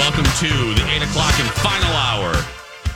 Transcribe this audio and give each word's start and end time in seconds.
Welcome 0.00 0.24
to 0.24 0.48
the 0.74 0.86
8 0.90 1.02
o'clock 1.02 1.38
and 1.38 1.48
final 1.50 1.92
hour 1.92 2.32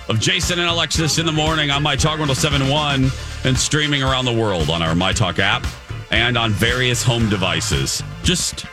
of 0.08 0.18
Jason 0.20 0.58
and 0.58 0.68
Alexis 0.68 1.18
in 1.18 1.26
the 1.26 1.32
morning 1.32 1.70
on 1.70 1.82
My 1.82 1.96
Talk 1.96 2.18
1071 2.18 3.10
and 3.44 3.56
streaming 3.58 4.02
around 4.02 4.24
the 4.24 4.32
world 4.32 4.70
on 4.70 4.80
our 4.82 4.94
My 4.94 5.12
Talk 5.12 5.38
app 5.38 5.66
and 6.10 6.36
on 6.38 6.50
various 6.52 7.02
home 7.02 7.28
devices. 7.28 8.02
Just 8.22 8.64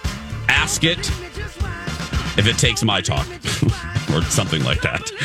ask 0.48 0.84
it 0.86 1.00
if 2.38 2.48
it 2.48 2.58
takes 2.58 2.84
My 2.84 3.02
Talk 3.02 3.28
or 4.14 4.22
something 4.24 4.64
like 4.64 4.82
that. 4.82 5.12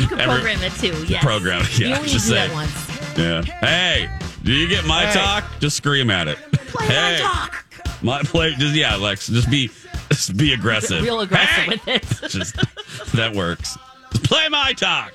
You 0.00 0.08
can 0.08 0.18
Every- 0.18 0.40
program 0.40 0.62
it 0.64 0.72
too. 0.72 1.04
Yes. 1.06 1.22
Program 1.22 1.60
it, 1.64 1.78
You 1.78 1.86
yeah, 1.88 1.96
only 1.98 2.08
just 2.08 2.26
do 2.26 2.34
say- 2.34 2.48
that 2.48 2.52
once. 2.52 3.16
Yeah. 3.16 3.42
Hey, 3.60 4.10
do 4.42 4.52
you 4.52 4.66
get 4.66 4.84
My 4.84 5.08
Talk? 5.12 5.44
Just 5.60 5.76
scream 5.76 6.10
at 6.10 6.26
it. 6.26 6.38
Play 6.52 6.86
hey, 6.86 7.18
my 7.22 7.28
talk. 7.28 7.64
My 8.02 8.22
play. 8.22 8.52
Just 8.58 8.74
yeah, 8.74 8.96
Lex. 8.96 9.28
Just 9.28 9.48
be, 9.48 9.70
just 10.10 10.36
be 10.36 10.52
aggressive. 10.52 11.02
Real 11.02 11.20
aggressive 11.20 11.48
Hey! 11.48 11.68
with 11.68 11.88
it. 11.88 12.28
just 12.30 12.56
that 13.14 13.34
works. 13.34 13.76
Play 14.10 14.48
my 14.48 14.72
talk. 14.72 15.12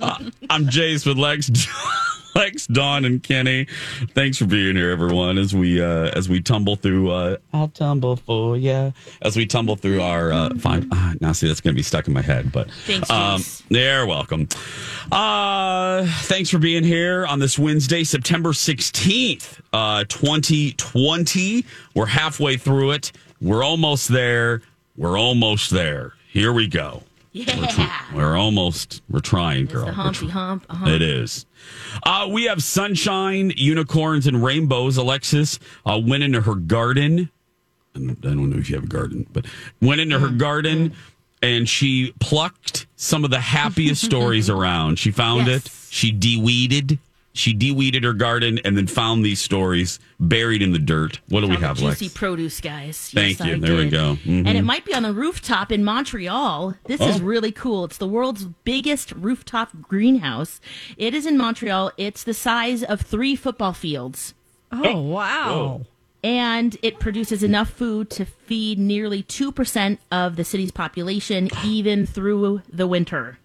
Uh, 0.00 0.30
I'm 0.48 0.66
Jace 0.66 1.04
with 1.06 1.18
Lex, 1.18 1.50
Lex, 2.36 2.66
Dawn, 2.68 3.04
and 3.04 3.20
Kenny. 3.22 3.66
Thanks 4.14 4.38
for 4.38 4.46
being 4.46 4.76
here, 4.76 4.90
everyone. 4.90 5.36
As 5.38 5.54
we 5.54 5.82
uh, 5.82 6.10
as 6.14 6.28
we 6.28 6.40
tumble 6.40 6.76
through, 6.76 7.10
uh, 7.10 7.36
I'll 7.52 7.68
tumble 7.68 8.16
for 8.16 8.56
ya. 8.56 8.92
As 9.22 9.36
we 9.36 9.46
tumble 9.46 9.74
through 9.76 10.00
our 10.00 10.32
uh, 10.32 10.50
fine. 10.58 10.88
Uh, 10.92 11.14
now, 11.20 11.32
see, 11.32 11.48
that's 11.48 11.60
going 11.60 11.74
to 11.74 11.78
be 11.78 11.82
stuck 11.82 12.06
in 12.06 12.12
my 12.14 12.22
head. 12.22 12.52
But 12.52 12.70
Thanks, 12.86 13.10
um, 13.10 13.42
you're 13.68 14.06
welcome. 14.06 14.48
Uh, 15.10 16.06
thanks 16.22 16.50
for 16.50 16.58
being 16.58 16.84
here 16.84 17.26
on 17.26 17.40
this 17.40 17.58
Wednesday, 17.58 18.04
September 18.04 18.50
16th, 18.50 19.60
uh, 19.72 20.04
2020. 20.08 21.64
We're 21.94 22.06
halfway 22.06 22.56
through 22.56 22.92
it. 22.92 23.12
We're 23.44 23.62
almost 23.62 24.08
there. 24.08 24.62
We're 24.96 25.18
almost 25.18 25.70
there. 25.70 26.14
Here 26.32 26.52
we 26.52 26.66
go. 26.66 27.02
Yeah. 27.32 28.00
We're 28.14 28.36
almost, 28.36 29.02
we're 29.10 29.20
trying, 29.20 29.64
It's 29.64 29.72
girl. 29.72 29.86
the 29.86 29.92
humpy 29.92 30.26
tr- 30.26 30.32
hump. 30.32 30.66
It 30.86 31.02
is. 31.02 31.44
Uh, 32.04 32.28
we 32.30 32.44
have 32.44 32.62
sunshine, 32.62 33.52
unicorns, 33.56 34.26
and 34.26 34.42
rainbows. 34.42 34.96
Alexis 34.96 35.58
uh, 35.84 36.00
went 36.02 36.22
into 36.22 36.40
her 36.42 36.54
garden. 36.54 37.28
I 37.94 37.98
don't 37.98 38.10
I 38.24 38.28
don't 38.30 38.50
know 38.50 38.56
if 38.56 38.70
you 38.70 38.76
have 38.76 38.84
a 38.84 38.88
garden, 38.88 39.26
but 39.32 39.46
went 39.82 40.00
into 40.00 40.18
her 40.18 40.28
garden 40.28 40.94
and 41.42 41.68
she 41.68 42.12
plucked 42.20 42.86
some 42.96 43.24
of 43.24 43.30
the 43.30 43.40
happiest 43.40 44.02
stories 44.04 44.48
around. 44.56 44.98
She 44.98 45.10
found 45.10 45.46
Yes. 45.48 45.66
it. 45.66 45.72
She 45.90 46.10
de-weeded. 46.12 46.98
She 47.36 47.52
de-weeded 47.52 48.04
her 48.04 48.12
garden 48.12 48.60
and 48.64 48.76
then 48.78 48.86
found 48.86 49.24
these 49.24 49.40
stories 49.40 49.98
buried 50.20 50.62
in 50.62 50.70
the 50.70 50.78
dirt. 50.78 51.18
What 51.28 51.40
do 51.40 51.48
we 51.48 51.56
have, 51.56 51.76
the 51.78 51.82
juicy 51.90 52.04
Lex? 52.04 52.14
produce, 52.16 52.60
guys. 52.60 53.10
Thank 53.12 53.40
Yes, 53.40 53.46
you. 53.48 53.54
I 53.54 53.58
There 53.58 53.74
we 53.76 53.82
did. 53.82 53.90
go. 53.90 54.16
Mhm. 54.24 54.46
And 54.46 54.56
it 54.56 54.62
might 54.62 54.84
be 54.84 54.94
on 54.94 55.02
the 55.02 55.12
rooftop 55.12 55.72
in 55.72 55.82
Montreal. 55.82 56.76
This 56.86 57.00
is 57.00 57.20
Oh. 57.20 57.24
really 57.24 57.50
cool. 57.50 57.84
It's 57.86 57.96
the 57.98 58.06
world's 58.06 58.44
biggest 58.64 59.10
rooftop 59.12 59.70
greenhouse. 59.82 60.60
It 60.96 61.12
is 61.12 61.26
in 61.26 61.36
Montreal. 61.36 61.90
It's 61.96 62.22
the 62.22 62.34
size 62.34 62.84
of 62.84 63.00
three 63.00 63.34
football 63.34 63.72
fields. 63.72 64.32
Oh, 64.70 65.00
wow. 65.00 65.80
And 66.22 66.76
it 66.82 67.00
produces 67.00 67.42
enough 67.42 67.68
food 67.68 68.10
to 68.10 68.24
feed 68.24 68.78
nearly 68.78 69.24
2% 69.24 69.98
of 70.12 70.36
the 70.36 70.44
city's 70.44 70.70
population, 70.70 71.50
even 71.64 72.06
through 72.06 72.62
the 72.72 72.86
winter. 72.86 73.38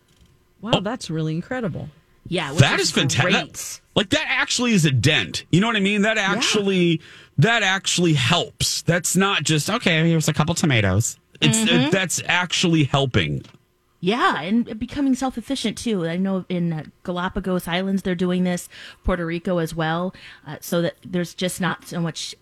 Wow, 0.61 0.79
that's 0.81 1.09
really 1.09 1.33
incredible. 1.33 1.89
Yeah, 2.29 2.53
That 2.53 2.79
is 2.79 2.91
fantastic. 2.91 3.81
Like 3.95 4.09
that 4.11 4.25
actually 4.29 4.71
is 4.73 4.85
a 4.85 4.91
dent. 4.91 5.43
You 5.51 5.59
know 5.59 5.67
what 5.67 5.75
I 5.75 5.81
mean? 5.81 6.03
That 6.03 6.17
actually 6.17 7.01
that 7.37 7.63
actually 7.63 8.13
helps. 8.13 8.81
That's 8.83 9.15
not 9.15 9.43
just 9.43 9.69
okay. 9.69 10.07
Here's 10.07 10.27
a 10.29 10.33
couple 10.33 10.55
tomatoes. 10.55 11.17
It's 11.41 11.57
Mm-hmm. 11.57 11.89
that's 11.89 12.21
actually 12.27 12.83
helping. 12.85 13.41
Yeah, 14.01 14.41
and 14.41 14.79
becoming 14.79 15.15
self 15.15 15.37
efficient 15.37 15.77
too. 15.77 16.07
I 16.07 16.15
know 16.15 16.45
in 16.47 16.71
uh, 16.71 16.83
Galapagos 17.03 17.67
Islands 17.67 18.03
they're 18.03 18.15
doing 18.15 18.45
this, 18.45 18.69
Puerto 19.03 19.25
Rico 19.25 19.57
as 19.57 19.75
well, 19.75 20.13
uh, 20.47 20.57
so 20.61 20.81
that 20.81 20.95
there's 21.05 21.33
just 21.33 21.59
not 21.59 21.87
so 21.87 21.99
much 21.99 22.33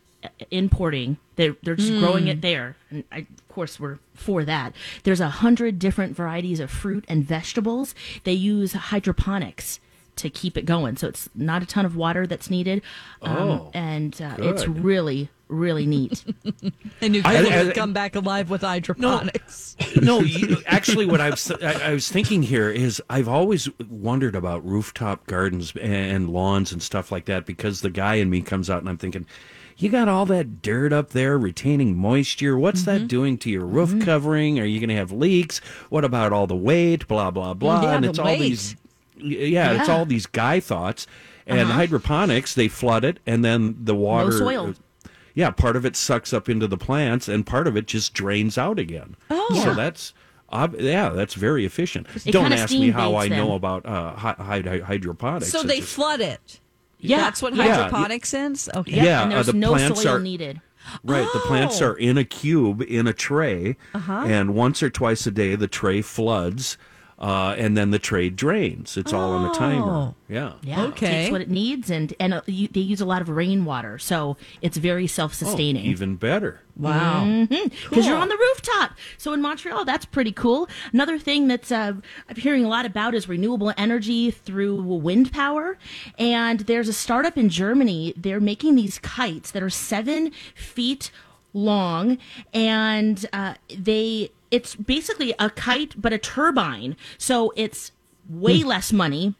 importing. 0.51 1.17
They're 1.35 1.55
they're 1.63 1.75
just 1.75 1.93
growing 1.99 2.27
it 2.27 2.41
there, 2.41 2.75
and 2.89 3.03
I, 3.11 3.19
of 3.19 3.47
course 3.49 3.79
we're 3.79 3.99
for 4.13 4.43
that. 4.45 4.73
There's 5.03 5.19
a 5.21 5.29
hundred 5.29 5.77
different 5.79 6.15
varieties 6.15 6.59
of 6.59 6.71
fruit 6.71 7.05
and 7.07 7.23
vegetables. 7.23 7.93
They 8.23 8.33
use 8.33 8.73
hydroponics 8.73 9.79
to 10.17 10.29
keep 10.31 10.57
it 10.57 10.65
going, 10.65 10.97
so 10.97 11.07
it's 11.07 11.29
not 11.35 11.61
a 11.61 11.65
ton 11.67 11.85
of 11.85 11.95
water 11.95 12.25
that's 12.25 12.49
needed, 12.49 12.81
um, 13.21 13.37
Oh, 13.37 13.71
and 13.73 14.19
uh, 14.21 14.35
it's 14.39 14.67
really 14.67 15.29
really 15.49 15.85
neat. 15.85 16.25
I 17.01 17.07
knew 17.07 17.21
I- 17.23 17.35
Kevin 17.35 17.69
I- 17.69 17.73
come 17.73 17.93
back 17.93 18.15
alive 18.15 18.49
with 18.49 18.61
hydroponics. 18.63 19.77
no, 20.01 20.19
you, 20.19 20.57
actually, 20.65 21.05
what 21.05 21.21
I 21.21 21.29
was 21.29 21.49
I, 21.51 21.89
I 21.89 21.93
was 21.93 22.09
thinking 22.09 22.41
here 22.43 22.69
is 22.69 23.01
I've 23.09 23.27
always 23.29 23.69
wondered 23.89 24.35
about 24.35 24.65
rooftop 24.65 25.25
gardens 25.27 25.71
and 25.79 26.29
lawns 26.29 26.71
and 26.71 26.81
stuff 26.81 27.11
like 27.11 27.25
that 27.25 27.45
because 27.45 27.79
the 27.81 27.89
guy 27.89 28.15
in 28.15 28.29
me 28.29 28.41
comes 28.41 28.69
out 28.69 28.79
and 28.81 28.89
I'm 28.89 28.97
thinking, 28.97 29.25
you 29.77 29.89
got 29.89 30.07
all 30.07 30.25
that 30.27 30.61
dirt 30.61 30.91
up 30.91 31.09
there 31.11 31.37
retaining 31.37 31.95
moisture. 31.97 32.57
What's 32.57 32.81
Mm-hmm. 32.81 32.99
that 33.03 33.07
doing 33.07 33.37
to 33.39 33.49
your 33.49 33.65
roof 33.65 34.03
covering? 34.03 34.59
Are 34.59 34.65
you 34.65 34.79
going 34.79 34.89
to 34.89 34.95
have 34.95 35.11
leaks? 35.11 35.59
What 35.89 36.03
about 36.03 36.33
all 36.33 36.47
the 36.47 36.55
weight? 36.55 37.07
Blah 37.07 37.31
blah 37.31 37.53
blah. 37.53 37.81
Yeah, 37.83 37.95
and 37.95 38.03
the 38.05 38.09
it's 38.09 38.19
all 38.19 38.25
weight. 38.25 38.39
these, 38.39 38.75
yeah, 39.17 39.79
it's 39.79 39.89
all 39.89 40.05
these 40.05 40.25
guy 40.25 40.59
thoughts. 40.59 41.07
And 41.45 41.69
hydroponics, 41.69 42.55
they 42.55 42.67
flood 42.67 43.05
it, 43.05 43.19
and 43.25 43.43
then 43.45 43.77
the 43.79 43.95
water. 43.95 44.31
No 44.31 44.37
soil. 44.37 44.73
Yeah, 45.33 45.51
part 45.51 45.75
of 45.77 45.85
it 45.85 45.95
sucks 45.95 46.33
up 46.33 46.49
into 46.49 46.67
the 46.67 46.77
plants, 46.77 47.27
and 47.29 47.45
part 47.45 47.67
of 47.67 47.77
it 47.77 47.85
just 47.87 48.13
drains 48.13 48.57
out 48.57 48.79
again. 48.79 49.15
Oh, 49.29 49.47
so 49.63 49.69
Yeah. 49.69 49.73
that's 49.75 50.13
yeah, 50.79 51.09
that's 51.09 51.35
very 51.35 51.63
efficient. 51.65 52.07
It 52.25 52.31
Don't 52.31 52.51
ask 52.53 52.71
me 52.73 52.89
how 52.89 53.15
I 53.15 53.29
baits 53.29 53.37
know 53.37 53.53
about 53.53 53.85
uh, 53.85 54.13
hy- 54.15 54.35
hy- 54.39 54.79
hydroponics. 54.79 55.51
So 55.51 55.59
I 55.59 55.63
they 55.63 55.79
just- 55.79 55.93
flood 55.93 56.19
it. 56.21 56.59
Yeah. 56.99 57.17
That's 57.17 57.41
what 57.41 57.55
Yeah. 57.55 57.75
hydroponics 57.75 58.33
is? 58.33 58.69
Okay. 58.75 58.95
Yeah, 58.95 59.03
Yeah, 59.03 59.23
and 59.23 59.31
uh, 59.31 59.35
there's 59.35 59.47
the 59.47 59.53
no 59.53 59.77
soil 59.77 60.15
are- 60.15 60.19
needed. 60.19 60.61
right. 61.03 61.27
The 61.33 61.39
plants 61.39 61.81
Oh. 61.81 61.87
are 61.87 61.93
in 61.97 62.17
a 62.17 62.23
cube 62.23 62.81
in 62.81 63.07
a 63.07 63.13
tray, 63.13 63.75
Uh-huh. 63.93 64.23
and 64.25 64.55
once 64.55 64.81
or 64.81 64.89
twice 64.89 65.25
a 65.27 65.31
day 65.31 65.55
the 65.55 65.67
tray 65.67 66.01
floods, 66.01 66.77
uh, 67.19 67.55
and 67.57 67.75
then 67.75 67.91
the 67.91 67.99
tray 67.99 68.29
drains. 68.29 68.95
It's 68.97 69.11
all 69.11 69.31
on 69.33 69.49
a 69.49 69.53
timer. 69.53 69.91
Oh. 69.91 70.15
Yeah. 70.29 70.53
Yeah, 70.61 70.83
it 70.83 70.87
Okay. 70.89 71.07
takes 71.07 71.31
what 71.31 71.41
it 71.41 71.49
needs, 71.49 71.89
and 71.89 72.13
and 72.19 72.33
uh, 72.33 72.41
you, 72.45 72.67
they 72.67 72.81
use 72.81 73.01
a 73.01 73.05
lot 73.05 73.21
of 73.21 73.29
rainwater, 73.29 73.97
so 73.97 74.37
it's 74.61 74.77
very 74.77 75.05
Oh, 75.05 75.07
self-sustaining. 75.07 75.85
even 75.85 76.15
better. 76.15 76.61
Wow. 76.75 77.47
because 77.49 78.05
you're 78.05 78.17
on 78.17 78.29
the 78.29 78.37
rooftop. 78.37 78.91
So 79.17 79.33
in 79.33 79.41
Montreal, 79.41 79.83
that's 79.83 80.05
pretty 80.05 80.31
cool. 80.31 80.69
Another 80.93 81.17
thing 81.17 81.47
that's 81.47 81.71
uh, 81.71 81.93
I'm 82.29 82.35
hearing 82.35 82.63
a 82.65 82.67
lot 82.67 82.85
about 82.85 83.15
is 83.15 83.27
renewable 83.27 83.73
energy 83.77 84.29
through 84.29 84.83
wind 84.83 85.31
power. 85.33 85.77
And 86.19 86.59
there's 86.61 86.87
a 86.87 86.93
startup 86.93 87.35
in 87.35 87.49
Germany. 87.49 88.13
They're 88.15 88.39
making 88.39 88.75
these 88.75 88.99
kites 88.99 89.49
that 89.51 89.63
are 89.63 89.71
seven 89.71 90.31
feet 90.53 91.09
long, 91.53 92.19
and 92.53 93.25
uh, 93.33 93.55
they 93.75 94.29
it's 94.51 94.75
basically 94.75 95.33
a 95.39 95.49
kite 95.49 95.99
but 96.01 96.13
a 96.13 96.17
turbine. 96.17 96.95
So 97.17 97.53
it's 97.55 97.91
way 98.29 98.61
hmm. 98.61 98.67
less 98.67 98.91
money. 98.91 99.35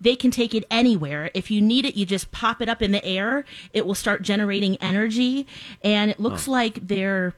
They 0.00 0.16
can 0.16 0.30
take 0.30 0.54
it 0.54 0.64
anywhere. 0.70 1.30
If 1.34 1.50
you 1.50 1.62
need 1.62 1.86
it, 1.86 1.94
you 1.94 2.04
just 2.04 2.30
pop 2.30 2.60
it 2.60 2.68
up 2.68 2.82
in 2.82 2.90
the 2.90 3.04
air. 3.04 3.44
It 3.72 3.86
will 3.86 3.94
start 3.94 4.22
generating 4.22 4.76
energy. 4.76 5.46
And 5.82 6.10
it 6.10 6.20
looks 6.20 6.46
like 6.46 6.88
their 6.88 7.34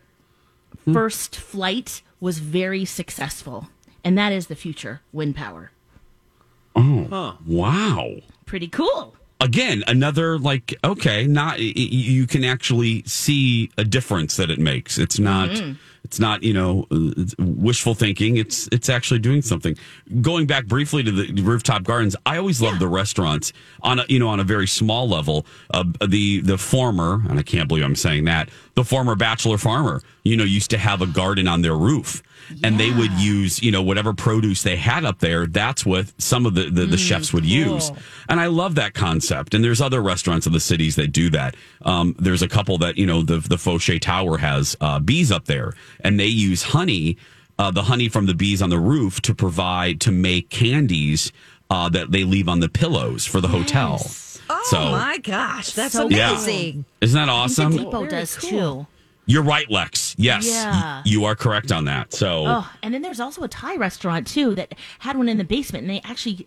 hmm. 0.85 0.93
first 0.93 1.37
flight 1.37 2.03
was 2.21 2.39
very 2.39 2.85
successful, 2.85 3.69
and 4.03 4.17
that 4.17 4.33
is 4.33 4.47
the 4.47 4.57
future 4.57 5.01
wind 5.13 5.37
power. 5.37 5.71
Oh 6.75 7.39
wow. 7.47 8.17
Pretty 8.45 8.69
cool. 8.69 9.17
Again, 9.41 9.85
another 9.87 10.39
like 10.39 10.75
okay, 10.83 11.27
not 11.27 11.61
you 11.61 12.27
can 12.27 12.43
actually 12.43 13.03
see 13.05 13.71
a 13.77 13.85
difference 13.85 14.37
that 14.37 14.51
it 14.51 14.59
makes. 14.59 14.99
It's 14.99 15.19
not 15.19 15.51
it's 16.07 16.21
not, 16.21 16.45
you 16.45 16.55
know, 16.55 16.87
uh, 16.93 17.25
wishful 17.37 17.95
thinking. 17.97 18.37
It's 18.37 18.69
it's 18.71 18.89
actually 18.89 19.19
doing 19.19 19.43
something. 19.43 19.77
Going 20.21 20.47
back 20.47 20.67
briefly 20.67 21.03
to 21.03 21.11
the 21.11 21.43
rooftop 21.43 21.83
gardens, 21.83 22.15
I 22.25 22.37
always 22.37 22.63
loved 22.63 22.79
the 22.79 22.87
restaurants 22.87 23.53
on 23.83 23.99
a, 23.99 24.05
you 24.09 24.21
know, 24.21 24.29
on 24.29 24.39
a 24.39 24.45
very 24.45 24.69
small 24.69 25.09
level. 25.09 25.47
Uh, 25.75 25.83
the 26.07 26.41
the 26.43 26.59
former, 26.59 27.23
and 27.29 27.41
I 27.41 27.43
can't 27.43 27.67
believe 27.67 27.83
I'm 27.83 27.97
saying 27.97 28.25
that, 28.27 28.51
the 28.75 28.85
former 28.85 29.17
bachelor 29.17 29.59
farmer, 29.59 30.01
you 30.23 30.37
know, 30.37 30.45
used 30.45 30.71
to 30.71 30.79
have 30.79 31.03
a 31.03 31.07
garden 31.09 31.49
on 31.49 31.63
their 31.63 31.77
roof. 31.77 32.23
And 32.63 32.79
they 32.79 32.91
would 32.91 33.13
use, 33.13 33.63
you 33.63 33.71
know, 33.73 33.83
whatever 33.83 34.13
produce 34.15 34.63
they 34.63 34.77
had 34.77 35.05
up 35.05 35.19
there. 35.19 35.47
That's 35.47 35.85
what 35.85 36.13
some 36.21 36.47
of 36.47 36.55
the, 36.55 36.71
the, 36.71 36.87
the 36.87 36.97
chefs 36.97 37.33
would 37.33 37.45
use. 37.45 37.91
And 38.29 38.41
I 38.41 38.47
love 38.47 38.75
that 38.77 38.95
concept. 38.95 39.55
And 39.55 39.65
there's 39.65 39.81
other 39.81 40.01
restaurants 40.03 40.47
in 40.47 40.53
the 40.53 40.61
cities 40.61 40.97
that 40.97 41.09
do 41.13 41.31
that. 41.31 41.57
Um, 41.83 42.15
there's 42.19 42.43
a 42.43 42.49
couple 42.49 42.79
that, 42.79 42.97
you 42.97 43.07
know, 43.07 43.23
the, 43.23 43.39
the 43.39 43.57
Foshay 43.57 44.01
Tower 44.01 44.39
has 44.39 44.77
uh, 44.81 45.01
bees 45.01 45.31
up 45.33 45.47
there 45.47 45.75
and 46.01 46.19
they 46.21 46.27
use 46.27 46.63
honey, 46.63 47.17
uh, 47.59 47.71
the 47.71 47.83
honey 47.85 48.09
from 48.09 48.27
the 48.27 48.35
bees 48.35 48.61
on 48.63 48.71
the 48.71 48.79
roof 48.79 49.21
to 49.23 49.35
provide, 49.35 50.01
to 50.03 50.13
make 50.13 50.51
candies 50.51 51.33
uh, 51.71 51.89
that 51.89 52.13
they 52.13 52.23
leave 52.25 52.49
on 52.49 52.61
the 52.61 52.69
pillows 52.69 53.27
for 53.27 53.41
the 53.41 53.49
hotel. 53.49 53.99
Oh 54.49 54.63
So- 54.71 54.91
my 54.93 55.19
gosh, 55.19 55.73
that's 55.73 55.95
So 55.95 56.09
Yeah. 56.09 56.31
amazing. 56.33 56.85
Isn't 57.01 57.19
that 57.19 57.27
The 57.27 57.33
awesome? 57.33 57.77
Depot 57.77 58.07
does 58.07 58.37
too. 58.37 58.87
You're 59.27 59.43
right, 59.43 59.69
Lex. 59.71 60.15
Yes. 60.19 60.47
Yeah. 60.47 60.71
Y- 60.71 61.03
you 61.05 61.25
are 61.25 61.35
correct 61.35 61.73
on 61.73 61.85
that. 61.87 62.13
So, 62.13 62.45
Oh, 62.47 62.71
and 62.83 62.95
then 62.95 63.03
there's 63.03 63.21
also 63.21 63.43
a 63.43 63.49
Thai 63.49 63.77
restaurant 63.77 64.27
too 64.27 64.55
that 64.55 64.75
had 65.01 65.17
one 65.17 65.29
in 65.29 65.37
the 65.37 65.45
basement, 65.45 65.83
and 65.83 65.91
they 65.91 66.01
actually 66.05 66.47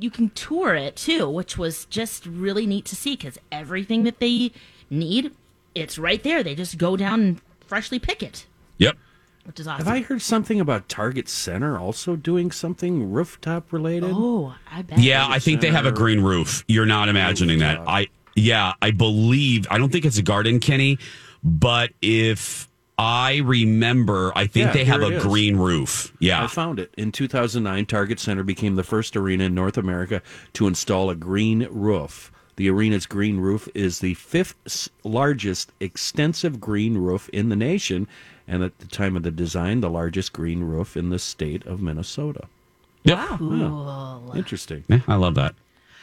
you 0.00 0.10
can 0.10 0.30
tour 0.30 0.74
it 0.74 0.96
too, 0.96 1.28
which 1.28 1.56
was 1.56 1.84
just 1.86 2.26
really 2.26 2.66
neat 2.66 2.84
to 2.86 2.96
see 2.96 3.16
because 3.16 3.38
everything 3.50 4.04
that 4.04 4.18
they 4.20 4.52
need, 4.90 5.32
it's 5.74 5.98
right 5.98 6.22
there. 6.22 6.42
They 6.42 6.54
just 6.54 6.78
go 6.78 6.96
down 6.96 7.20
and 7.20 7.40
freshly 7.66 7.98
pick 7.98 8.22
it, 8.22 8.46
yep. 8.78 8.96
which 9.44 9.60
is 9.60 9.66
awesome. 9.66 9.86
Have 9.86 9.94
I 9.94 10.00
heard 10.00 10.22
something 10.22 10.60
about 10.60 10.88
Target 10.88 11.28
Center 11.28 11.78
also 11.78 12.16
doing 12.16 12.50
something 12.50 13.10
rooftop 13.10 13.72
related? 13.72 14.10
Oh, 14.12 14.54
I 14.70 14.82
bet. 14.82 14.98
Yeah, 14.98 15.26
I 15.28 15.38
think 15.38 15.60
they 15.60 15.70
have 15.70 15.86
a 15.86 15.92
green 15.92 16.20
roof. 16.20 16.64
You're 16.68 16.86
not 16.86 17.08
imagining 17.08 17.60
that. 17.60 17.78
Oh, 17.78 17.84
I 17.86 18.08
yeah, 18.34 18.74
I 18.80 18.92
believe 18.92 19.66
I 19.70 19.78
don't 19.78 19.90
think 19.90 20.04
it's 20.04 20.18
a 20.18 20.22
garden, 20.22 20.60
Kenny, 20.60 20.98
but 21.42 21.90
if 22.02 22.68
I 22.98 23.36
remember, 23.38 24.32
I 24.34 24.46
think 24.46 24.66
Yeah, 24.66 24.72
they 24.72 24.84
have 24.84 25.02
a 25.02 25.06
it 25.06 25.12
is. 25.14 25.22
green 25.22 25.56
roof. 25.56 26.12
Yeah. 26.18 26.42
I 26.42 26.46
found 26.48 26.78
it. 26.80 26.92
In 26.96 27.12
2009, 27.12 27.86
Target 27.86 28.18
Center 28.18 28.42
became 28.42 28.74
the 28.74 28.82
first 28.82 29.16
arena 29.16 29.44
in 29.44 29.54
North 29.54 29.78
America 29.78 30.20
to 30.54 30.66
install 30.66 31.08
a 31.10 31.14
green 31.14 31.68
roof. 31.70 32.32
The 32.56 32.68
arena's 32.70 33.06
green 33.06 33.38
roof 33.38 33.68
is 33.72 34.00
the 34.00 34.14
fifth 34.14 34.88
largest 35.04 35.70
extensive 35.78 36.60
green 36.60 36.98
roof 36.98 37.28
in 37.28 37.50
the 37.50 37.56
nation, 37.56 38.08
and 38.48 38.64
at 38.64 38.76
the 38.80 38.86
time 38.88 39.16
of 39.16 39.22
the 39.22 39.30
design, 39.30 39.80
the 39.80 39.88
largest 39.90 40.32
green 40.32 40.64
roof 40.64 40.96
in 40.96 41.10
the 41.10 41.20
state 41.20 41.64
of 41.66 41.80
Minnesota. 41.80 42.48
Yep. 43.04 43.40
Interesting. 44.34 44.82
Yeah, 44.88 45.00
I 45.06 45.14
love 45.14 45.36
that. 45.36 45.54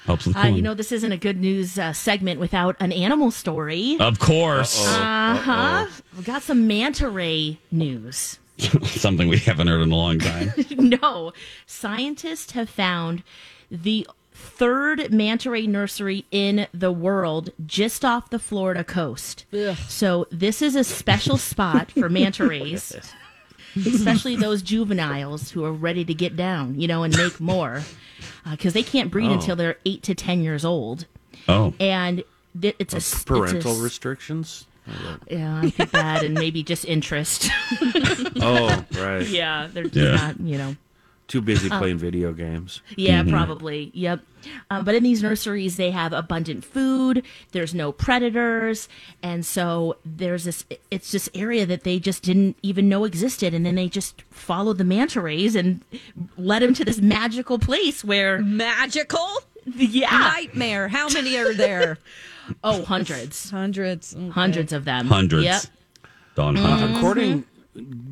Helps 0.05 0.27
with 0.27 0.37
Uh, 0.37 0.47
you 0.47 0.61
know, 0.61 0.73
this 0.73 0.91
isn't 0.91 1.11
a 1.11 1.17
good 1.17 1.37
news 1.39 1.79
uh, 1.79 1.91
segment 1.93 2.39
without 2.39 2.75
an 2.79 2.91
animal 2.91 3.31
story. 3.31 3.97
of 3.99 4.19
course. 4.19 4.85
Uh 4.85 5.35
huh. 5.35 5.87
We've 6.15 6.25
got 6.25 6.43
some 6.43 6.67
manta 6.67 7.09
ray 7.09 7.57
news. 7.71 8.39
Something 8.83 9.27
we 9.27 9.37
haven't 9.39 9.67
heard 9.67 9.81
in 9.81 9.91
a 9.91 9.95
long 9.95 10.19
time. 10.19 10.53
no, 10.71 11.33
scientists 11.65 12.51
have 12.51 12.69
found 12.69 13.23
the 13.69 14.07
third 14.31 15.11
manta 15.11 15.49
ray 15.49 15.65
nursery 15.67 16.25
in 16.31 16.67
the 16.73 16.91
world 16.91 17.49
just 17.65 18.05
off 18.05 18.29
the 18.29 18.39
Florida 18.39 18.83
coast. 18.83 19.45
So 19.87 20.27
this 20.31 20.61
is 20.61 20.75
a 20.75 20.83
special 20.83 21.37
spot 21.37 21.91
for 21.91 22.09
manta 22.09 22.47
rays, 22.47 22.95
especially 23.75 24.35
those 24.35 24.61
juveniles 24.61 25.51
who 25.51 25.63
are 25.65 25.71
ready 25.73 26.05
to 26.05 26.13
get 26.13 26.35
down, 26.35 26.79
you 26.79 26.87
know, 26.87 27.03
and 27.03 27.15
make 27.15 27.39
more, 27.39 27.83
uh, 28.45 28.51
because 28.51 28.73
they 28.73 28.83
can't 28.83 29.11
breed 29.11 29.29
oh. 29.29 29.33
until 29.33 29.55
they're 29.55 29.77
eight 29.85 30.03
to 30.03 30.15
ten 30.15 30.41
years 30.41 30.63
old, 30.65 31.05
Oh. 31.47 31.73
and 31.79 32.23
th- 32.59 32.75
it's 32.79 32.93
a 32.93 32.97
s- 32.97 33.13
it's 33.13 33.21
a 33.23 33.25
Parental 33.25 33.71
s- 33.73 33.79
restrictions? 33.79 34.65
Yeah, 35.29 35.61
I 35.63 35.69
think 35.71 35.89
that, 35.91 36.23
and 36.23 36.35
maybe 36.35 36.61
just 36.61 36.85
interest. 36.85 37.49
Oh, 38.41 38.85
right. 38.99 39.27
yeah, 39.27 39.67
they're 39.73 39.87
Yeah. 39.87 40.15
not, 40.15 40.39
you 40.39 40.57
know. 40.59 40.75
Too 41.27 41.41
busy 41.41 41.71
uh, 41.71 41.79
playing 41.79 41.97
video 41.97 42.33
games. 42.33 42.81
Yeah, 42.95 43.21
mm-hmm. 43.21 43.31
probably. 43.31 43.91
Yep. 43.95 44.19
Um, 44.69 44.85
but 44.85 44.93
in 44.93 45.01
these 45.01 45.23
nurseries, 45.23 45.75
they 45.75 45.89
have 45.89 46.13
abundant 46.13 46.63
food. 46.63 47.23
There's 47.51 47.73
no 47.73 47.91
predators, 47.91 48.87
and 49.23 49.43
so 49.43 49.97
there's 50.05 50.43
this. 50.43 50.65
It's 50.91 51.11
this 51.11 51.27
area 51.33 51.65
that 51.65 51.83
they 51.83 51.97
just 51.97 52.21
didn't 52.21 52.57
even 52.61 52.87
know 52.87 53.05
existed, 53.05 53.55
and 53.55 53.65
then 53.65 53.73
they 53.73 53.89
just 53.89 54.21
followed 54.29 54.77
the 54.77 54.83
manta 54.83 55.19
rays 55.19 55.55
and 55.55 55.81
led 56.37 56.61
them 56.61 56.75
to 56.75 56.85
this 56.85 57.01
magical 57.01 57.57
place 57.57 58.03
where, 58.03 58.39
Magical 58.39 59.27
yeah, 59.65 60.09
nightmare. 60.11 60.87
How 60.87 61.09
many 61.09 61.37
are 61.37 61.53
there? 61.53 61.97
oh, 62.63 62.83
hundreds, 62.83 63.49
Hundreds. 63.49 64.15
Okay. 64.15 64.29
hundreds 64.29 64.73
of 64.73 64.85
them, 64.85 65.07
Hundreds. 65.07 65.45
Yep. 65.45 65.61
Dawn 66.35 66.55
hundreds. 66.55 66.97
According 66.97 67.39
mm-hmm. 67.39 67.54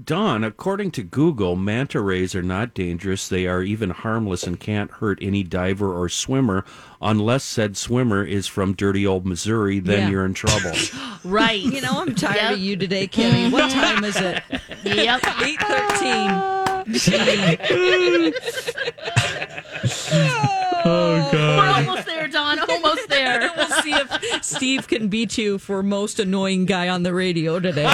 Don, 0.04 0.44
according 0.44 0.92
to 0.92 1.04
Google, 1.04 1.56
manta 1.56 2.02
rays 2.02 2.36
are 2.36 2.44
not 2.44 2.74
dangerous. 2.74 3.30
They 3.30 3.48
are 3.48 3.64
even 3.64 3.92
harmless 3.92 4.44
and 4.44 4.60
can't 4.60 4.92
hurt 4.92 5.18
any 5.22 5.42
diver 5.44 5.98
or 5.98 6.10
swimmer 6.10 6.66
unless 7.02 7.46
said 7.46 7.78
swimmer 7.78 8.26
is 8.26 8.46
from 8.46 8.74
dirty 8.74 9.08
old 9.08 9.26
Missouri. 9.26 9.80
Then 9.80 10.00
Yeah. 10.02 10.10
you're 10.10 10.26
in 10.26 10.34
trouble. 10.34 10.72
Right. 11.24 11.62
You 11.62 11.80
know, 11.80 12.02
I'm 12.02 12.14
tired 12.16 12.36
Yep. 12.36 12.52
of 12.52 12.60
you 12.60 12.76
today, 12.76 13.08
Kenny. 13.08 13.50
What 13.50 13.72
time 13.72 14.04
is 14.04 14.18
it? 14.18 14.44
Yep. 14.84 15.24
Eight 15.42 15.62
thirteen. 15.62 16.30
Oh, 20.86 21.30
We're 21.32 21.32
God. 21.32 21.88
almost 21.88 22.06
there, 22.06 22.28
Don. 22.28 22.60
Almost 22.60 23.08
there. 23.08 23.50
We'll 23.56 23.68
see 23.84 23.94
if 23.94 24.44
Steve 24.44 24.88
can 24.88 25.08
beat 25.10 25.38
you 25.38 25.58
for 25.58 25.84
most 25.84 26.20
annoying 26.20 26.66
guy 26.66 26.90
on 26.90 27.04
the 27.04 27.14
radio 27.14 27.60
today. 27.60 27.92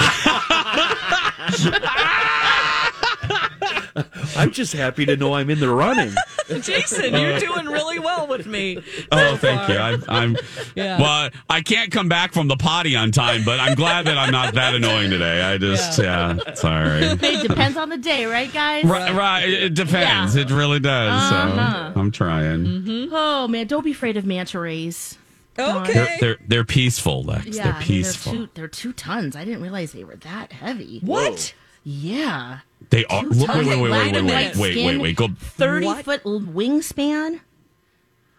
I'm 4.36 4.52
just 4.52 4.72
happy 4.72 5.04
to 5.06 5.16
know 5.16 5.34
I'm 5.34 5.50
in 5.50 5.58
the 5.60 5.68
running. 5.68 6.14
Jason, 6.62 7.12
you're 7.14 7.38
doing 7.38 7.66
really 7.66 7.98
well 7.98 8.26
with 8.26 8.46
me. 8.46 8.78
Oh, 9.12 9.36
thank 9.36 9.68
you. 9.68 9.76
I'm, 9.76 10.02
I'm 10.08 10.36
Yeah. 10.74 11.00
well. 11.00 11.30
I 11.48 11.60
can't 11.60 11.90
come 11.92 12.08
back 12.08 12.32
from 12.32 12.48
the 12.48 12.56
potty 12.56 12.94
on 12.96 13.10
time, 13.10 13.44
but 13.44 13.58
I'm 13.60 13.74
glad 13.74 14.06
that 14.06 14.16
I'm 14.16 14.30
not 14.30 14.54
that 14.54 14.74
annoying 14.74 15.10
today. 15.10 15.42
I 15.42 15.58
just, 15.58 15.98
yeah, 15.98 16.38
sorry. 16.54 17.02
It 17.04 17.48
depends 17.48 17.76
on 17.76 17.88
the 17.88 17.98
day, 17.98 18.24
right, 18.26 18.52
guys? 18.52 18.84
Right, 18.84 19.12
right. 19.12 19.48
It 19.48 19.74
depends. 19.74 20.36
Yeah. 20.36 20.42
It 20.42 20.50
really 20.50 20.80
does. 20.80 21.10
Uh-huh. 21.32 21.92
So 21.94 22.00
I'm 22.00 22.10
trying. 22.10 23.08
Oh 23.12 23.48
man, 23.48 23.66
don't 23.66 23.84
be 23.84 23.90
afraid 23.92 24.16
of 24.16 24.24
manta 24.24 24.58
rays. 24.60 25.18
They're, 25.54 25.76
Okay. 25.78 26.16
they're 26.20 26.36
they're 26.46 26.64
peaceful, 26.64 27.22
Lex. 27.24 27.46
Yeah, 27.48 27.64
they're 27.64 27.72
I 27.74 27.78
mean, 27.80 27.86
peaceful. 27.86 28.32
They're 28.32 28.40
two, 28.46 28.50
they're 28.54 28.68
two 28.68 28.92
tons. 28.92 29.36
I 29.36 29.44
didn't 29.44 29.62
realize 29.62 29.92
they 29.92 30.04
were 30.04 30.16
that 30.16 30.52
heavy. 30.52 31.00
What? 31.00 31.54
Yeah, 31.82 32.58
They 32.90 33.04
are. 33.06 33.24
Wait, 33.28 33.48
wait, 33.48 33.48
wait, 33.48 33.66
wait, 33.66 33.90
Wait 33.90 33.90
wait, 33.90 34.12
minute. 34.12 34.56
wait, 34.56 34.56
wait, 34.56 34.84
wait, 34.86 34.98
wait. 34.98 35.16
Go. 35.16 35.28
thirty 35.38 35.86
What? 35.86 36.04
foot 36.04 36.22
l- 36.26 36.40
wingspan. 36.40 37.40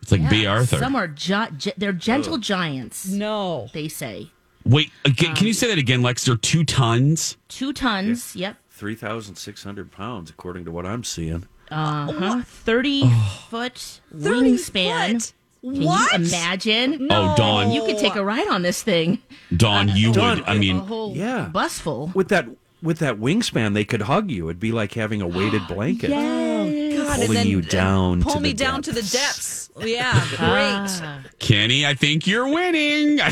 It's 0.03 0.11
like 0.11 0.29
Bea 0.29 0.45
Arthur. 0.45 0.77
Some 0.77 0.95
are 0.95 1.07
gi- 1.07 1.51
gi- 1.57 1.73
they're 1.77 1.91
gentle 1.93 2.37
giants. 2.37 3.07
No. 3.07 3.67
They 3.73 3.87
say 3.87 4.31
Wait, 4.63 4.91
again, 5.05 5.35
can 5.35 5.47
you 5.47 5.53
say 5.53 5.67
that 5.67 5.77
again, 5.79 6.01
Lex? 6.03 6.23
They're 6.25 6.35
two 6.37 6.63
tons. 6.63 7.37
two 7.47 7.73
tons. 7.73 8.35
Yep. 8.35 8.57
3,600 8.69 9.91
pounds, 9.91 10.29
according 10.29 10.65
to 10.65 10.71
what 10.71 10.85
I'm 10.85 11.03
seeing. 11.03 11.47
Uh 11.69 12.11
huh. 12.11 12.41
Thirty 12.45 13.09
foot 13.49 14.01
30 14.13 14.53
wingspan. 14.53 15.13
foot? 15.23 15.33
Can 15.61 15.83
What? 15.83 16.11
you 16.19 16.25
imagine? 16.27 17.07
Oh, 17.11 17.35
Dawn, 17.37 17.71
You 17.71 17.83
could 17.85 17.99
take 17.99 18.15
a 18.15 18.23
ride 18.25 18.47
on 18.47 18.63
this 18.63 18.81
thing. 18.81 19.19
Dawn, 19.55 19.89
you 19.95 20.11
Dawn, 20.11 20.39
would. 20.39 20.47
I 20.49 20.57
mean, 20.57 20.79
whole 20.79 21.15
Yeah. 21.15 21.49
bus 21.53 21.77
full. 21.79 22.11
With 22.15 22.29
that 22.29 22.47
with 22.81 22.97
that 22.97 23.17
wingspan, 23.19 23.75
they 23.75 23.83
could 23.85 24.01
hug 24.03 24.31
you. 24.31 24.47
It'd 24.49 24.59
be 24.59 24.71
like 24.71 24.93
having 24.95 25.21
a 25.21 25.27
weighted 25.27 25.67
blanket. 25.67 26.09
God, 26.09 27.15
Pulling 27.19 27.33
then 27.33 27.47
you 27.47 27.59
uh, 27.59 27.61
down 27.61 28.23
Pull 28.23 28.33
to 28.33 28.39
me 28.39 28.49
the 28.53 28.55
down 28.55 28.81
to 28.81 28.91
the 28.91 29.01
depths. 29.01 29.67
depths. 29.67 29.87
Yeah, 29.87 30.13
great. 30.29 30.39
Ah. 31.03 31.19
Kenny, 31.37 31.85
I 31.85 31.93
think 31.93 32.25
you're 32.25 32.47
winning. 32.47 33.19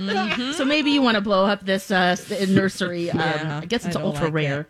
So 0.54 0.64
maybe 0.64 0.90
you 0.90 1.02
want 1.02 1.16
to 1.16 1.20
blow 1.20 1.44
up 1.46 1.64
this 1.66 1.90
uh, 1.90 2.16
s- 2.18 2.48
nursery. 2.48 3.10
Um, 3.10 3.18
Yeah, 3.18 3.60
I 3.62 3.66
guess 3.66 3.84
it's 3.84 3.96
I 3.96 4.00
ultra 4.02 4.24
like 4.26 4.32
rare. 4.34 4.68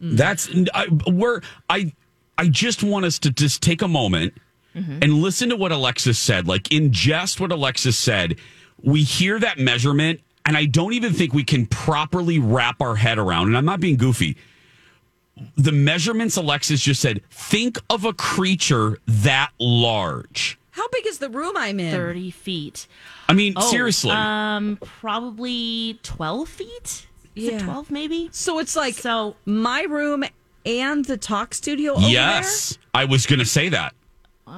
That's 0.00 0.48
I, 0.74 0.86
we're 1.08 1.40
I 1.68 1.92
I 2.36 2.46
just 2.48 2.82
want 2.84 3.04
us 3.04 3.18
to 3.20 3.30
just 3.30 3.60
take 3.62 3.82
a 3.82 3.88
moment 3.88 4.34
and 4.74 5.12
listen 5.14 5.48
to 5.48 5.56
what 5.56 5.72
Alexis 5.72 6.18
said. 6.18 6.46
Like 6.46 6.64
ingest 6.64 7.40
what 7.40 7.50
Alexis 7.52 7.98
said. 7.98 8.36
We 8.82 9.02
hear 9.02 9.38
that 9.40 9.58
measurement 9.58 10.20
and 10.46 10.56
I 10.56 10.66
don't 10.66 10.92
even 10.94 11.12
think 11.12 11.34
we 11.34 11.44
can 11.44 11.66
properly 11.66 12.38
wrap 12.38 12.80
our 12.80 12.94
head 12.94 13.18
around. 13.18 13.48
And 13.48 13.56
I'm 13.56 13.64
not 13.64 13.80
being 13.80 13.96
goofy. 13.96 14.36
The 15.56 15.72
measurements 15.72 16.36
Alexis 16.36 16.80
just 16.80 17.00
said. 17.00 17.22
Think 17.30 17.78
of 17.90 18.04
a 18.04 18.12
creature 18.12 18.98
that 19.06 19.50
large. 19.58 20.58
How 20.70 20.86
big 20.88 21.06
is 21.06 21.18
the 21.18 21.28
room 21.28 21.54
I'm 21.56 21.80
in? 21.80 21.92
30 21.92 22.30
feet. 22.30 22.86
I 23.28 23.32
mean, 23.34 23.54
Oh, 23.56 23.70
seriously. 23.70 24.12
Um, 24.12 24.78
probably 24.80 25.98
12 26.02 26.48
feet? 26.48 27.06
Is 27.34 27.44
Yeah. 27.44 27.50
it 27.52 27.60
12 27.62 27.90
maybe? 27.90 28.28
So 28.32 28.58
it's 28.58 28.76
like 28.76 28.94
So- 28.94 29.36
my 29.44 29.82
room 29.82 30.24
and 30.64 31.04
the 31.04 31.16
talk 31.16 31.54
studio 31.54 31.94
over 31.94 32.08
yes, 32.08 32.78
I 32.94 33.04
was 33.06 33.26
going 33.26 33.38
to 33.38 33.44
say 33.46 33.68
that. 33.70 33.94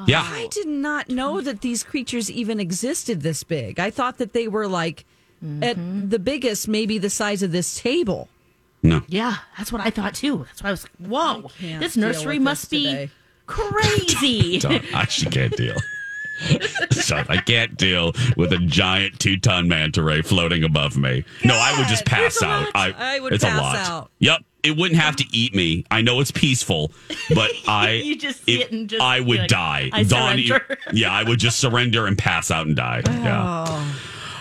Yeah. 0.07 0.23
I 0.25 0.49
did 0.51 0.69
not 0.69 1.09
know 1.09 1.41
that 1.41 1.61
these 1.61 1.83
creatures 1.83 2.31
even 2.31 2.61
existed 2.61 3.23
this 3.23 3.45
big. 3.45 3.79
I 3.79 3.91
thought 3.91 4.19
that 4.19 4.33
they 4.33 4.49
were 4.49 4.69
like 4.69 5.05
at 5.43 5.77
mm-hmm. 5.77 6.09
the 6.09 6.19
biggest, 6.19 6.69
maybe 6.69 6.99
the 6.99 7.11
size 7.11 7.43
of 7.43 7.53
this 7.53 7.81
table. 7.81 8.29
No. 8.83 9.03
Yeah, 9.09 9.37
that's 9.57 9.73
what 9.73 9.83
I 9.83 9.91
thought 9.91 10.15
too. 10.15 10.45
That's 10.47 10.63
why 10.63 10.69
I 10.69 10.73
was 10.73 10.85
like, 10.85 11.09
whoa, 11.09 11.51
this 11.61 11.97
nursery 11.97 12.39
must 12.39 12.71
this 12.71 12.71
be 12.71 12.85
today. 12.85 13.11
crazy. 13.47 14.59
Don't- 14.61 14.95
I 14.95 15.03
actually 15.03 15.31
can't 15.31 15.57
deal. 15.57 15.77
So 16.91 17.23
I 17.29 17.37
can't 17.37 17.77
deal 17.77 18.13
with 18.37 18.53
a 18.53 18.59
giant 18.59 19.19
two 19.19 19.37
ton 19.37 19.69
manta 19.69 20.03
ray 20.03 20.23
floating 20.23 20.65
above 20.65 20.97
me. 20.97 21.25
No, 21.45 21.55
I 21.55 21.77
would 21.79 21.87
just 21.89 22.07
pass 22.07 22.43
out. 22.43 22.69
I, 22.75 22.95
I 22.97 23.21
would 23.21 23.35
it's 23.35 23.45
pass 23.45 23.59
a 23.59 23.61
lot. 23.61 23.77
out. 23.77 24.11
Yep. 24.21 24.41
It 24.63 24.77
wouldn't 24.77 25.01
have 25.01 25.17
to 25.17 25.25
eat 25.33 25.55
me. 25.55 25.85
I 25.91 26.03
know 26.03 26.21
it's 26.21 26.31
peaceful, 26.31 26.93
but 27.35 27.51
I 27.69 27.93
You 28.05 28.17
just 28.17 28.45
see 28.45 28.61
it 28.63 28.71
and 28.73 28.89
just 28.89 29.03
I 29.03 29.21
would 29.21 29.39
like, 29.41 29.49
die. 29.49 29.91
I 29.93 30.03
Dawn, 30.05 30.39
surrender. 30.39 30.79
yeah, 30.93 31.11
I 31.13 31.23
would 31.23 31.39
just 31.39 31.59
surrender 31.59 32.07
and 32.07 32.17
pass 32.19 32.51
out 32.51 32.67
and 32.67 32.77
die. 32.77 33.03
Yeah. 33.07 33.65
Oh. 33.69 34.01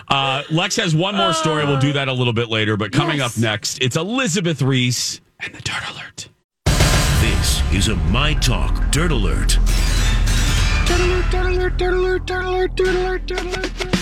Uh, 0.10 0.44
Lex 0.50 0.76
has 0.78 0.96
one 0.96 1.16
more 1.16 1.34
story. 1.34 1.66
We'll 1.66 1.80
do 1.80 1.94
that 1.94 2.08
a 2.08 2.14
little 2.14 2.34
bit 2.34 2.50
later. 2.50 2.76
But 2.78 2.92
coming 2.92 3.20
Yes. 3.20 3.38
up 3.38 3.42
next, 3.42 3.82
it's 3.82 3.96
Elizabeth 3.96 4.62
Ries 4.62 5.22
and 5.40 5.54
the 5.54 5.62
Dirt 5.62 5.84
Alert. 5.92 6.30
This 7.22 7.62
is 7.74 7.88
a 7.90 7.96
My 7.96 8.34
Talk 8.34 8.90
Dirt 8.92 9.12
Alert. 9.12 9.58
Dirt 10.88 11.00
alert! 11.02 11.32
Dirt 11.32 11.46
alert! 11.46 11.78
Dirt 11.78 11.94
alert! 11.94 12.26
Dirt 12.26 12.44
alert! 12.46 13.26
Dirt 13.28 13.42
Alert. 13.42 13.99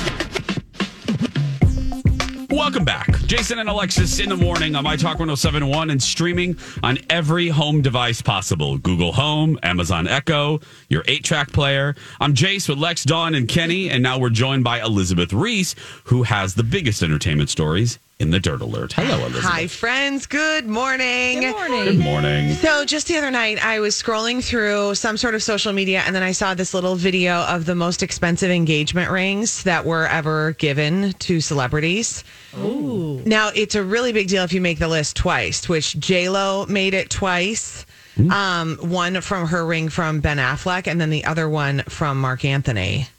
Welcome 2.68 2.84
back. 2.84 3.08
Jason 3.28 3.60
and 3.60 3.70
Alexis 3.70 4.20
in 4.20 4.28
the 4.28 4.36
morning 4.36 4.76
on 4.76 4.84
My 4.84 4.98
Talk 4.98 5.20
1071 5.20 5.90
and 5.90 6.04
streaming 6.04 6.58
on 6.84 6.98
every 7.10 7.48
home 7.48 7.82
device 7.82 8.22
possible 8.22 8.78
Google 8.78 9.14
Home, 9.14 9.58
Amazon 9.64 10.06
Echo, 10.06 10.60
your 10.90 11.02
8 11.08 11.24
track 11.24 11.54
player. 11.54 11.96
I'm 12.20 12.34
Jace 12.34 12.68
with 12.68 12.78
Lex, 12.78 13.06
Dawn, 13.06 13.36
and 13.36 13.48
Kenny, 13.48 13.90
and 13.90 14.04
now 14.04 14.20
we're 14.20 14.32
joined 14.32 14.66
by 14.66 14.82
Elizabeth 14.82 15.32
Ries, 15.32 15.76
who 16.04 16.24
has 16.24 16.56
the 16.56 16.64
biggest 16.64 17.02
entertainment 17.02 17.50
stories 17.50 18.00
in 18.20 18.32
the 18.32 18.40
Dirt 18.40 18.62
Alert. 18.62 18.94
Hello, 18.94 19.20
Elizabeth. 19.20 19.44
Hi, 19.44 19.68
friends. 19.68 20.26
Good 20.26 20.66
morning. 20.68 21.42
Good 21.42 21.52
morning. 21.52 21.84
Good 21.84 22.00
morning. 22.00 22.54
So, 22.54 22.84
just 22.84 23.08
the 23.08 23.18
other 23.18 23.30
night, 23.30 23.64
I 23.64 23.80
was 23.80 23.96
scrolling 23.96 24.44
through 24.44 24.96
some 24.96 25.18
sort 25.18 25.36
of 25.36 25.44
social 25.44 25.72
media, 25.72 26.02
and 26.06 26.16
then 26.16 26.24
I 26.24 26.32
saw 26.32 26.56
this 26.56 26.74
little 26.74 26.96
video 26.96 27.42
of 27.44 27.66
the 27.66 27.76
most 27.76 28.02
expensive 28.02 28.50
engagement 28.50 29.12
rings 29.12 29.64
that 29.64 29.86
were 29.86 30.08
ever 30.08 30.54
given 30.54 31.14
to 31.14 31.40
celebrities. 31.42 32.24
Ooh. 32.58 33.22
Now, 33.26 33.52
it's 33.54 33.76
a 33.76 33.84
really 33.84 34.14
big 34.14 34.28
deal 34.30 34.44
if 34.44 34.52
you 34.52 34.62
make 34.62 34.80
the 34.80 34.88
list 34.88 35.16
twice, 35.16 35.70
which 35.70 36.00
J 36.00 36.30
Lo 36.30 36.66
made 36.66 36.94
it 36.94 37.10
twice. 37.10 37.86
Um, 38.32 38.78
one 38.78 39.22
from 39.22 39.48
her 39.48 39.64
ring 39.64 39.90
from 39.90 40.22
Ben 40.22 40.38
Affleck, 40.38 40.88
and 40.88 41.00
then 41.00 41.12
the 41.12 41.24
other 41.26 41.48
one 41.48 41.84
from 41.84 42.20
Marc 42.20 42.46
Anthony. 42.46 43.10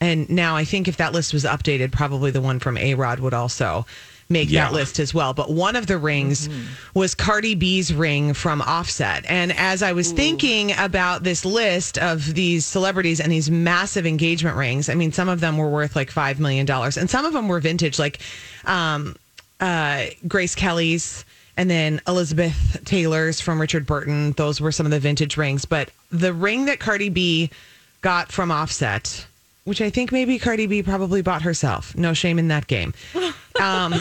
And 0.00 0.28
now 0.28 0.56
I 0.56 0.64
think 0.64 0.88
if 0.88 0.96
that 0.96 1.12
list 1.12 1.32
was 1.32 1.44
updated, 1.44 1.92
probably 1.92 2.32
the 2.32 2.40
one 2.40 2.58
from 2.58 2.76
A 2.76 2.94
Rod 2.94 3.20
would 3.20 3.34
also 3.34 3.86
make 4.30 4.50
Yeah. 4.50 4.64
that 4.64 4.72
list 4.74 4.98
as 4.98 5.14
well. 5.14 5.32
But 5.32 5.50
one 5.50 5.74
of 5.76 5.86
the 5.86 5.96
rings 5.98 6.48
was 6.94 7.14
Cardi 7.14 7.54
B's 7.54 7.92
ring 7.94 8.34
from 8.34 8.60
Offset. 8.60 9.24
And 9.28 9.52
as 9.56 9.82
I 9.82 9.92
was 9.92 10.12
thinking 10.12 10.72
about 10.78 11.24
this 11.24 11.44
list 11.44 11.96
of 11.98 12.34
these 12.34 12.66
celebrities 12.66 13.20
and 13.20 13.32
these 13.32 13.50
massive 13.50 14.06
engagement 14.06 14.56
rings, 14.56 14.88
I 14.90 14.94
mean, 14.94 15.12
some 15.12 15.28
of 15.28 15.40
them 15.40 15.56
were 15.56 15.70
worth 15.70 15.96
like 15.96 16.10
$5 16.12 16.38
million, 16.38 16.68
and 16.70 17.08
some 17.08 17.24
of 17.24 17.32
them 17.32 17.48
were 17.48 17.58
vintage, 17.60 17.98
like 17.98 18.18
um, 18.66 19.16
uh, 19.60 20.04
Grace 20.26 20.54
Kelly's. 20.54 21.24
And 21.56 21.68
then 21.68 22.00
Elizabeth 22.06 22.80
Taylor's 22.84 23.40
from 23.40 23.60
Richard 23.60 23.84
Burton. 23.84 24.30
Those 24.32 24.60
were 24.60 24.70
some 24.70 24.86
of 24.86 24.92
the 24.92 25.00
vintage 25.00 25.36
rings. 25.36 25.64
But 25.64 25.90
the 26.12 26.32
ring 26.32 26.66
that 26.66 26.78
Cardi 26.78 27.08
B 27.08 27.50
got 28.00 28.30
from 28.30 28.52
Offset, 28.52 29.26
which 29.64 29.80
I 29.80 29.90
think 29.90 30.12
maybe 30.12 30.38
Cardi 30.38 30.68
B 30.68 30.84
probably 30.84 31.20
bought 31.20 31.42
herself. 31.42 31.96
No 31.96 32.14
shame 32.14 32.38
in 32.38 32.46
that 32.48 32.68
game. 32.68 32.94
Um, 33.60 33.94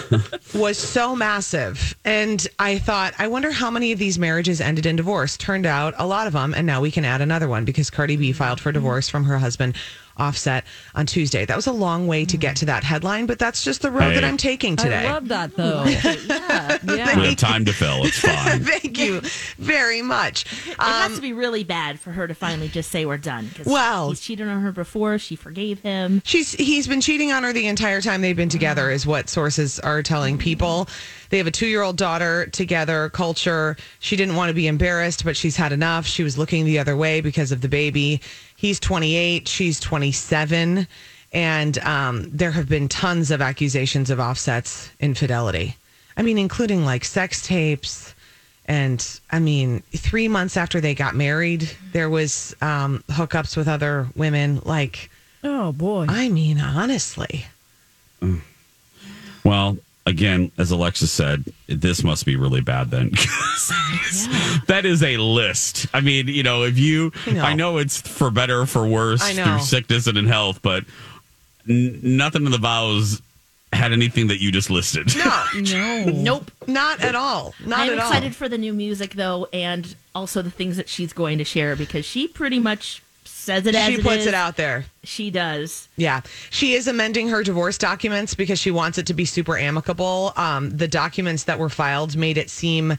was 0.56 0.78
so 0.78 1.16
massive. 1.16 1.96
And 2.06 2.48
I 2.60 2.78
thought, 2.78 3.14
I 3.18 3.28
wonder 3.28 3.52
how 3.52 3.72
many 3.72 3.92
of 3.92 4.00
these 4.00 4.20
marriages 4.20 4.62
ended 4.62 4.86
in 4.86 4.96
divorce. 4.96 5.38
Turned 5.38 5.66
out 5.66 5.94
a 5.98 6.06
lot 6.06 6.28
of 6.28 6.34
them. 6.34 6.54
And 6.54 6.68
now 6.68 6.82
we 6.82 6.92
can 6.92 7.06
add 7.06 7.22
another 7.22 7.48
one 7.48 7.66
because 7.66 7.90
Cardi 7.90 8.18
B 8.18 8.32
filed 8.32 8.60
for 8.60 8.72
divorce 8.72 9.10
from 9.10 9.24
her 9.26 9.38
husband, 9.38 9.76
Offset, 10.18 10.66
on 10.96 11.06
Tuesday. 11.06 11.46
That 11.46 11.56
was 11.56 11.68
a 11.68 11.72
long 11.72 12.08
way 12.08 12.26
to 12.26 12.38
get 12.38 12.56
to 12.58 12.66
that 12.66 12.84
headline, 12.84 13.26
but 13.26 13.40
that's 13.40 13.64
just 13.64 13.82
the 13.82 13.92
road 13.92 14.16
that 14.16 14.24
I'm 14.24 14.38
taking 14.38 14.76
today. 14.76 15.08
I 15.08 15.14
love 15.14 15.28
that 15.30 15.56
though. 15.56 15.84
yeah. 15.86 16.78
yeah. 16.84 17.20
We 17.20 17.28
have 17.28 17.36
time 17.38 17.66
to 17.66 17.74
fill. 17.74 18.04
It's 18.06 18.20
fine. 18.20 18.64
Thank 18.64 18.98
you 18.98 19.22
very 19.58 20.02
much. 20.02 20.46
It 20.68 20.76
has 20.80 21.12
um, 21.12 21.16
to 21.16 21.22
be 21.22 21.34
really 21.34 21.64
bad 21.64 22.00
for 22.00 22.12
her 22.12 22.28
to 22.28 22.34
finally 22.34 22.68
just 22.68 22.92
say 22.92 23.06
we're 23.06 23.18
done. 23.18 23.50
Well- 23.66 24.10
he's 24.10 24.22
cheated 24.22 24.48
on 24.48 24.62
her 24.62 24.72
before. 24.72 25.18
She 25.18 25.36
forgave 25.36 25.80
him. 25.82 26.22
She's 26.26 26.54
he's 26.54 26.88
been 26.88 27.02
cheating 27.02 27.32
on 27.32 27.44
her 27.44 27.54
the 27.54 27.68
entire 27.68 28.02
time 28.02 28.22
they've 28.22 28.36
been 28.36 28.50
together, 28.50 28.90
is 28.90 29.06
what 29.06 29.30
sources 29.30 29.80
are 29.80 30.02
telling 30.04 30.38
people. 30.38 30.88
They 31.30 31.38
have 31.38 31.48
a 31.48 31.52
two 31.52 31.68
year 31.68 31.82
old 31.82 31.98
daughter 31.98 32.48
together. 32.48 33.10
Culture. 33.10 33.78
She 34.00 34.16
didn't 34.16 34.36
want 34.36 34.50
to 34.50 34.54
be 34.54 34.68
embarrassed, 34.68 35.24
but 35.26 35.36
she's 35.36 35.56
had 35.56 35.72
enough. 35.72 36.06
She 36.06 36.24
was 36.24 36.38
looking 36.38 36.66
the 36.66 36.80
other 36.80 36.96
way 36.96 37.22
because 37.22 37.52
of 37.52 37.62
the 37.62 37.70
baby. 37.70 38.22
He's 38.58 38.80
28. 38.80 39.48
She's 39.48 39.80
27. 39.80 40.88
And 41.32 41.78
um, 41.80 42.30
there 42.32 42.52
have 42.52 42.68
been 42.68 42.90
tons 42.90 43.30
of 43.32 43.40
accusations 43.42 44.10
of 44.10 44.20
offsets 44.20 44.90
infidelity. 45.00 45.78
I 46.18 46.24
mean, 46.24 46.40
including 46.40 46.84
like 46.84 47.06
sex 47.06 47.46
tapes. 47.46 48.16
And 48.66 49.06
I 49.32 49.40
mean, 49.40 49.84
three 49.96 50.28
months 50.28 50.58
after 50.58 50.82
they 50.82 50.96
got 50.96 51.16
married, 51.16 51.70
there 51.94 52.10
was 52.10 52.56
um, 52.60 53.04
hookups 53.10 53.56
with 53.56 53.68
other 53.68 54.08
women. 54.16 54.60
Like, 54.66 55.12
Oh 55.44 55.72
boy. 55.72 56.08
I 56.10 56.30
mean, 56.30 56.60
honestly. 56.60 57.46
Well, 59.44 59.78
again, 60.08 60.52
as 60.58 60.72
Alexis 60.72 61.12
said, 61.12 61.44
this 61.68 62.04
must 62.04 62.26
be 62.26 62.36
really 62.36 62.62
bad 62.62 62.90
then. 62.90 63.12
'Cause 63.16 64.28
That 64.68 64.86
is 64.86 65.04
a 65.04 65.18
list. 65.18 65.86
I 65.94 66.02
mean, 66.02 66.28
you 66.28 66.42
know, 66.44 66.64
if 66.64 66.80
you, 66.80 67.12
I 67.28 67.32
know. 67.32 67.42
I 67.44 67.54
know 67.54 67.78
it's 67.78 68.02
for 68.02 68.32
better 68.32 68.62
or 68.62 68.66
for 68.66 68.88
worse 68.88 69.22
through 69.30 69.60
sickness 69.60 70.08
and 70.08 70.18
in 70.18 70.26
health, 70.28 70.62
but 70.62 70.86
n- 71.70 72.00
nothing 72.02 72.46
in 72.46 72.52
the 72.52 72.58
vows 72.58 73.22
had 73.74 73.92
anything 73.92 74.28
that 74.28 74.40
you 74.42 74.52
just 74.52 74.70
listed. 74.70 75.14
No, 75.18 75.44
no. 75.62 76.06
Nope. 76.06 76.52
not 76.68 77.02
at 77.02 77.16
all. 77.16 77.54
Not 77.66 77.80
I'm 77.80 77.90
at 77.92 77.98
excited 77.98 78.28
all. 78.28 78.34
for 78.34 78.48
the 78.50 78.58
new 78.58 78.74
music 78.74 79.14
though, 79.14 79.48
and 79.52 79.94
also 80.16 80.42
the 80.42 80.50
things 80.52 80.78
that 80.78 80.88
she's 80.90 81.12
going 81.14 81.38
to 81.38 81.44
share 81.44 81.76
because 81.76 82.06
she 82.06 82.28
pretty 82.28 82.60
much 82.60 83.02
says 83.28 83.66
it 83.66 83.76
as 83.76 83.94
She 83.94 84.02
puts 84.02 84.22
is. 84.22 84.28
it 84.28 84.34
out 84.34 84.56
there. 84.58 84.86
She 85.04 85.30
does. 85.30 85.88
Yeah. 85.96 86.22
She 86.50 86.74
is 86.74 86.88
amending 86.88 87.30
her 87.30 87.44
divorce 87.44 87.78
documents 87.78 88.36
because 88.36 88.60
she 88.60 88.72
wants 88.72 88.98
it 88.98 89.06
to 89.08 89.14
be 89.14 89.26
super 89.26 89.58
amicable. 89.58 90.34
Um, 90.36 90.70
the 90.76 90.88
documents 90.88 91.44
that 91.46 91.60
were 91.60 91.70
filed 91.70 92.16
made 92.18 92.38
it 92.38 92.50
seem 92.50 92.98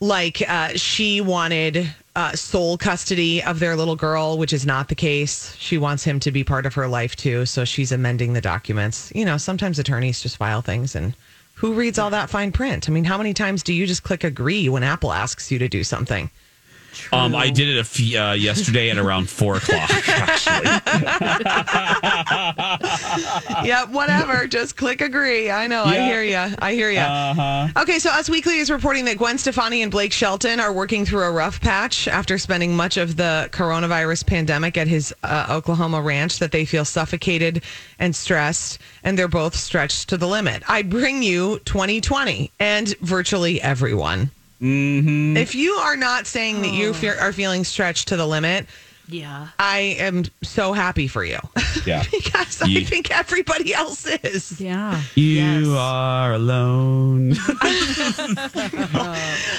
like 0.00 0.42
uh, 0.48 0.68
she 0.76 1.20
wanted 1.20 1.88
uh, 2.14 2.32
sole 2.32 2.76
custody 2.78 3.42
of 3.42 3.58
their 3.58 3.76
little 3.76 3.96
girl, 3.96 4.38
which 4.38 4.52
is 4.52 4.66
not 4.66 4.88
the 4.88 4.94
case. 4.94 5.54
She 5.56 5.78
wants 5.78 6.04
him 6.04 6.20
to 6.20 6.30
be 6.30 6.44
part 6.44 6.66
of 6.66 6.74
her 6.74 6.88
life 6.88 7.16
too. 7.16 7.46
So 7.46 7.64
she's 7.64 7.92
amending 7.92 8.32
the 8.32 8.40
documents. 8.40 9.12
You 9.14 9.24
know, 9.24 9.36
sometimes 9.36 9.78
attorneys 9.78 10.20
just 10.22 10.36
file 10.36 10.62
things 10.62 10.94
and 10.94 11.14
who 11.54 11.72
reads 11.72 11.98
all 11.98 12.10
that 12.10 12.28
fine 12.28 12.52
print? 12.52 12.86
I 12.88 12.92
mean, 12.92 13.04
how 13.04 13.16
many 13.16 13.32
times 13.32 13.62
do 13.62 13.72
you 13.72 13.86
just 13.86 14.02
click 14.02 14.24
agree 14.24 14.68
when 14.68 14.82
Apple 14.82 15.10
asks 15.12 15.50
you 15.50 15.58
to 15.58 15.68
do 15.68 15.82
something? 15.84 16.30
Um, 17.12 17.34
I 17.34 17.50
did 17.50 17.68
it 17.68 17.78
a 17.78 17.84
few, 17.84 18.18
uh, 18.18 18.32
yesterday 18.32 18.90
at 18.90 18.98
around 18.98 19.28
four 19.28 19.56
o'clock. 19.56 19.90
Actually, 20.08 20.66
yeah, 23.68 23.84
whatever. 23.86 24.46
Just 24.46 24.76
click 24.76 25.00
agree. 25.00 25.50
I 25.50 25.66
know. 25.66 25.84
I 25.84 26.00
hear 26.00 26.22
you. 26.22 26.54
I 26.58 26.74
hear 26.74 26.90
you. 26.90 27.00
Uh-huh. 27.00 27.82
Okay, 27.82 27.98
so 27.98 28.10
Us 28.10 28.28
Weekly 28.28 28.58
is 28.58 28.70
reporting 28.70 29.04
that 29.06 29.18
Gwen 29.18 29.38
Stefani 29.38 29.82
and 29.82 29.90
Blake 29.90 30.12
Shelton 30.12 30.60
are 30.60 30.72
working 30.72 31.04
through 31.04 31.24
a 31.24 31.30
rough 31.30 31.60
patch 31.60 32.08
after 32.08 32.38
spending 32.38 32.76
much 32.76 32.96
of 32.96 33.16
the 33.16 33.48
coronavirus 33.52 34.26
pandemic 34.26 34.76
at 34.76 34.88
his 34.88 35.14
uh, 35.22 35.46
Oklahoma 35.50 36.02
ranch. 36.02 36.38
That 36.38 36.52
they 36.52 36.64
feel 36.64 36.84
suffocated 36.84 37.62
and 37.98 38.14
stressed, 38.14 38.78
and 39.04 39.18
they're 39.18 39.28
both 39.28 39.54
stretched 39.54 40.08
to 40.10 40.16
the 40.16 40.26
limit. 40.26 40.62
I 40.68 40.82
bring 40.82 41.22
you 41.22 41.58
2020 41.60 42.50
and 42.58 42.96
virtually 42.98 43.60
everyone. 43.60 44.30
If 45.36 45.54
you 45.54 45.72
are 45.74 45.96
not 45.96 46.26
saying 46.26 46.62
that 46.62 46.72
you 46.72 46.92
fe- 46.94 47.08
are 47.18 47.32
feeling 47.32 47.64
stretched 47.64 48.08
to 48.08 48.16
the 48.16 48.26
limit, 48.26 48.66
Yeah. 49.08 49.48
I 49.58 49.96
am 50.00 50.24
so 50.42 50.72
happy 50.72 51.06
for 51.08 51.24
you 51.24 51.38
Yeah. 51.84 52.02
because 52.10 52.60
I 52.62 52.82
think 52.84 53.10
everybody 53.10 53.72
else 53.74 54.06
is. 54.06 54.60
Yeah. 54.60 55.00
You 55.14 55.74
are 55.78 56.32
alone. 56.34 57.34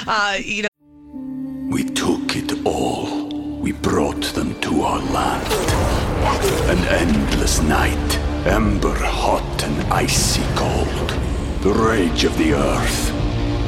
Uh, 0.10 0.38
you 0.44 0.64
know, 0.64 0.68
We 1.70 1.84
took 1.84 2.36
it 2.36 2.66
all. 2.66 3.28
We 3.60 3.72
brought 3.74 4.24
them 4.34 4.60
to 4.62 4.82
our 4.84 5.00
land. 5.12 5.48
An 6.70 6.80
endless 6.88 7.62
night, 7.62 8.18
ember 8.46 8.96
hot 8.96 9.64
and 9.64 9.94
icy 9.94 10.44
cold. 10.56 11.10
The 11.62 11.74
rage 11.74 12.24
of 12.24 12.38
the 12.38 12.54
earth. 12.54 13.12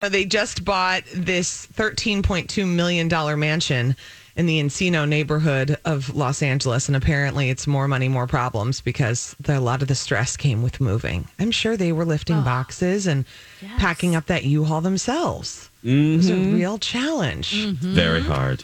Uh, 0.00 0.08
they 0.08 0.24
just 0.24 0.64
bought 0.64 1.02
this 1.12 1.66
$13.2 1.74 2.66
million 2.66 3.08
mansion 3.38 3.96
in 4.36 4.46
the 4.46 4.62
Encino 4.62 5.08
neighborhood 5.08 5.76
of 5.84 6.14
Los 6.14 6.40
Angeles. 6.40 6.86
And 6.88 6.96
apparently 6.96 7.50
it's 7.50 7.66
more 7.66 7.88
money, 7.88 8.08
more 8.08 8.28
problems 8.28 8.80
because 8.80 9.34
the, 9.40 9.58
a 9.58 9.60
lot 9.60 9.82
of 9.82 9.88
the 9.88 9.96
stress 9.96 10.36
came 10.36 10.62
with 10.62 10.80
moving. 10.80 11.26
I'm 11.40 11.50
sure 11.50 11.76
they 11.76 11.90
were 11.90 12.04
lifting 12.04 12.36
ah, 12.36 12.44
boxes 12.44 13.08
and 13.08 13.24
packing 13.78 14.14
up 14.14 14.26
that 14.26 14.44
U-Haul 14.44 14.80
themselves. 14.80 15.68
It 15.82 16.16
was 16.16 16.30
a 16.30 16.34
mm-hmm. 16.34 16.54
real 16.54 16.78
challenge. 16.78 17.52
Mm-hmm. 17.52 17.94
Very 17.94 18.22
hard. 18.22 18.62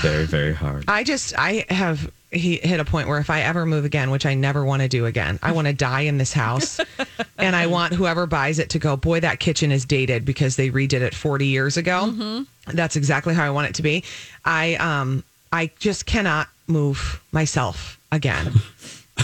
Very, 0.00 0.24
very 0.24 0.54
hard. 0.54 0.84
I 0.88 1.04
just 1.04 1.34
I 1.36 1.64
have 1.68 2.10
he 2.32 2.56
hit 2.56 2.80
a 2.80 2.84
point 2.84 3.08
where 3.08 3.18
if 3.18 3.30
I 3.30 3.42
ever 3.42 3.64
move 3.64 3.84
again, 3.84 4.10
which 4.10 4.26
I 4.26 4.34
never 4.34 4.64
want 4.64 4.82
to 4.82 4.88
do 4.88 5.06
again, 5.06 5.38
I 5.42 5.52
want 5.52 5.68
to 5.68 5.72
die 5.72 6.02
in 6.02 6.18
this 6.18 6.32
house, 6.32 6.80
and 7.38 7.54
I 7.54 7.66
want 7.66 7.94
whoever 7.94 8.26
buys 8.26 8.58
it 8.58 8.70
to 8.70 8.78
go, 8.78 8.96
boy, 8.96 9.20
that 9.20 9.38
kitchen 9.40 9.70
is 9.72 9.84
dated 9.84 10.24
because 10.24 10.56
they 10.56 10.70
redid 10.70 11.00
it 11.02 11.14
forty 11.14 11.46
years 11.46 11.76
ago. 11.76 12.44
That's 12.66 12.96
exactly 12.96 13.34
how 13.34 13.44
I 13.44 13.50
want 13.50 13.68
it 13.68 13.74
to 13.76 13.82
be. 13.82 14.02
I 14.44 14.74
um 14.76 15.22
I 15.52 15.70
just 15.78 16.06
cannot 16.06 16.48
move 16.66 17.22
myself 17.32 17.98
again. 18.10 18.52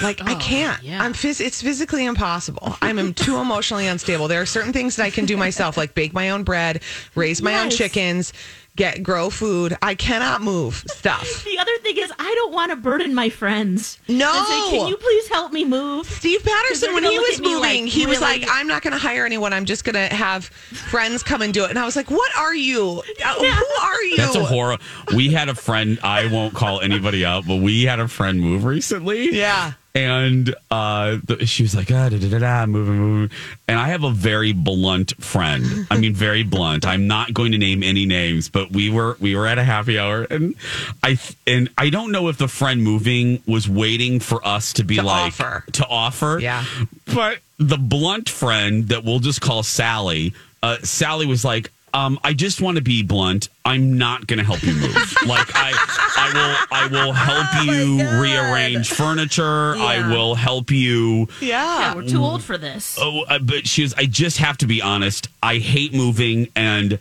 Like 0.00 0.22
I 0.22 0.34
can't. 0.40 0.82
Yeah. 0.82 1.02
I'm 1.02 1.12
phys- 1.12 1.40
it's 1.40 1.60
physically 1.60 2.06
impossible. 2.06 2.76
I'm 2.80 3.12
too 3.14 3.38
emotionally 3.38 3.86
unstable. 3.88 4.28
There 4.28 4.40
are 4.40 4.46
certain 4.46 4.72
things 4.72 4.96
that 4.96 5.02
I 5.04 5.10
can 5.10 5.26
do 5.26 5.36
myself, 5.36 5.76
like 5.76 5.94
bake 5.94 6.12
my 6.14 6.30
own 6.30 6.44
bread, 6.44 6.82
raise 7.14 7.42
my 7.42 7.60
own 7.60 7.68
chickens, 7.70 8.32
get 8.76 9.02
grow 9.02 9.30
food. 9.30 9.76
I 9.82 9.94
cannot 9.94 10.42
move 10.42 10.84
stuff. 10.88 11.44
The 11.52 11.58
other 11.58 11.76
thing 11.82 11.98
is, 11.98 12.10
I 12.18 12.34
don't 12.34 12.52
want 12.52 12.70
to 12.70 12.76
burden 12.76 13.14
my 13.14 13.28
friends. 13.28 13.98
No. 14.08 14.32
Say, 14.48 14.78
can 14.78 14.88
you 14.88 14.96
please 14.96 15.28
help 15.28 15.52
me 15.52 15.64
move? 15.64 16.06
Steve 16.06 16.42
Patterson, 16.42 16.94
when 16.94 17.04
he 17.04 17.18
was 17.18 17.40
moving, 17.42 17.60
like, 17.84 17.84
he 17.92 18.06
was 18.06 18.20
like, 18.20 18.44
"I'm 18.48 18.66
not 18.66 18.82
going 18.82 18.92
to 18.92 18.98
hire 18.98 19.26
anyone. 19.26 19.52
I'm 19.52 19.66
just 19.66 19.84
going 19.84 19.94
to 19.94 20.14
have 20.14 20.46
friends 20.46 21.22
come 21.22 21.42
and 21.42 21.52
do 21.52 21.64
it." 21.64 21.70
And 21.70 21.78
I 21.78 21.84
was 21.84 21.94
like, 21.94 22.10
"What 22.10 22.34
are 22.36 22.54
you? 22.54 23.02
Uh, 23.24 23.34
Who 23.38 23.82
are 23.82 24.02
you?" 24.02 24.16
That's 24.16 24.36
a 24.36 24.44
horror. 24.44 24.78
We 25.14 25.28
had 25.30 25.48
a 25.50 25.54
friend. 25.54 25.98
I 26.02 26.26
won't 26.32 26.54
call 26.54 26.80
anybody 26.80 27.24
out, 27.24 27.46
but 27.46 27.56
we 27.56 27.82
had 27.82 28.00
a 28.00 28.08
friend 28.08 28.40
move 28.40 28.64
recently. 28.64 29.30
Yeah. 29.36 29.72
And 29.94 30.54
uh, 30.70 31.18
the, 31.22 31.44
she 31.44 31.62
was 31.64 31.74
like, 31.74 31.90
ah, 31.90 32.08
da, 32.08 32.18
da, 32.18 32.30
da, 32.30 32.38
da, 32.38 32.66
moving, 32.66 32.96
moving. 32.98 33.36
And 33.68 33.78
I 33.78 33.88
have 33.88 34.04
a 34.04 34.10
very 34.10 34.52
blunt 34.54 35.22
friend. 35.22 35.86
I 35.90 35.98
mean, 35.98 36.14
very 36.14 36.42
blunt. 36.54 36.86
I'm 36.86 37.06
not 37.06 37.34
going 37.34 37.52
to 37.52 37.58
name 37.58 37.82
any 37.82 38.06
names, 38.06 38.48
but 38.48 38.72
we 38.72 38.88
were 38.88 39.18
we 39.20 39.36
were 39.36 39.46
at 39.46 39.58
a 39.58 39.64
happy 39.64 39.98
hour, 39.98 40.22
and 40.30 40.54
I 41.02 41.18
and 41.46 41.68
I 41.76 41.90
don't 41.90 42.10
know 42.10 42.28
if 42.28 42.38
the 42.38 42.48
friend 42.48 42.82
moving 42.82 43.42
was 43.46 43.68
waiting 43.68 44.18
for 44.18 44.46
us 44.46 44.72
to 44.74 44.84
be 44.84 44.96
To 44.96 45.02
like 45.02 45.26
offer. 45.38 45.64
to 45.72 45.86
offer. 45.86 46.38
Yeah. 46.40 46.64
But 47.12 47.40
the 47.58 47.76
blunt 47.76 48.30
friend 48.30 48.88
that 48.88 49.04
we'll 49.04 49.18
just 49.20 49.42
call 49.42 49.62
Sally, 49.62 50.32
uh, 50.62 50.78
Sally 50.78 51.26
was 51.26 51.44
like, 51.44 51.70
um, 51.94 52.18
I 52.24 52.32
just 52.32 52.60
want 52.60 52.76
to 52.76 52.82
be 52.82 53.02
blunt. 53.02 53.48
I'm 53.64 53.98
not 53.98 54.26
going 54.26 54.38
to 54.38 54.44
help 54.44 54.62
you 54.62 54.74
move. 54.74 55.14
like 55.26 55.48
I, 55.54 55.72
I 56.16 56.30
will, 56.34 56.76
I 56.76 56.86
will 56.88 57.12
help 57.12 57.66
you 57.66 58.20
rearrange 58.20 58.90
furniture. 58.90 59.76
I 59.76 60.08
will 60.08 60.34
help 60.34 60.70
you. 60.70 61.28
yeah. 61.40 61.62
Yeah, 61.62 61.94
we're 61.94 62.08
too 62.08 62.22
old 62.22 62.42
for 62.42 62.58
this. 62.58 62.98
Oh, 63.00 63.22
uh, 63.22 63.38
but 63.38 63.66
she 63.66 63.82
was. 63.82 63.94
I 63.94 64.06
just 64.06 64.38
have 64.38 64.58
to 64.58 64.66
be 64.66 64.80
honest. 64.82 65.28
I 65.42 65.58
hate 65.58 65.92
moving, 65.94 66.48
and 66.56 66.98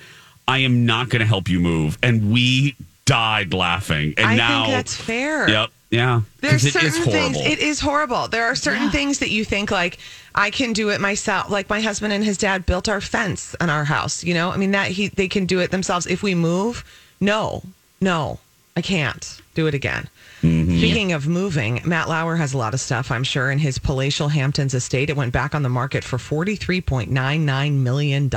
I 0.47 0.59
am 0.59 0.85
not 0.85 1.09
going 1.09 1.21
to 1.21 1.25
help 1.25 1.49
you 1.49 1.59
move. 1.59 1.97
And 2.03 2.31
we 2.31 2.75
died 3.05 3.53
laughing. 3.53 4.13
And 4.17 4.27
I 4.27 4.35
now, 4.35 4.63
think 4.63 4.75
that's 4.75 4.95
fair. 4.95 5.49
Yep. 5.49 5.69
Yeah. 5.91 6.21
There's 6.39 6.71
certain 6.71 7.03
things. 7.03 7.37
It 7.37 7.59
is 7.59 7.81
horrible. 7.81 8.29
There 8.29 8.45
are 8.45 8.55
certain 8.55 8.89
things 8.89 9.19
that 9.19 9.29
you 9.29 9.43
think 9.43 9.69
like 9.69 9.99
I 10.33 10.49
can 10.49 10.71
do 10.73 10.89
it 10.89 11.01
myself. 11.01 11.49
Like 11.49 11.69
my 11.69 11.81
husband 11.81 12.13
and 12.13 12.23
his 12.23 12.37
dad 12.37 12.65
built 12.65 12.87
our 12.87 13.01
fence 13.01 13.55
on 13.59 13.69
our 13.69 13.83
house. 13.83 14.23
You 14.23 14.33
know, 14.33 14.51
I 14.51 14.57
mean 14.57 14.71
that 14.71 14.91
he 14.91 15.09
they 15.09 15.27
can 15.27 15.45
do 15.45 15.59
it 15.59 15.69
themselves. 15.69 16.07
If 16.07 16.23
we 16.23 16.33
move, 16.33 16.85
no, 17.19 17.61
no, 17.99 18.39
I 18.75 18.81
can't 18.81 19.41
do 19.53 19.67
it 19.67 19.73
again. 19.73 20.07
Mm-hmm. 20.41 20.77
Speaking 20.77 21.11
of 21.11 21.27
moving, 21.27 21.81
Matt 21.85 22.07
Lauer 22.07 22.37
has 22.37 22.53
a 22.53 22.57
lot 22.57 22.73
of 22.73 22.79
stuff, 22.79 23.11
I'm 23.11 23.23
sure, 23.23 23.51
in 23.51 23.59
his 23.59 23.77
palatial 23.77 24.29
Hamptons 24.29 24.73
estate. 24.73 25.09
It 25.09 25.17
went 25.17 25.33
back 25.33 25.53
on 25.53 25.61
the 25.61 25.69
market 25.69 26.03
for 26.03 26.17
$43.99 26.17 27.73
million. 27.73 28.29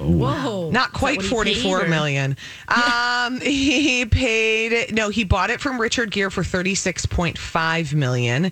Whoa. 0.00 0.70
Not 0.70 0.92
quite 0.92 1.22
forty-four 1.22 1.86
million. 1.88 2.36
he 2.68 2.74
paid. 2.74 2.82
Um, 3.20 3.40
he 3.40 4.06
paid 4.06 4.94
no, 4.94 5.08
he 5.10 5.24
bought 5.24 5.50
it 5.50 5.60
from 5.60 5.80
Richard 5.80 6.10
Gere 6.10 6.30
for 6.30 6.42
thirty-six 6.42 7.06
point 7.06 7.36
five 7.38 7.94
million 7.94 8.50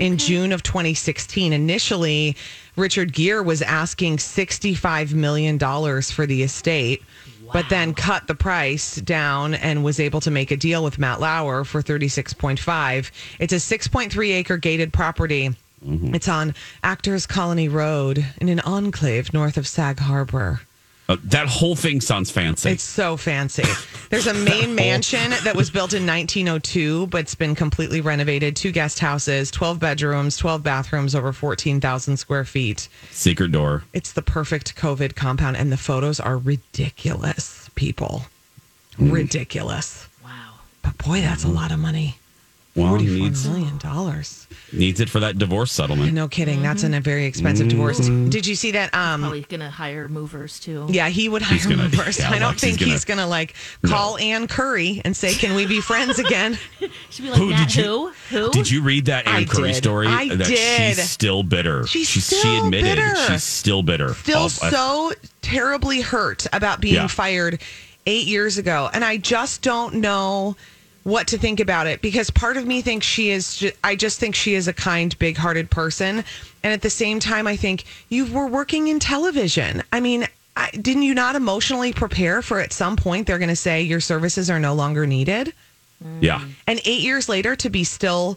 in 0.00 0.18
June 0.18 0.52
of 0.52 0.62
2016. 0.62 1.52
Initially, 1.52 2.36
Richard 2.76 3.12
Gere 3.12 3.42
was 3.42 3.62
asking 3.62 4.18
sixty-five 4.18 5.14
million 5.14 5.56
dollars 5.56 6.10
for 6.10 6.26
the 6.26 6.42
estate. 6.42 7.02
But 7.50 7.70
then 7.70 7.94
cut 7.94 8.26
the 8.26 8.34
price 8.34 8.96
down 8.96 9.54
and 9.54 9.82
was 9.82 9.98
able 10.00 10.20
to 10.20 10.30
make 10.30 10.50
a 10.50 10.56
deal 10.56 10.84
with 10.84 10.98
Matt 10.98 11.18
Lauer 11.18 11.64
for 11.64 11.80
36.5. 11.82 13.10
It's 13.38 13.52
a 13.54 13.56
6.3 13.56 14.30
acre 14.34 14.58
gated 14.58 14.92
property. 14.92 15.54
It's 15.82 16.28
on 16.28 16.54
Actors 16.84 17.26
Colony 17.26 17.68
Road 17.68 18.22
in 18.38 18.50
an 18.50 18.60
enclave 18.60 19.32
north 19.32 19.56
of 19.56 19.66
Sag 19.66 19.98
Harbor. 19.98 20.60
Uh, 21.08 21.16
that 21.24 21.48
whole 21.48 21.74
thing 21.74 22.02
sounds 22.02 22.30
fancy. 22.30 22.70
It's 22.70 22.82
so 22.82 23.16
fancy. 23.16 23.64
There's 24.10 24.26
a 24.26 24.34
main 24.34 24.74
mansion 24.74 25.30
that 25.42 25.56
was 25.56 25.70
built 25.70 25.94
in 25.94 26.06
1902, 26.06 27.06
but 27.06 27.22
it's 27.22 27.34
been 27.34 27.54
completely 27.54 28.02
renovated. 28.02 28.54
Two 28.54 28.72
guest 28.72 28.98
houses, 28.98 29.50
12 29.50 29.80
bedrooms, 29.80 30.36
12 30.36 30.62
bathrooms, 30.62 31.14
over 31.14 31.32
14,000 31.32 32.18
square 32.18 32.44
feet. 32.44 32.88
Secret 33.10 33.52
door. 33.52 33.84
It's 33.94 34.12
the 34.12 34.20
perfect 34.20 34.76
COVID 34.76 35.16
compound, 35.16 35.56
and 35.56 35.72
the 35.72 35.78
photos 35.78 36.20
are 36.20 36.36
ridiculous, 36.36 37.70
people. 37.74 38.24
Ridiculous. 38.98 40.08
Wow. 40.22 40.56
But 40.82 40.98
boy, 40.98 41.22
that's 41.22 41.44
a 41.44 41.48
lot 41.48 41.72
of 41.72 41.78
money. 41.78 42.18
Well, 42.78 42.88
Forty-four 42.90 43.16
needs 43.16 43.48
million 43.48 43.78
dollars. 43.78 44.46
needs 44.72 45.00
it 45.00 45.08
for 45.10 45.20
that 45.20 45.38
divorce 45.38 45.72
settlement. 45.72 46.12
No 46.12 46.28
kidding. 46.28 46.62
That's 46.62 46.84
in 46.84 46.94
a 46.94 47.00
very 47.00 47.24
expensive 47.26 47.68
divorce. 47.68 47.98
Did 47.98 48.46
you 48.46 48.54
see 48.54 48.70
that? 48.72 48.94
Um, 48.94 49.20
Probably 49.22 49.40
gonna 49.42 49.70
hire 49.70 50.06
movers 50.08 50.60
too. 50.60 50.86
Yeah, 50.88 51.08
he 51.08 51.28
would 51.28 51.42
hire 51.42 51.54
He's 51.58 51.66
gonna- 51.66 51.88
me 51.88 51.96
first. 51.96 52.20
yeah, 52.20 52.30
I 52.30 52.38
don't 52.38 52.50
Lex, 52.50 52.60
think 52.60 52.78
he's 52.78 52.88
he's 52.88 53.04
gonna, 53.04 53.26
like 53.26 53.54
call 53.86 54.16
Ann 54.18 54.46
Curry 54.46 55.02
and 55.04 55.16
say, 55.16 55.34
"Can 55.34 55.54
we 55.54 55.66
be 55.66 55.80
friends 55.80 56.18
again?" 56.18 56.58
She'd 57.10 57.22
be 57.22 57.30
like, 57.30 57.38
Who 57.38 57.52
did 57.54 57.74
you- 57.74 57.82
who? 57.82 58.12
Who? 58.30 58.50
Did 58.50 58.70
you 58.70 58.82
read 58.82 59.06
that 59.06 59.26
Ann 59.26 59.34
I 59.34 59.44
Curry 59.44 59.68
did. 59.72 59.76
story? 59.76 60.06
I 60.06 60.28
that 60.36 60.46
did. 60.46 60.96
she's 60.96 61.10
still 61.10 61.42
bitter. 61.42 61.86
She's 61.86 62.08
she 62.08 62.20
still 62.20 62.64
admitted 62.66 62.96
bitter. 62.96 63.16
she's 63.26 63.42
still 63.44 63.82
bitter. 63.82 64.14
Still 64.14 64.46
Of- 64.46 64.62
uh, 64.62 64.70
so 64.70 65.12
terribly 65.42 66.00
hurt 66.00 66.46
about 66.52 66.80
being 66.80 66.94
Yeah. 66.94 67.06
fired 67.08 67.60
eight 68.06 68.26
years 68.26 68.56
ago, 68.58 68.88
and 68.92 69.04
I 69.04 69.16
just 69.16 69.62
don't 69.62 69.94
know 69.96 70.56
what 71.04 71.28
to 71.28 71.38
think 71.38 71.60
about 71.60 71.86
it 71.86 72.02
because 72.02 72.30
part 72.30 72.56
of 72.56 72.66
me 72.66 72.82
thinks 72.82 73.06
she 73.06 73.30
is. 73.30 73.56
Ju- 73.56 73.72
I 73.82 73.96
just 73.96 74.18
think 74.20 74.34
she 74.34 74.54
is 74.54 74.68
a 74.68 74.72
kind, 74.72 75.18
big-hearted 75.18 75.70
person, 75.70 76.24
and 76.62 76.72
at 76.72 76.82
the 76.82 76.90
same 76.90 77.20
time, 77.20 77.46
I 77.46 77.56
think 77.56 77.84
you 78.08 78.26
were 78.26 78.46
working 78.46 78.88
in 78.88 78.98
television. 79.00 79.82
I 79.92 80.00
mean. 80.00 80.26
I, 80.60 80.70
didn't 80.72 81.04
you 81.04 81.14
not 81.14 81.36
emotionally 81.36 81.92
prepare 81.92 82.42
for 82.42 82.58
at 82.58 82.72
some 82.72 82.96
point 82.96 83.28
they're 83.28 83.38
going 83.38 83.48
to 83.48 83.54
say 83.54 83.82
your 83.82 84.00
services 84.00 84.50
are 84.50 84.58
no 84.58 84.74
longer 84.74 85.06
needed? 85.06 85.52
Mm. 86.04 86.20
Yeah. 86.20 86.44
And 86.66 86.80
eight 86.84 87.00
years 87.00 87.28
later 87.28 87.54
to 87.54 87.70
be 87.70 87.84
still 87.84 88.36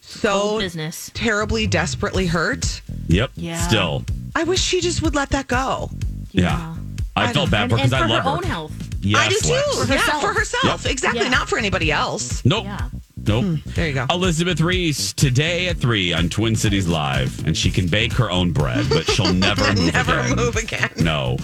so 0.00 0.32
Old 0.32 0.60
business. 0.62 1.12
terribly, 1.14 1.68
desperately 1.68 2.26
hurt. 2.26 2.82
Yep. 3.06 3.30
Yeah. 3.36 3.60
Still. 3.68 4.04
I 4.34 4.42
wish 4.42 4.60
she 4.60 4.80
just 4.80 5.00
would 5.02 5.14
let 5.14 5.30
that 5.30 5.46
go. 5.46 5.90
Yeah. 6.32 6.74
I, 7.14 7.32
felt 7.32 7.52
bad 7.52 7.70
for 7.70 7.76
her 7.76 7.82
and 7.82 7.88
because 7.88 8.00
for 8.00 8.04
I 8.12 8.16
love 8.16 8.24
her 8.24 8.30
her. 8.30 8.36
own 8.38 8.42
health. 8.42 8.89
Yes, 9.00 9.18
I 9.20 9.28
do 9.28 9.36
too. 9.40 9.52
Lex. 9.80 9.88
yeah, 9.90 9.96
herself. 9.96 10.22
for 10.22 10.32
herself. 10.34 10.82
Yep. 10.84 10.92
Exactly. 10.92 11.22
Yeah. 11.22 11.28
Not 11.28 11.48
for 11.48 11.58
anybody 11.58 11.90
else. 11.90 12.44
Nope. 12.44 12.64
Yeah. 12.64 12.88
Nope. 13.26 13.44
Hmm. 13.44 13.54
There 13.70 13.88
you 13.88 13.94
go. 13.94 14.06
Elizabeth 14.10 14.60
Ries 14.62 15.12
today 15.12 15.68
at 15.68 15.76
three 15.76 16.12
on 16.14 16.28
Twin 16.30 16.56
Cities 16.56 16.88
Live, 16.88 17.46
and 17.46 17.54
she 17.56 17.70
can 17.70 17.86
bake 17.86 18.12
her 18.14 18.30
own 18.30 18.50
bread, 18.52 18.86
but 18.88 19.04
she'll 19.10 19.32
never 19.34 19.62
move 19.74 19.92
Never 19.92 20.18
again. 20.20 20.36
move 20.36 20.56
again. 20.56 20.90
No. 20.96 21.36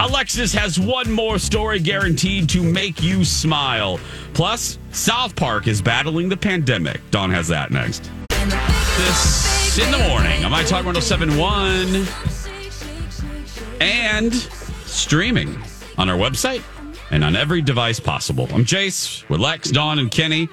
Alexis 0.00 0.52
has 0.54 0.78
one 0.80 1.10
more 1.12 1.38
story 1.38 1.78
guaranteed 1.78 2.48
to 2.50 2.62
make 2.62 3.00
you 3.02 3.24
smile. 3.24 4.00
Plus, 4.34 4.78
South 4.90 5.36
Park 5.36 5.68
is 5.68 5.80
battling 5.80 6.28
the 6.28 6.36
pandemic. 6.36 7.00
Dawn 7.12 7.30
has 7.30 7.46
that 7.48 7.70
next. 7.70 8.10
This 8.30 9.78
in 9.78 9.90
the 9.92 9.98
morning 10.08 10.44
on 10.44 10.50
My 10.50 10.64
Talk 10.64 10.84
1071 10.84 12.06
and 13.80 14.34
streaming 14.84 15.56
on 15.96 16.08
our 16.10 16.16
website 16.18 16.62
and 17.10 17.24
on 17.24 17.36
every 17.36 17.62
device 17.62 18.00
possible. 18.00 18.48
I'm 18.52 18.64
Jace 18.64 19.28
with 19.28 19.40
Lex, 19.40 19.70
Dawn, 19.70 19.98
and 19.98 20.10
Kenny. 20.10 20.48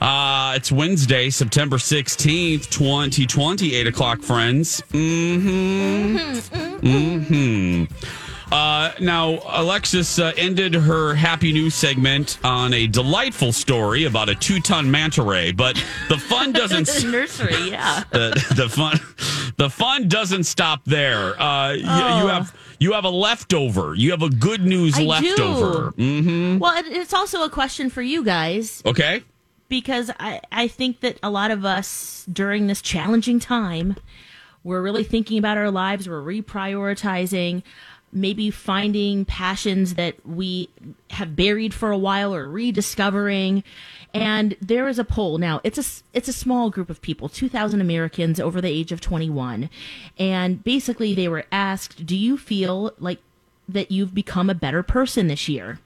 Uh, 0.00 0.52
it's 0.56 0.70
Wednesday, 0.70 1.28
September 1.30 1.76
16th, 1.76 2.68
2020, 2.70 3.74
8 3.74 3.86
o'clock, 3.88 4.22
friends. 4.22 4.80
Mm-hmm. 4.92 6.28
Mm-hmm. 6.86 7.84
Uh, 8.50 8.92
now, 9.00 9.40
Alexis 9.48 10.18
uh, 10.18 10.32
ended 10.38 10.72
her 10.74 11.14
happy 11.14 11.52
news 11.52 11.74
segment 11.74 12.38
on 12.44 12.72
a 12.72 12.86
delightful 12.86 13.52
story 13.52 14.04
about 14.04 14.28
a 14.30 14.34
two-ton 14.34 14.90
manta 14.90 15.22
ray, 15.22 15.52
but 15.52 15.76
the 16.08 16.16
fun 16.16 16.52
doesn't 16.54 16.88
Nursery, 17.10 17.70
yeah. 17.70 18.04
the, 18.10 18.30
the 18.56 18.68
fun 18.68 18.98
the 19.58 19.68
fun 19.68 20.08
doesn't 20.08 20.44
stop 20.44 20.82
there. 20.86 21.32
Uh, 21.38 21.76
y- 21.76 22.20
you 22.22 22.28
have 22.28 22.54
you 22.78 22.92
have 22.92 23.04
a 23.04 23.10
leftover. 23.10 23.94
You 23.94 24.10
have 24.12 24.22
a 24.22 24.30
good 24.30 24.62
news 24.62 24.98
I 24.98 25.02
leftover. 25.02 25.92
Mm-hmm. 25.92 26.58
Well, 26.58 26.82
it's 26.86 27.12
also 27.12 27.42
a 27.42 27.50
question 27.50 27.90
for 27.90 28.02
you 28.02 28.24
guys 28.24 28.82
Okay. 28.86 29.22
because 29.68 30.10
I, 30.20 30.40
I 30.52 30.68
think 30.68 31.00
that 31.00 31.18
a 31.22 31.30
lot 31.30 31.50
of 31.50 31.64
us 31.64 32.26
during 32.32 32.66
this 32.66 32.80
challenging 32.82 33.40
time, 33.40 33.96
we're 34.64 34.82
really 34.82 35.04
thinking 35.04 35.38
about 35.38 35.56
our 35.56 35.70
lives, 35.70 36.08
we're 36.08 36.22
reprioritizing, 36.22 37.62
maybe 38.12 38.50
finding 38.50 39.24
passions 39.24 39.94
that 39.94 40.14
we 40.26 40.68
have 41.10 41.36
buried 41.36 41.74
for 41.74 41.90
a 41.90 41.98
while 41.98 42.34
or 42.34 42.48
rediscovering. 42.48 43.62
And 44.14 44.56
there 44.60 44.88
is 44.88 44.98
a 44.98 45.04
poll 45.04 45.38
now. 45.38 45.60
It's 45.64 45.78
a 45.78 46.02
it's 46.14 46.28
a 46.28 46.32
small 46.32 46.70
group 46.70 46.88
of 46.88 47.02
people, 47.02 47.28
2000 47.28 47.80
Americans 47.80 48.40
over 48.40 48.60
the 48.60 48.68
age 48.68 48.90
of 48.90 49.00
21. 49.00 49.68
And 50.18 50.64
basically 50.64 51.14
they 51.14 51.28
were 51.28 51.44
asked, 51.52 52.06
"Do 52.06 52.16
you 52.16 52.38
feel 52.38 52.92
like 52.98 53.20
that 53.68 53.90
you've 53.90 54.14
become 54.14 54.48
a 54.48 54.54
better 54.54 54.82
person 54.82 55.28
this 55.28 55.48
year?" 55.48 55.78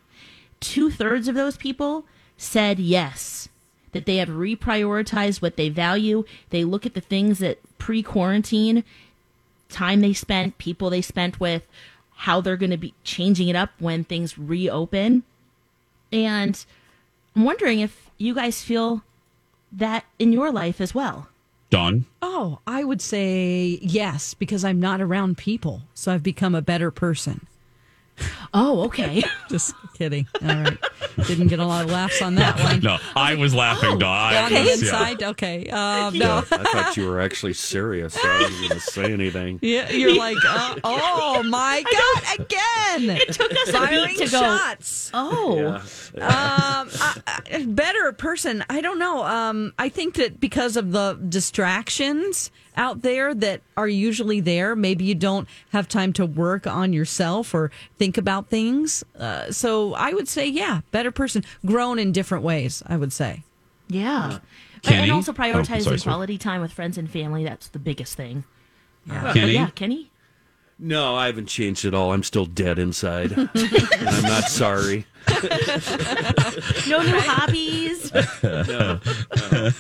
Two 0.61 0.91
thirds 0.91 1.27
of 1.27 1.35
those 1.35 1.57
people 1.57 2.05
said 2.37 2.79
yes, 2.79 3.49
that 3.91 4.07
they 4.07 4.17
have 4.17 4.29
reprioritized 4.29 5.43
what 5.43 5.57
they 5.57 5.69
value. 5.69 6.25
They 6.51 6.65
look 6.65 6.87
at 6.87 6.95
the 6.95 7.01
things 7.01 7.41
that 7.41 7.59
pre 7.79 8.03
quarantine, 8.03 8.85
time 9.69 10.01
they 10.01 10.13
spent, 10.13 10.59
people 10.59 10.91
they 10.91 11.03
spent 11.03 11.41
with, 11.41 11.67
how 12.15 12.41
they're 12.41 12.57
going 12.57 12.71
to 12.71 12.77
be 12.77 12.95
changing 13.03 13.49
it 13.49 13.57
up 13.57 13.71
when 13.81 14.05
things 14.05 14.39
reopen. 14.39 15.25
And 16.13 16.65
I'm 17.35 17.45
wondering 17.45 17.81
if 17.81 18.11
you 18.23 18.35
guys 18.35 18.63
feel 18.63 19.03
that 19.73 20.05
in 20.19 20.33
your 20.33 20.53
life 20.53 20.81
as 20.81 20.95
well. 20.95 21.29
Dawn. 21.71 22.05
Oh, 22.21 22.61
I 22.67 22.85
would 22.85 23.01
say 23.01 23.79
yes, 23.83 24.35
because 24.35 24.65
I'm 24.65 24.79
not 24.79 25.01
around 25.01 25.39
people. 25.39 25.83
So 25.95 26.13
I've 26.13 26.23
become 26.23 26.55
a 26.55 26.63
better 26.63 26.91
person. 26.91 27.47
Oh, 28.55 28.85
okay. 28.85 29.22
Just 29.48 29.75
kidding. 29.94 30.27
All 30.42 30.48
right. 30.48 30.79
Didn't 31.27 31.48
get 31.48 31.59
a 31.59 31.64
lot 31.64 31.85
of 31.87 31.90
laughs 31.90 32.20
on 32.20 32.35
that 32.37 32.59
one. 32.62 32.81
No, 32.81 32.98
I 33.16 33.35
was 33.35 33.55
laughing, 33.55 33.98
Dawn. 33.98 34.35
I 34.35 34.42
On 34.44 34.53
the 34.53 34.61
was- 34.61 34.66
yeah. 34.68 34.75
inside, 34.75 35.22
okay. 35.22 35.66
Um, 35.70 36.14
Yeah, 36.14 36.27
no. 36.27 36.37
I 36.38 36.62
thought 36.62 36.96
you 36.96 37.09
were 37.09 37.20
actually 37.20 37.55
serious. 37.55 38.12
So 38.14 38.20
I 38.22 38.42
wasn't 38.42 38.68
going 38.68 38.81
to 38.81 38.81
say 38.81 39.12
anything. 39.12 39.59
Yeah, 39.62 39.90
you're 39.90 40.14
like, 40.16 40.37
uh, 40.46 40.77
oh 40.85 41.42
my 41.44 41.83
god, 41.83 42.40
again! 42.40 43.16
It 43.16 43.33
took 43.33 43.51
us 43.53 43.68
a 43.68 43.72
Firing 43.72 44.09
week 44.09 44.18
to 44.18 44.25
go. 44.25 44.40
shots. 44.40 45.11
Oh, 45.14 45.66
Um, 45.66 45.83
I, 46.20 47.20
I, 47.53 47.64
better 47.66 48.12
person. 48.12 48.64
I 48.68 48.81
don't 48.83 48.98
know. 48.98 49.25
Um, 49.25 49.72
I 49.79 49.88
think 49.88 50.14
that 50.16 50.40
because 50.40 50.77
of 50.77 50.92
the 50.92 51.18
distractions 51.29 52.51
out 52.77 53.03
there 53.03 53.35
that 53.35 53.61
are 53.77 53.88
usually 53.88 54.40
there, 54.40 54.75
maybe 54.75 55.05
you 55.05 55.14
don't 55.14 55.46
have 55.70 55.88
time 55.88 56.12
to 56.14 56.25
work 56.27 56.66
on 56.66 56.92
yourself 56.92 57.55
or 57.55 57.70
think 58.03 58.19
about 58.19 58.49
things. 58.49 59.05
Uh, 59.17 59.53
so 59.53 59.95
I 59.95 60.12
would 60.12 60.27
say, 60.29 60.49
yeah, 60.49 60.81
better 60.91 61.12
person, 61.12 61.45
grown 61.65 62.01
in 62.01 62.11
different 62.11 62.43
ways. 62.43 62.83
I 62.87 62.97
would 62.97 63.12
say. 63.12 63.45
yeah. 63.88 64.38
Kenny? 64.83 65.03
And 65.03 65.12
also 65.12 65.31
Oh, 65.31 65.35
prioritizing 65.37 65.83
sorry, 65.85 65.99
sorry. 65.99 66.01
quality 66.01 66.37
time 66.38 66.61
with 66.61 66.73
friends 66.73 66.99
and 66.99 67.09
family. 67.09 67.45
That's 67.45 67.69
the 67.69 67.79
biggest 67.79 68.17
thing. 68.17 68.43
Uh, 69.09 69.33
Kenny? 69.33 69.53
Yeah, 69.53 69.71
Kenny? 69.71 70.11
No, 70.81 71.15
I 71.15 71.27
haven't 71.27 71.47
changed 71.47 71.85
at 71.85 71.95
all. 71.95 72.12
I'm 72.12 72.25
still 72.25 72.47
dead 72.47 72.81
inside. 72.81 73.31
and 73.38 73.49
I'm 73.55 74.23
not 74.25 74.45
sorry. 74.49 75.07
No 76.88 77.01
new 77.03 77.21
hobbies. 77.21 78.11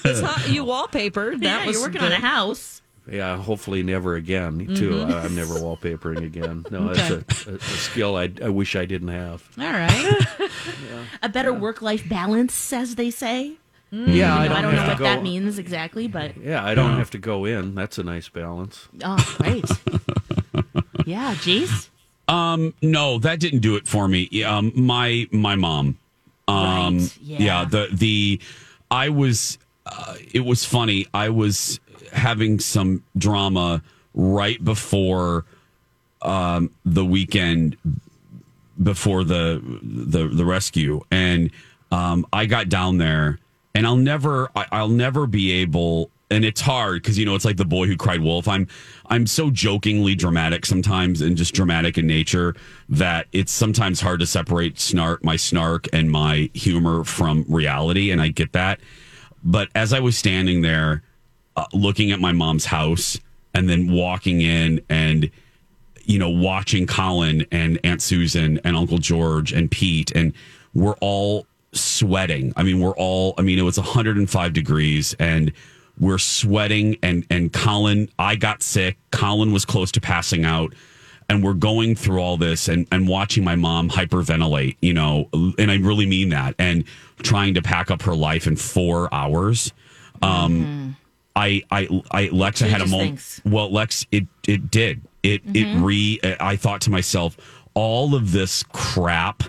It's 0.04 0.20
not, 0.22 0.48
you 0.48 0.64
wallpapered. 0.64 1.40
That 1.40 1.62
yeah, 1.62 1.66
was 1.66 1.74
you're 1.74 1.82
working 1.82 2.00
good. 2.02 2.12
on 2.12 2.18
a 2.18 2.20
house. 2.20 2.81
Yeah, 3.10 3.36
hopefully 3.36 3.82
never 3.82 4.14
again. 4.14 4.74
Too. 4.76 5.00
I, 5.02 5.22
I'm 5.24 5.34
never 5.34 5.54
wallpapering 5.54 6.24
again. 6.24 6.64
No, 6.70 6.94
that's 6.94 7.10
a, 7.46 7.50
a, 7.50 7.54
a 7.56 7.60
skill 7.60 8.16
I, 8.16 8.30
I 8.42 8.48
wish 8.48 8.76
I 8.76 8.84
didn't 8.84 9.08
have. 9.08 9.42
All 9.58 9.64
right. 9.72 10.26
A 11.22 11.28
better 11.28 11.52
work 11.52 11.82
life 11.82 12.08
balance, 12.08 12.72
as 12.72 12.94
they 12.94 13.10
say. 13.10 13.54
Yeah, 13.90 14.34
I 14.36 14.44
I 14.44 14.48
don't, 14.48 14.62
don't 14.62 14.74
know 14.76 14.86
what 14.86 14.98
go. 14.98 15.04
that 15.04 15.22
means 15.22 15.58
exactly, 15.58 16.06
but 16.08 16.36
Yeah, 16.36 16.64
I 16.64 16.74
don't 16.74 16.96
have 16.96 17.10
to 17.10 17.18
go 17.18 17.44
in. 17.44 17.74
That's 17.74 17.98
a 17.98 18.02
nice 18.02 18.28
balance. 18.28 18.88
oh, 19.04 19.34
great. 19.38 19.64
yeah, 21.06 21.34
Jace. 21.34 21.88
Um, 22.28 22.72
no, 22.80 23.18
that 23.18 23.40
didn't 23.40 23.60
do 23.60 23.76
it 23.76 23.86
for 23.86 24.08
me. 24.08 24.42
Um, 24.44 24.72
my 24.74 25.26
my 25.32 25.56
mom. 25.56 25.98
Um, 26.48 26.98
Right, 26.98 27.18
yeah. 27.20 27.64
The 27.64 27.88
the 27.92 28.40
I 28.90 29.08
was. 29.08 29.58
Uh, 29.84 30.14
it 30.32 30.44
was 30.44 30.64
funny. 30.64 31.06
I 31.12 31.28
was 31.30 31.80
having 32.12 32.60
some 32.60 33.02
drama 33.16 33.82
right 34.14 34.62
before 34.62 35.44
um, 36.22 36.70
the 36.84 37.04
weekend 37.04 37.76
before 38.82 39.24
the 39.24 39.62
the 39.82 40.28
the 40.28 40.44
rescue, 40.44 41.00
and 41.10 41.50
um, 41.90 42.26
I 42.32 42.46
got 42.46 42.68
down 42.68 42.98
there, 42.98 43.38
and 43.74 43.86
I'll 43.86 43.96
never 43.96 44.50
I, 44.56 44.66
I'll 44.72 44.88
never 44.88 45.26
be 45.26 45.52
able. 45.52 46.10
And 46.30 46.46
it's 46.46 46.62
hard 46.62 47.02
because 47.02 47.18
you 47.18 47.26
know 47.26 47.34
it's 47.34 47.44
like 47.44 47.58
the 47.58 47.66
boy 47.66 47.86
who 47.86 47.96
cried 47.96 48.20
wolf. 48.20 48.48
I'm 48.48 48.66
I'm 49.06 49.26
so 49.26 49.50
jokingly 49.50 50.14
dramatic 50.14 50.64
sometimes, 50.64 51.20
and 51.20 51.36
just 51.36 51.52
dramatic 51.52 51.98
in 51.98 52.06
nature 52.06 52.56
that 52.88 53.26
it's 53.32 53.52
sometimes 53.52 54.00
hard 54.00 54.20
to 54.20 54.26
separate 54.26 54.80
snark 54.80 55.22
my 55.22 55.36
snark 55.36 55.88
and 55.92 56.10
my 56.10 56.48
humor 56.54 57.04
from 57.04 57.44
reality, 57.48 58.10
and 58.10 58.22
I 58.22 58.28
get 58.28 58.52
that. 58.52 58.80
But 59.44 59.68
as 59.74 59.92
I 59.92 60.00
was 60.00 60.16
standing 60.16 60.62
there, 60.62 61.02
uh, 61.56 61.66
looking 61.72 62.10
at 62.10 62.20
my 62.20 62.32
mom's 62.32 62.64
house, 62.64 63.18
and 63.54 63.68
then 63.68 63.92
walking 63.92 64.40
in 64.40 64.80
and 64.88 65.30
you 66.04 66.18
know, 66.18 66.30
watching 66.30 66.86
Colin 66.86 67.46
and 67.52 67.78
Aunt 67.84 68.02
Susan 68.02 68.60
and 68.64 68.76
Uncle 68.76 68.98
George 68.98 69.52
and 69.52 69.70
Pete, 69.70 70.10
and 70.12 70.32
we're 70.74 70.96
all 71.00 71.46
sweating. 71.72 72.52
I 72.56 72.62
mean, 72.62 72.80
we're 72.80 72.96
all, 72.96 73.34
I 73.38 73.42
mean, 73.42 73.58
it 73.58 73.62
was 73.62 73.78
105 73.78 74.52
degrees 74.52 75.14
and 75.18 75.52
we're 75.98 76.18
sweating. 76.18 76.96
And, 77.02 77.26
and 77.30 77.52
Colin, 77.52 78.08
I 78.18 78.36
got 78.36 78.62
sick. 78.62 78.96
Colin 79.10 79.52
was 79.52 79.64
close 79.64 79.92
to 79.92 80.00
passing 80.00 80.44
out. 80.44 80.74
And 81.28 81.42
we're 81.42 81.54
going 81.54 81.94
through 81.94 82.20
all 82.20 82.36
this 82.36 82.68
and, 82.68 82.86
and 82.92 83.08
watching 83.08 83.42
my 83.42 83.56
mom 83.56 83.88
hyperventilate, 83.88 84.76
you 84.82 84.92
know, 84.92 85.30
and 85.32 85.70
I 85.70 85.76
really 85.76 86.04
mean 86.04 86.28
that, 86.30 86.54
and 86.58 86.84
trying 87.22 87.54
to 87.54 87.62
pack 87.62 87.90
up 87.90 88.02
her 88.02 88.14
life 88.14 88.46
in 88.46 88.56
four 88.56 89.08
hours. 89.14 89.72
Um, 90.20 90.96
I, 91.34 91.62
I, 91.70 91.88
I, 92.10 92.28
Lex, 92.28 92.62
I 92.62 92.66
had 92.66 92.82
a 92.82 92.86
moment. 92.86 93.40
Well, 93.44 93.70
Lex, 93.70 94.06
it 94.12 94.26
it 94.46 94.70
did. 94.70 95.02
It 95.22 95.42
it 95.54 95.78
re. 95.80 96.20
I 96.40 96.56
thought 96.56 96.80
to 96.82 96.90
myself, 96.90 97.36
all 97.74 98.14
of 98.14 98.32
this 98.32 98.62
crap, 98.72 99.44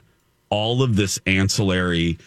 all 0.50 0.82
of 0.82 0.96
this 0.96 1.20
ancillary 1.26 2.18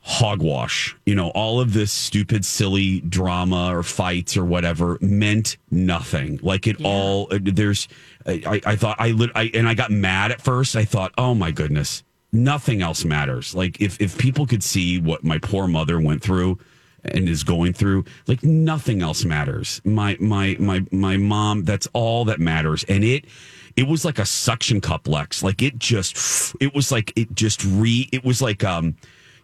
hogwash. 0.00 0.96
You 1.06 1.14
know, 1.14 1.28
all 1.30 1.60
of 1.60 1.72
this 1.72 1.92
stupid, 1.92 2.44
silly 2.44 3.00
drama 3.00 3.74
or 3.74 3.82
fights 3.82 4.36
or 4.36 4.44
whatever 4.44 4.98
meant 5.00 5.56
nothing. 5.70 6.38
Like 6.42 6.66
it 6.66 6.84
all. 6.84 7.28
uh, 7.32 7.38
There's. 7.40 7.88
I, 8.26 8.60
I 8.66 8.76
thought 8.76 8.96
I, 9.00 9.12
lit, 9.12 9.30
I 9.34 9.50
and 9.54 9.68
I 9.68 9.74
got 9.74 9.90
mad 9.90 10.32
at 10.32 10.40
first. 10.40 10.76
I 10.76 10.84
thought, 10.84 11.12
oh 11.16 11.34
my 11.34 11.50
goodness, 11.50 12.02
nothing 12.32 12.82
else 12.82 13.04
matters. 13.04 13.54
Like 13.54 13.80
if 13.80 14.00
if 14.00 14.18
people 14.18 14.46
could 14.46 14.62
see 14.62 14.98
what 15.00 15.24
my 15.24 15.38
poor 15.38 15.66
mother 15.66 16.00
went 16.00 16.22
through 16.22 16.58
and 17.04 17.28
is 17.28 17.44
going 17.44 17.72
through 17.72 18.04
like 18.26 18.42
nothing 18.42 19.02
else 19.02 19.24
matters. 19.24 19.80
My 19.84 20.16
my 20.20 20.56
my 20.58 20.84
my 20.90 21.16
mom 21.16 21.64
that's 21.64 21.88
all 21.92 22.24
that 22.26 22.40
matters. 22.40 22.84
And 22.84 23.04
it 23.04 23.24
it 23.76 23.86
was 23.86 24.04
like 24.04 24.18
a 24.18 24.26
suction 24.26 24.80
cup 24.80 25.08
lex. 25.08 25.42
Like 25.42 25.62
it 25.62 25.78
just 25.78 26.54
it 26.60 26.74
was 26.74 26.92
like 26.92 27.12
it 27.16 27.34
just 27.34 27.64
re 27.64 28.08
it 28.12 28.24
was 28.24 28.40
like 28.42 28.64
um 28.64 28.96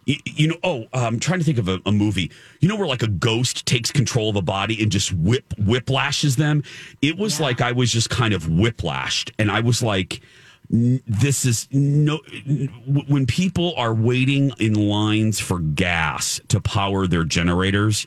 you 0.05 0.47
know 0.47 0.57
oh 0.63 0.87
i'm 0.91 1.19
trying 1.19 1.37
to 1.37 1.45
think 1.45 1.57
of 1.57 1.67
a, 1.67 1.79
a 1.85 1.91
movie. 1.91 2.31
You 2.61 2.69
know 2.69 2.75
where 2.75 2.87
like 2.87 3.03
a 3.03 3.07
ghost 3.07 3.65
takes 3.65 3.91
control 3.91 4.29
of 4.29 4.35
a 4.35 4.41
body 4.41 4.81
and 4.81 4.91
just 4.91 5.11
whip 5.13 5.53
whiplashes 5.59 6.37
them? 6.37 6.63
It 7.01 7.17
was 7.17 7.39
like 7.39 7.61
i 7.61 7.71
was 7.71 7.91
just 7.91 8.09
kind 8.09 8.33
of 8.33 8.43
whiplashed. 8.43 9.31
And 9.37 9.51
i 9.51 9.59
was 9.59 9.83
like 9.83 10.21
this 10.69 11.45
is 11.45 11.67
no 11.71 12.19
when 13.07 13.25
people 13.25 13.73
are 13.75 13.93
waiting 13.93 14.51
in 14.59 14.73
lines 14.75 15.39
for 15.39 15.59
gas 15.59 16.39
to 16.49 16.61
power 16.61 17.07
their 17.07 17.23
generators 17.23 18.05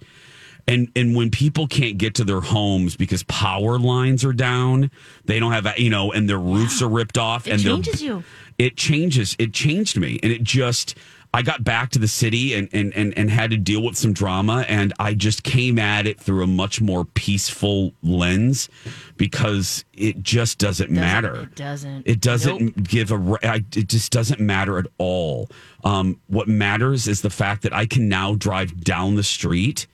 and 0.68 0.88
and 0.94 1.16
when 1.16 1.28
people 1.28 1.66
can't 1.66 1.98
get 1.98 2.14
to 2.14 2.24
their 2.24 2.40
homes 2.40 2.94
because 2.96 3.24
power 3.24 3.80
lines 3.80 4.24
are 4.24 4.32
down 4.32 4.92
they 5.24 5.40
don't 5.40 5.50
have 5.50 5.66
you 5.76 5.90
know 5.90 6.12
and 6.12 6.28
their 6.28 6.38
roofs 6.38 6.80
are 6.80 6.88
ripped 6.88 7.18
off 7.18 7.48
It 7.48 7.54
and 7.54 7.62
changes 7.62 8.00
you. 8.00 8.22
it 8.58 8.76
changes 8.76 9.34
it 9.40 9.52
changed 9.52 9.98
me 9.98 10.20
and 10.22 10.30
it 10.30 10.44
just 10.44 10.94
i 11.34 11.42
got 11.42 11.64
back 11.64 11.90
to 11.90 11.98
the 11.98 12.08
city 12.08 12.54
and 12.54 12.68
and 12.72 12.92
and, 12.94 13.16
and 13.16 13.30
had 13.30 13.50
to 13.50 13.56
deal 13.56 13.82
with 13.82 13.96
some 13.96 14.12
drama 14.12 14.64
and 14.68 14.92
i 14.98 15.14
just 15.14 15.42
came 15.42 15.78
at 15.78 16.06
it 16.06 16.20
through 16.20 16.42
a 16.42 16.46
much 16.46 16.80
more 16.80 17.04
peaceful 17.04 17.92
lens 18.02 18.68
because 19.16 19.84
it 19.92 20.22
just 20.22 20.58
doesn't, 20.58 20.90
matter 20.90 21.42
It 21.42 21.54
doesn't. 21.54 22.06
it 22.06 22.20
doesn't 22.20 22.60
Nope. 22.76 22.88
give 22.88 23.12
a. 23.12 23.38
it 23.76 23.86
just 23.88 24.10
doesn't 24.10 24.40
matter 24.40 24.78
at 24.78 24.86
all. 24.98 25.48
Um, 25.84 26.18
what 26.26 26.48
matters 26.48 27.06
is 27.06 27.20
the 27.20 27.30
fact 27.30 27.62
that 27.62 27.72
I 27.72 27.86
can 27.86 28.08
now 28.08 28.34
drive 28.34 28.80
down 28.82 29.14
the 29.14 29.22
street 29.22 29.86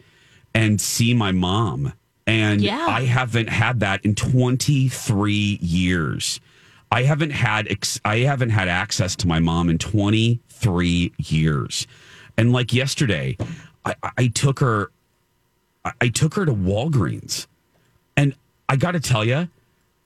and 0.54 0.80
see 0.80 1.12
my 1.12 1.30
mom, 1.32 1.92
and 2.26 2.62
Yeah. 2.62 2.86
I 2.88 3.02
haven't 3.04 3.48
had 3.50 3.80
that 3.80 4.02
in 4.04 4.14
23 4.14 5.58
years. 5.60 6.40
I 6.90 7.02
haven't 7.02 7.30
had 7.30 7.68
ex- 7.68 8.00
I 8.04 8.18
haven't 8.18 8.50
had 8.50 8.68
access 8.68 9.14
to 9.16 9.26
my 9.28 9.40
mom 9.40 9.68
in 9.68 9.78
23 9.78 11.12
years, 11.18 11.86
and 12.36 12.52
like 12.52 12.72
yesterday, 12.72 13.36
I, 13.84 13.94
I- 14.16 14.28
took 14.28 14.60
her. 14.60 14.90
I- 15.84 15.92
I 16.00 16.08
took 16.08 16.34
her 16.34 16.44
to 16.46 16.52
Walgreens, 16.52 17.46
and 18.16 18.34
I 18.68 18.76
got 18.76 18.92
to 18.92 19.00
tell 19.00 19.24
you, 19.24 19.48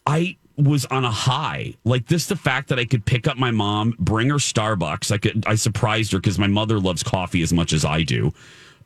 I 0.06 0.36
was 0.56 0.84
on 0.86 1.04
a 1.04 1.10
high. 1.10 1.74
Like 1.84 2.06
this, 2.08 2.26
the 2.26 2.36
fact 2.36 2.68
that 2.68 2.78
I 2.78 2.84
could 2.84 3.04
pick 3.04 3.26
up 3.26 3.36
my 3.38 3.50
mom, 3.50 3.94
bring 3.98 4.28
her 4.30 4.36
Starbucks. 4.36 5.10
I 5.10 5.18
could, 5.18 5.44
I 5.46 5.54
surprised 5.54 6.12
her 6.12 6.18
because 6.18 6.38
my 6.38 6.46
mother 6.46 6.78
loves 6.78 7.02
coffee 7.02 7.42
as 7.42 7.52
much 7.52 7.72
as 7.72 7.84
I 7.84 8.02
do. 8.02 8.32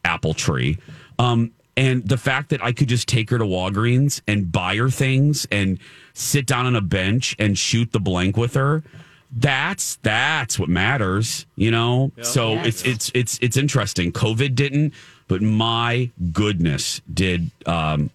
Apple 0.05 0.33
tree. 0.35 0.79
Um, 1.19 1.51
and 1.77 2.09
the 2.09 2.17
fact 2.17 2.49
that 2.51 2.63
I 2.65 2.73
could 2.73 2.89
just 2.89 3.07
take 3.09 3.31
her 3.31 3.39
to 3.39 3.45
Walgreens 3.45 4.21
and 4.27 4.51
buy 4.51 4.77
her 4.77 4.89
things 4.91 5.47
and 5.51 5.79
sit 6.15 6.47
down 6.47 6.67
on 6.67 6.75
a 6.75 6.81
bench 6.81 7.37
and 7.39 7.59
shoot 7.59 7.93
the 7.93 8.01
blank 8.01 8.37
with 8.37 8.55
her. 8.55 8.83
That's 9.31 9.97
that's 9.97 10.59
what 10.59 10.69
matters, 10.69 11.47
you 11.57 11.71
know. 11.71 12.13
So 12.23 12.55
it's 12.67 12.83
it's 12.85 13.11
it's 13.15 13.39
it's 13.43 13.57
interesting. 13.57 14.13
COVID 14.13 14.55
didn't, 14.55 14.95
but 15.29 15.43
my 15.43 16.11
goodness, 16.33 17.01
did 17.13 17.51
um 17.67 18.11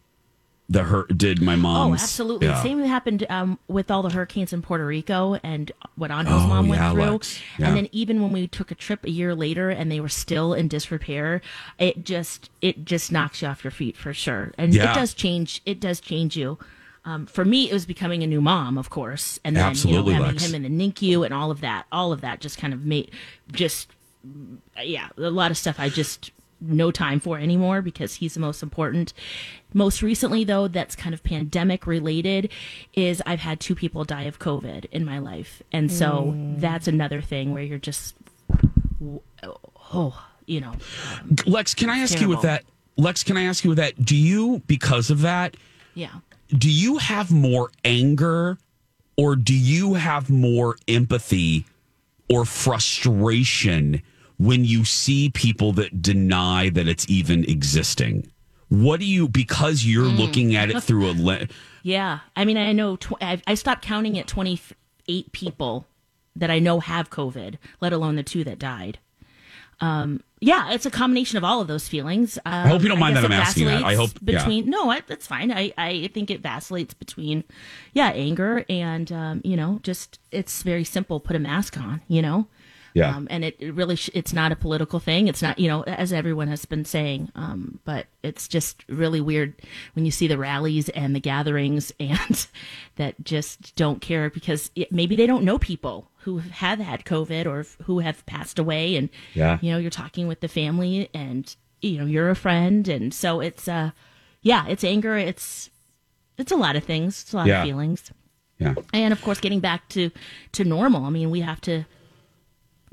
the 0.71 0.83
her 0.83 1.03
did 1.05 1.41
my 1.41 1.57
mom. 1.57 1.91
Oh, 1.91 1.93
absolutely. 1.93 2.47
yeah. 2.47 2.63
Same 2.63 2.79
happened 2.83 3.25
um, 3.29 3.59
with 3.67 3.91
all 3.91 4.01
the 4.01 4.09
hurricanes 4.09 4.53
in 4.53 4.61
Puerto 4.61 4.85
Rico 4.85 5.37
and 5.43 5.69
what 5.95 6.11
Anjo's 6.11 6.43
Oh, 6.43 6.47
mom 6.47 6.69
went 6.69 6.81
yeah, 6.81 6.91
through. 6.93 7.19
Yeah. 7.57 7.67
And 7.67 7.77
then 7.77 7.89
even 7.91 8.21
when 8.21 8.31
we 8.31 8.47
took 8.47 8.71
a 8.71 8.75
trip 8.75 9.03
a 9.05 9.09
year 9.09 9.35
later 9.35 9.69
and 9.69 9.91
they 9.91 9.99
were 9.99 10.09
still 10.09 10.53
in 10.53 10.69
disrepair, 10.69 11.41
it 11.77 12.05
just 12.05 12.49
it 12.61 12.85
just 12.85 13.11
knocks 13.11 13.41
you 13.41 13.49
off 13.49 13.65
your 13.65 13.71
feet 13.71 13.97
for 13.97 14.13
sure. 14.13 14.53
And 14.57 14.73
it 14.73 14.79
does 14.79 15.13
change. 15.13 15.61
It 15.65 15.81
does 15.81 15.99
change 15.99 16.37
you. 16.37 16.57
Um, 17.03 17.25
for 17.25 17.43
me, 17.43 17.69
it 17.69 17.73
was 17.73 17.85
becoming 17.85 18.23
a 18.23 18.27
new 18.27 18.41
mom, 18.41 18.77
of 18.77 18.89
course, 18.89 19.39
and 19.43 19.55
then 19.57 19.65
Absolutely, 19.65 20.13
you 20.13 20.19
know, 20.19 20.25
having 20.25 20.37
Lex. 20.39 20.51
him 20.53 20.63
in 20.63 20.77
the 20.77 20.91
NICU 20.91 21.25
and 21.25 21.33
all 21.33 21.51
of 21.51 21.59
that. 21.61 21.85
All 21.91 22.13
of 22.13 22.21
that 22.21 22.39
just 22.39 22.57
kind 22.57 22.73
of 22.73 22.85
made 22.85 23.11
just 23.51 23.89
yeah, 24.81 25.09
a 25.17 25.31
lot 25.31 25.51
of 25.51 25.57
stuff 25.57 25.79
I 25.79 25.89
just 25.89 26.31
no 26.61 26.91
time 26.91 27.19
for 27.19 27.37
anymore 27.37 27.81
because 27.81 28.15
he's 28.15 28.35
the 28.35 28.39
most 28.39 28.61
important. 28.63 29.13
Most 29.73 30.01
recently, 30.01 30.43
though, 30.43 30.67
that's 30.67 30.95
kind 30.95 31.13
of 31.13 31.23
pandemic 31.23 31.87
related, 31.87 32.49
is 32.93 33.21
I've 33.25 33.39
had 33.39 33.59
two 33.59 33.75
people 33.75 34.03
die 34.03 34.23
of 34.23 34.39
COVID 34.39 34.85
in 34.91 35.03
my 35.03 35.19
life, 35.19 35.61
and 35.71 35.91
so 35.91 36.33
mm. 36.35 36.59
that's 36.59 36.87
another 36.87 37.21
thing 37.21 37.53
where 37.53 37.63
you're 37.63 37.77
just 37.77 38.15
oh, 39.43 39.57
oh, 39.93 40.25
you 40.45 40.61
know, 40.61 40.73
Lex, 41.45 41.73
can 41.73 41.89
I 41.89 41.99
ask 41.99 42.19
you 42.19 42.29
with 42.29 42.41
that? 42.41 42.63
Lex, 42.97 43.23
can 43.23 43.37
I 43.37 43.43
ask 43.43 43.63
you 43.63 43.69
with 43.69 43.77
that? 43.77 44.03
Do 44.03 44.15
you, 44.15 44.61
because 44.67 45.09
of 45.09 45.21
that, 45.21 45.55
yeah. 45.95 46.11
do 46.49 46.69
you 46.69 46.97
have 46.97 47.31
more 47.31 47.71
anger 47.83 48.57
or 49.17 49.35
do 49.35 49.55
you 49.55 49.95
have 49.95 50.29
more 50.29 50.75
empathy 50.87 51.65
or 52.29 52.45
frustration 52.45 54.01
when 54.45 54.65
you 54.65 54.83
see 54.85 55.29
people 55.29 55.71
that 55.73 56.01
deny 56.01 56.69
that 56.69 56.87
it's 56.87 57.07
even 57.09 57.43
existing? 57.45 58.29
What 58.69 58.99
do 59.01 59.05
you, 59.05 59.27
because 59.27 59.83
you're 59.85 60.05
Mm. 60.09 60.17
looking 60.17 60.55
at 60.55 60.69
it 60.71 60.81
through 60.81 61.09
a 61.09 61.13
lens? 61.13 61.51
Yeah, 61.83 62.19
I 62.35 62.45
mean, 62.45 62.57
I 62.57 62.73
know 62.73 62.95
tw- 62.95 63.21
I, 63.21 63.41
I 63.47 63.55
stopped 63.55 63.81
counting 63.83 64.17
at 64.19 64.27
twenty 64.27 64.59
eight 65.07 65.31
people 65.31 65.87
that 66.35 66.51
I 66.51 66.59
know 66.59 66.79
have 66.79 67.09
COVID, 67.09 67.57
let 67.81 67.91
alone 67.91 68.15
the 68.17 68.23
two 68.23 68.43
that 68.43 68.59
died. 68.59 68.99
Um, 69.79 70.21
yeah, 70.39 70.71
it's 70.73 70.85
a 70.85 70.91
combination 70.91 71.37
of 71.39 71.43
all 71.43 71.59
of 71.59 71.67
those 71.67 71.87
feelings. 71.87 72.37
Um, 72.45 72.53
I 72.53 72.67
hope 72.67 72.83
you 72.83 72.87
don't 72.87 72.99
mind 72.99 73.17
that 73.17 73.25
I'm 73.25 73.31
asking 73.31 73.65
that. 73.65 73.83
I 73.83 73.95
hope- 73.95 74.11
yeah. 74.21 74.37
between 74.37 74.69
no, 74.69 74.91
I, 74.91 75.01
that's 75.07 75.25
fine. 75.25 75.51
I 75.51 75.73
I 75.77 76.09
think 76.13 76.29
it 76.29 76.41
vacillates 76.41 76.93
between 76.93 77.43
yeah 77.93 78.11
anger 78.11 78.63
and 78.69 79.11
um, 79.11 79.41
you 79.43 79.57
know 79.57 79.79
just 79.81 80.19
it's 80.31 80.61
very 80.61 80.83
simple. 80.83 81.19
Put 81.19 81.35
a 81.35 81.39
mask 81.39 81.77
on, 81.77 82.01
you 82.07 82.21
know. 82.21 82.47
Yeah. 82.93 83.15
Um, 83.15 83.27
and 83.31 83.45
it, 83.45 83.55
it 83.59 83.73
really 83.73 83.95
sh- 83.95 84.09
it's 84.13 84.33
not 84.33 84.51
a 84.51 84.55
political 84.55 84.99
thing. 84.99 85.27
It's 85.27 85.41
not 85.41 85.57
you 85.59 85.67
know 85.67 85.83
as 85.83 86.11
everyone 86.11 86.47
has 86.49 86.65
been 86.65 86.83
saying. 86.85 87.31
Um, 87.35 87.79
but 87.85 88.07
it's 88.23 88.47
just 88.47 88.83
really 88.89 89.21
weird 89.21 89.53
when 89.93 90.05
you 90.05 90.11
see 90.11 90.27
the 90.27 90.37
rallies 90.37 90.89
and 90.89 91.15
the 91.15 91.19
gatherings 91.19 91.91
and 91.99 92.47
that 92.97 93.15
just 93.23 93.75
don't 93.75 94.01
care 94.01 94.29
because 94.29 94.71
it, 94.75 94.91
maybe 94.91 95.15
they 95.15 95.27
don't 95.27 95.43
know 95.45 95.57
people 95.57 96.09
who 96.23 96.37
have 96.39 96.79
had 96.79 97.03
COVID 97.05 97.45
or 97.47 97.65
who 97.85 97.99
have 97.99 98.25
passed 98.25 98.59
away, 98.59 98.95
and 98.95 99.09
Yeah. 99.33 99.57
you 99.61 99.71
know 99.71 99.77
you're 99.77 99.89
talking 99.89 100.27
with 100.27 100.39
the 100.41 100.47
family 100.47 101.09
and 101.13 101.55
you 101.81 101.97
know 101.97 102.05
you're 102.05 102.29
a 102.29 102.35
friend, 102.35 102.87
and 102.87 103.13
so 103.13 103.39
it's 103.39 103.67
uh 103.67 103.91
yeah 104.43 104.65
it's 104.67 104.83
anger 104.83 105.17
it's 105.17 105.69
it's 106.37 106.51
a 106.51 106.55
lot 106.55 106.75
of 106.75 106.83
things 106.83 107.21
it's 107.21 107.33
a 107.33 107.37
lot 107.37 107.47
Yeah. 107.47 107.61
of 107.61 107.65
feelings 107.67 108.11
Yeah. 108.59 108.73
and 108.93 109.13
of 109.13 109.21
course 109.21 109.39
getting 109.39 109.59
back 109.59 109.87
to 109.89 110.09
to 110.53 110.63
normal 110.63 111.05
i 111.05 111.09
mean 111.11 111.29
we 111.29 111.41
have 111.41 111.61
to 111.61 111.85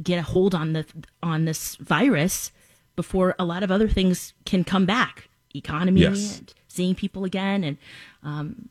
get 0.03 0.19
a 0.19 0.23
hold 0.23 0.55
on 0.55 0.73
the 0.73 0.85
on 1.23 1.45
this 1.45 1.77
virus 1.77 2.53
before 2.97 3.35
a 3.39 3.45
lot 3.45 3.63
of 3.63 3.71
other 3.71 3.89
things 3.89 4.33
can 4.45 4.65
come 4.65 4.87
back 4.87 5.29
economy 5.55 6.01
Yes. 6.03 6.39
and 6.39 6.55
seeing 6.69 6.95
people 6.95 7.25
again 7.25 7.65
and 7.65 7.79
um 8.23 8.69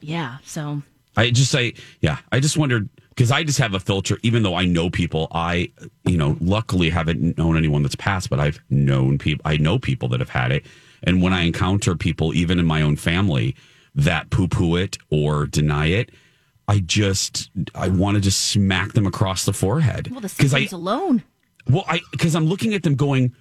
yeah 0.00 0.38
so 0.44 0.82
I 1.16 1.30
just 1.32 1.50
say, 1.50 1.74
yeah, 2.00 2.18
I 2.30 2.38
just 2.38 2.56
wondered 2.56 2.88
because 3.08 3.32
I 3.32 3.42
just 3.42 3.58
have 3.58 3.74
a 3.74 3.80
filter, 3.80 4.16
even 4.22 4.44
though 4.44 4.54
I 4.54 4.64
know 4.64 4.88
people. 4.90 5.26
I, 5.32 5.72
you 6.06 6.16
know, 6.16 6.36
luckily 6.40 6.88
haven't 6.88 7.36
known 7.36 7.56
anyone 7.56 7.82
that's 7.82 7.96
passed, 7.96 8.30
but 8.30 8.38
I've 8.38 8.60
known 8.70 9.18
people, 9.18 9.42
I 9.44 9.56
know 9.56 9.76
people 9.80 10.08
that 10.10 10.20
have 10.20 10.28
had 10.30 10.52
it. 10.52 10.64
And 11.02 11.20
when 11.20 11.32
I 11.32 11.42
encounter 11.42 11.96
people, 11.96 12.32
even 12.32 12.60
in 12.60 12.64
my 12.64 12.80
own 12.80 12.94
family, 12.94 13.56
that 13.92 14.30
poo 14.30 14.46
poo 14.46 14.76
it 14.76 14.98
or 15.10 15.46
deny 15.46 15.86
it, 15.86 16.10
I 16.68 16.80
just, 16.80 17.50
I 17.74 17.88
want 17.88 18.16
to 18.16 18.20
just 18.20 18.40
smack 18.40 18.92
them 18.92 19.06
across 19.06 19.44
the 19.44 19.52
forehead. 19.52 20.08
well 20.10 20.20
the 20.20 20.28
Because 20.28 20.54
I, 20.54 20.60
symptoms 20.60 20.72
alone 20.72 21.22
well, 21.68 21.84
I, 21.86 22.00
because 22.10 22.34
I'm 22.34 22.46
looking 22.46 22.74
at 22.74 22.82
them 22.82 22.94
going, 22.94 23.34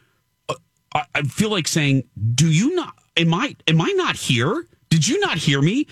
uh, 0.49 0.55
I, 0.93 1.03
I 1.15 1.21
feel 1.23 1.49
like 1.49 1.67
saying, 1.67 2.03
do 2.35 2.49
you 2.51 2.75
not, 2.75 2.93
am 3.17 3.33
I, 3.33 3.55
am 3.67 3.81
I 3.81 3.91
not 3.95 4.15
here? 4.15 4.65
Did 4.89 5.07
you 5.07 5.19
not 5.19 5.37
hear 5.37 5.61
me? 5.61 5.87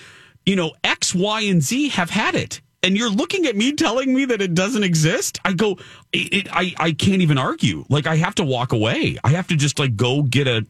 You 0.46 0.56
know, 0.56 0.72
X, 0.84 1.14
Y, 1.16 1.42
and 1.42 1.62
Z 1.62 1.90
have 1.90 2.10
had 2.10 2.36
it. 2.36 2.62
And 2.84 2.96
you're 2.96 3.10
looking 3.10 3.46
at 3.48 3.56
me 3.56 3.74
telling 3.74 4.14
me 4.14 4.26
that 4.26 4.42
it 4.42 4.54
doesn't 4.54 4.84
exist. 4.84 5.40
I 5.44 5.54
go, 5.54 5.78
it, 6.14 6.34
it, 6.34 6.48
I, 6.52 6.74
I 6.80 6.92
can't 6.92 7.22
even 7.22 7.38
argue. 7.38 7.86
Like 7.90 8.08
I 8.08 8.16
have 8.18 8.36
to 8.36 8.44
walk 8.44 8.72
away. 8.72 9.18
I 9.24 9.30
have 9.32 9.48
to 9.48 9.56
just 9.56 9.80
like 9.80 9.96
go 9.96 10.22
get 10.22 10.48
a, 10.48 10.66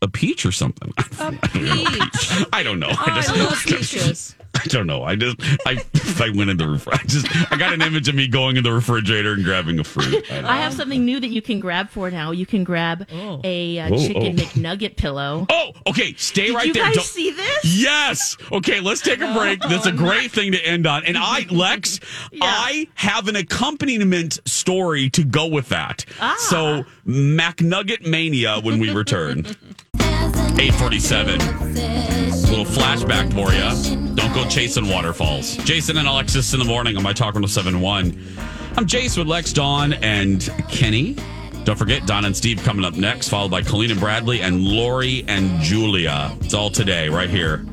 a 0.00 0.08
peach 0.08 0.46
or 0.46 0.52
something. 0.52 0.92
A 1.18 1.32
peach. 1.52 2.44
I 2.52 2.62
don't 2.62 2.80
know. 2.80 2.88
Oh, 2.90 3.04
I 3.06 3.14
just, 3.16 3.30
I 3.30 3.44
love 3.44 3.62
peaches. 3.66 4.36
I 4.58 4.64
don't 4.68 4.86
know. 4.86 5.02
I 5.04 5.14
just 5.16 5.36
I 5.66 5.78
I 6.20 6.30
went 6.30 6.50
in 6.50 6.56
the 6.56 6.68
ref- 6.68 6.88
I 6.88 6.98
just 7.06 7.26
I 7.52 7.56
got 7.56 7.72
an 7.72 7.82
image 7.82 8.08
of 8.08 8.14
me 8.14 8.26
going 8.28 8.56
in 8.56 8.64
the 8.64 8.72
refrigerator 8.72 9.32
and 9.34 9.44
grabbing 9.44 9.78
a 9.78 9.84
fruit. 9.84 10.24
I 10.30 10.38
I 10.58 10.60
have 10.62 10.74
something 10.74 11.04
new 11.04 11.20
that 11.20 11.28
you 11.28 11.40
can 11.42 11.60
grab 11.60 11.88
for 11.90 12.10
now. 12.10 12.30
You 12.32 12.46
can 12.46 12.64
grab 12.64 13.06
a 13.44 13.78
uh, 13.78 13.90
Oh, 13.92 13.98
chicken 14.06 14.38
oh. 14.38 14.42
McNugget 14.42 14.96
pillow. 14.96 15.46
Oh, 15.50 15.72
okay. 15.86 16.14
Stay 16.14 16.46
Did 16.48 16.54
right 16.54 16.66
you 16.66 16.72
there. 16.72 16.84
guys 16.84 16.94
Don't- 16.96 17.04
see 17.04 17.30
this? 17.30 17.64
Yes. 17.64 18.36
Okay, 18.52 18.80
let's 18.80 19.00
take 19.00 19.20
a 19.20 19.32
break. 19.34 19.60
That's 19.60 19.86
a 19.86 19.92
great 19.92 20.30
thing 20.32 20.52
to 20.52 20.58
end 20.66 20.86
on. 20.86 21.04
And 21.04 21.16
I, 21.16 21.46
Lex, 21.50 22.00
I 22.40 22.88
have 22.94 23.28
an 23.28 23.36
accompaniment 23.36 24.38
story 24.46 25.10
to 25.10 25.24
go 25.24 25.46
with 25.46 25.68
that. 25.68 26.04
Ah. 26.20 26.36
So, 26.48 26.84
McNugget 27.06 28.06
Mania 28.06 28.60
when 28.60 28.78
we 28.78 28.90
return. 28.92 29.46
847. 30.60 31.38
Little 32.50 32.64
flashback 32.64 33.32
for 33.32 33.52
you. 33.52 34.14
Don't 34.16 34.34
go 34.34 34.44
chasing 34.48 34.88
waterfalls. 34.88 35.56
Jason 35.58 35.96
and 35.98 36.08
Alexis 36.08 36.52
in 36.52 36.58
the 36.58 36.64
morning 36.64 36.96
on 36.96 37.04
my 37.04 37.12
Talk 37.12 37.34
1071. 37.34 38.06
I'm 38.76 38.84
Jace 38.84 39.16
with 39.16 39.28
Lex, 39.28 39.52
Dawn, 39.52 39.92
and 39.92 40.50
Kenny. 40.68 41.16
Don't 41.62 41.78
forget, 41.78 42.06
Don 42.06 42.24
and 42.24 42.36
Steve 42.36 42.60
coming 42.64 42.84
up 42.84 42.94
next, 42.94 43.28
followed 43.28 43.52
by 43.52 43.62
Colleen 43.62 43.92
and 43.92 44.00
Bradley 44.00 44.42
and 44.42 44.64
Lori 44.64 45.24
and 45.28 45.60
Julia. 45.60 46.36
It's 46.40 46.54
all 46.54 46.70
today, 46.70 47.08
right 47.08 47.30
here 47.30 47.64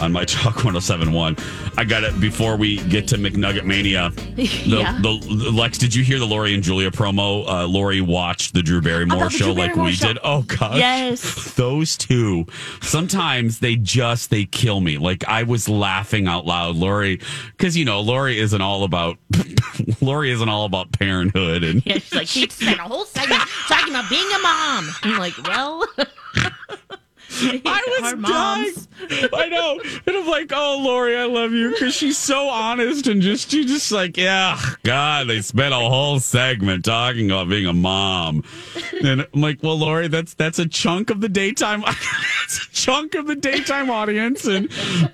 on 0.00 0.12
my 0.12 0.24
Talk 0.30 0.56
1071. 0.56 1.36
I 1.76 1.84
got 1.84 2.04
it 2.04 2.18
before 2.20 2.56
we 2.56 2.76
get 2.88 3.06
to 3.08 3.16
McNugget 3.16 3.64
Mania. 3.64 4.10
The, 4.30 4.44
Yeah. 4.78 4.98
the, 5.00 5.18
the- 5.20 5.50
Lex, 5.50 5.78
did 5.78 5.94
you 5.94 6.02
hear 6.04 6.18
the 6.18 6.26
Lori 6.26 6.54
and 6.54 6.62
Julia 6.62 6.90
promo? 6.90 7.46
Uh, 7.46 7.66
Lori 7.66 8.00
watched 8.00 8.54
the 8.54 8.62
Drew 8.62 8.80
Barrymore 8.80 9.24
the 9.24 9.30
show 9.30 9.44
Drew 9.46 9.54
like 9.54 9.68
Barrymore 9.70 9.84
we 9.86 9.92
show- 9.92 10.08
did. 10.08 10.18
Oh, 10.22 10.42
gosh. 10.42 10.76
Yes. 10.76 11.54
Those 11.56 11.96
two, 11.96 12.46
sometimes 12.82 13.58
they 13.58 13.76
just, 13.76 14.30
they 14.30 14.44
kill 14.44 14.80
me. 14.80 14.98
Like 14.98 15.24
I 15.26 15.42
was 15.42 15.68
laughing 15.68 16.26
out 16.26 16.46
loud, 16.46 16.76
Lori, 16.76 17.20
because, 17.56 17.76
you 17.76 17.84
know, 17.84 18.00
Lori 18.00 18.38
isn't 18.38 18.60
all 18.60 18.84
about, 18.84 19.18
Lori 20.00 20.30
isn't 20.30 20.48
all 20.48 20.64
about 20.64 20.92
parenthood. 20.92 21.62
And 21.64 21.84
Yeah, 21.84 21.94
she's 21.94 22.14
like, 22.14 22.28
she 22.28 22.48
spent 22.48 22.78
a 22.80 22.84
whole 22.84 23.04
segment 23.04 23.42
talking 23.68 23.92
about 23.94 24.08
being 24.08 24.26
a 24.32 24.38
mom. 24.38 24.88
I'm 25.02 25.18
like, 25.18 25.34
well, 25.46 25.84
I 27.32 27.98
was 28.02 28.16
moms. 28.16 28.86
dying. 28.86 29.28
I 29.32 29.48
know. 29.48 29.80
And 30.06 30.16
I'm 30.16 30.26
like, 30.26 30.52
oh, 30.54 30.80
Lori, 30.82 31.16
I 31.16 31.24
love 31.24 31.52
you 31.52 31.70
because 31.70 31.94
she's 31.94 32.18
so 32.18 32.48
honest 32.48 33.06
and 33.06 33.22
just, 33.22 33.50
she 33.50 33.64
just 33.64 33.90
like, 33.92 34.16
yeah, 34.16 34.60
God, 34.82 35.28
they 35.28 35.40
spent 35.40 35.72
a 35.72 35.78
whole 35.78 36.20
segment 36.20 36.84
talking 36.84 37.30
about 37.30 37.48
being 37.48 37.66
a 37.66 37.72
mom. 37.72 38.42
And 39.02 39.22
I'm 39.34 39.40
like, 39.40 39.62
well, 39.62 39.78
Lori, 39.78 40.08
that's 40.08 40.34
that's 40.34 40.58
a 40.58 40.66
chunk 40.68 41.10
of 41.10 41.20
the 41.20 41.28
daytime, 41.28 41.82
it's 42.44 42.66
a 42.66 42.70
chunk 42.72 43.14
of 43.14 43.26
the 43.26 43.36
daytime 43.36 43.90
audience. 43.90 44.44
And 44.44 44.68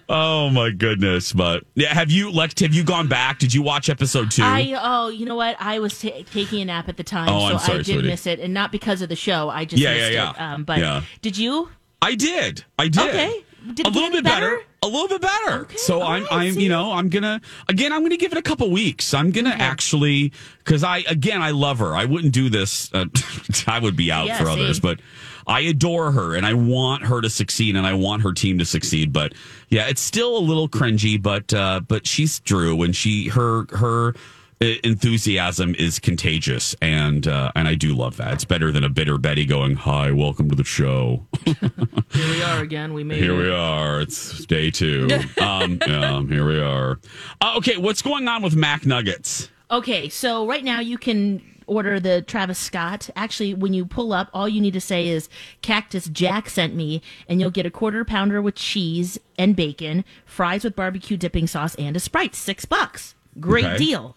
oh 0.09 0.49
my 0.51 0.71
goodness, 0.71 1.33
but 1.33 1.65
yeah, 1.75 1.93
have 1.95 2.11
you, 2.11 2.31
Lex, 2.33 2.61
have 2.61 2.75
you 2.75 2.83
gone 2.85 3.09
back? 3.09 3.39
Did 3.39 3.53
you 3.55 3.63
watch 3.63 3.89
episode 3.89 4.31
two? 4.31 4.43
I 4.43 4.75
oh, 4.81 5.09
you 5.09 5.27
know 5.27 5.37
what? 5.37 5.57
I 5.61 5.79
was 5.79 6.01
ta 6.01 6.09
taking 6.33 6.61
a 6.63 6.65
nap 6.65 6.89
at 6.89 6.97
the 6.97 7.05
time, 7.05 7.29
Oh, 7.29 7.51
so 7.51 7.59
sorry, 7.59 7.75
I 7.75 7.77
did 7.79 7.87
sweetie. 7.87 8.09
miss 8.09 8.27
it, 8.27 8.41
and 8.41 8.53
not 8.55 8.73
because 8.73 9.03
of 9.03 9.09
the 9.09 9.17
show. 9.17 9.49
I 9.49 9.65
just 9.65 9.83
Yeah, 9.83 9.91
missed 9.95 10.13
yeah, 10.13 10.31
it. 10.31 10.37
yeah. 10.39 10.55
Um, 10.55 10.65
but 10.65 10.79
Yeah. 10.79 11.03
did 11.23 11.37
you? 11.37 11.69
I 12.07 12.15
did. 12.15 12.65
I 12.79 12.87
did. 12.87 13.09
Okay. 13.09 13.43
Did 13.75 13.85
a 13.85 13.91
little 13.91 14.11
bit 14.11 14.23
better? 14.23 14.59
better? 14.59 14.63
A 14.85 14.87
little 14.87 15.09
bit 15.09 15.21
better. 15.21 15.63
Okay, 15.63 15.77
so 15.77 16.01
all 16.01 16.07
I'm, 16.07 16.23
right, 16.23 16.33
I'm, 16.33 16.53
see? 16.53 16.63
you 16.63 16.69
know, 16.69 16.93
I'm 16.93 17.09
gonna 17.09 17.41
again. 17.69 17.93
I'm 17.93 18.03
gonna 18.03 18.17
give 18.17 18.31
it 18.31 18.39
a 18.39 18.43
couple 18.43 18.71
weeks. 18.71 19.13
I'm 19.13 19.33
gonna 19.33 19.51
actually 19.51 20.33
because 20.59 20.85
I 20.85 20.99
again 20.99 21.43
I 21.43 21.51
love 21.51 21.81
her. 21.81 21.97
I 21.97 22.05
wouldn't 22.05 22.33
do 22.33 22.49
this. 22.49 22.95
Uh, 22.95 23.07
I 23.67 23.81
would 23.81 23.97
be 23.97 24.13
out 24.13 24.29
Yeah, 24.29 24.39
for 24.39 24.49
others, 24.49 24.79
but 24.79 25.01
I 25.49 25.61
adore 25.63 26.13
her 26.13 26.37
and 26.37 26.47
I 26.47 26.55
want 26.55 27.07
her 27.07 27.21
to 27.21 27.29
succeed 27.29 27.75
and 27.75 27.85
I 27.85 27.95
want 27.95 28.23
her 28.23 28.33
team 28.33 28.59
to 28.59 28.65
succeed. 28.65 29.13
But 29.13 29.33
yeah, 29.69 29.89
it's 29.89 30.01
still 30.01 30.37
a 30.37 30.39
little 30.39 30.69
cringy. 30.69 31.21
But 31.21 31.53
uh, 31.53 31.81
but 31.81 32.07
she's 32.07 32.39
Drew 32.39 32.83
and 32.83 32.95
she 32.95 33.31
her 33.31 33.67
her 33.77 34.15
enthusiasm 34.61 35.75
is 35.75 35.99
contagious 35.99 36.75
and 36.81 37.27
uh, 37.29 37.53
and 37.55 37.69
I 37.69 37.75
do 37.75 37.95
love 37.95 38.17
that. 38.17 38.33
It's 38.35 38.45
better 38.45 38.73
than 38.73 38.85
a 38.85 38.89
bitter 38.89 39.19
Betty 39.19 39.45
going, 39.45 39.75
"Hi, 39.77 40.11
welcome 40.13 40.49
to 40.49 40.55
the 40.57 40.65
show." 40.65 41.27
Here 41.45 41.57
we 42.31 42.43
are 42.43 42.61
again. 42.61 42.95
We 42.95 43.05
made 43.05 43.23
Here 43.23 43.35
it. 43.35 43.45
we 43.45 43.51
are. 43.51 44.01
It's 44.01 44.47
day 44.47 44.71
two. 44.71 45.09
um, 45.41 45.79
yeah, 45.87 46.23
here 46.23 46.47
we 46.47 46.61
are. 46.61 46.99
Uh, 47.41 47.55
okay, 47.59 47.77
what's 47.77 48.03
going 48.03 48.27
on 48.29 48.43
with 48.43 48.55
McNuggets? 48.55 49.49
Okay, 49.71 50.09
so 50.09 50.47
right 50.47 50.65
now 50.65 50.81
you 50.81 50.97
can 50.97 51.43
order 51.67 51.99
the 51.99 52.23
Travis 52.23 52.59
Scott. 52.59 53.11
Actually, 53.17 53.53
when 53.53 53.75
you 53.75 53.85
pull 53.85 54.13
up, 54.13 54.31
all 54.33 54.49
you 54.49 54.61
need 54.61 54.73
to 54.75 54.81
say 54.81 55.09
is 55.09 55.29
Cactus 55.63 56.07
Jack 56.09 56.49
sent 56.49 56.75
me, 56.75 57.03
and 57.29 57.41
you'll 57.41 57.51
get 57.51 57.67
a 57.67 57.71
quarter 57.71 58.05
pounder 58.05 58.41
with 58.41 58.55
cheese 58.55 59.19
and 59.37 59.55
bacon, 59.57 60.05
fries 60.25 60.63
with 60.65 60.77
barbecue 60.77 61.17
dipping 61.17 61.47
sauce, 61.49 61.75
and 61.75 61.97
a 61.97 62.01
Sprite. 62.01 62.35
Six 62.35 62.65
bucks. 62.65 63.15
Great 63.41 63.65
Okay. 63.67 63.77
deal, 63.79 64.17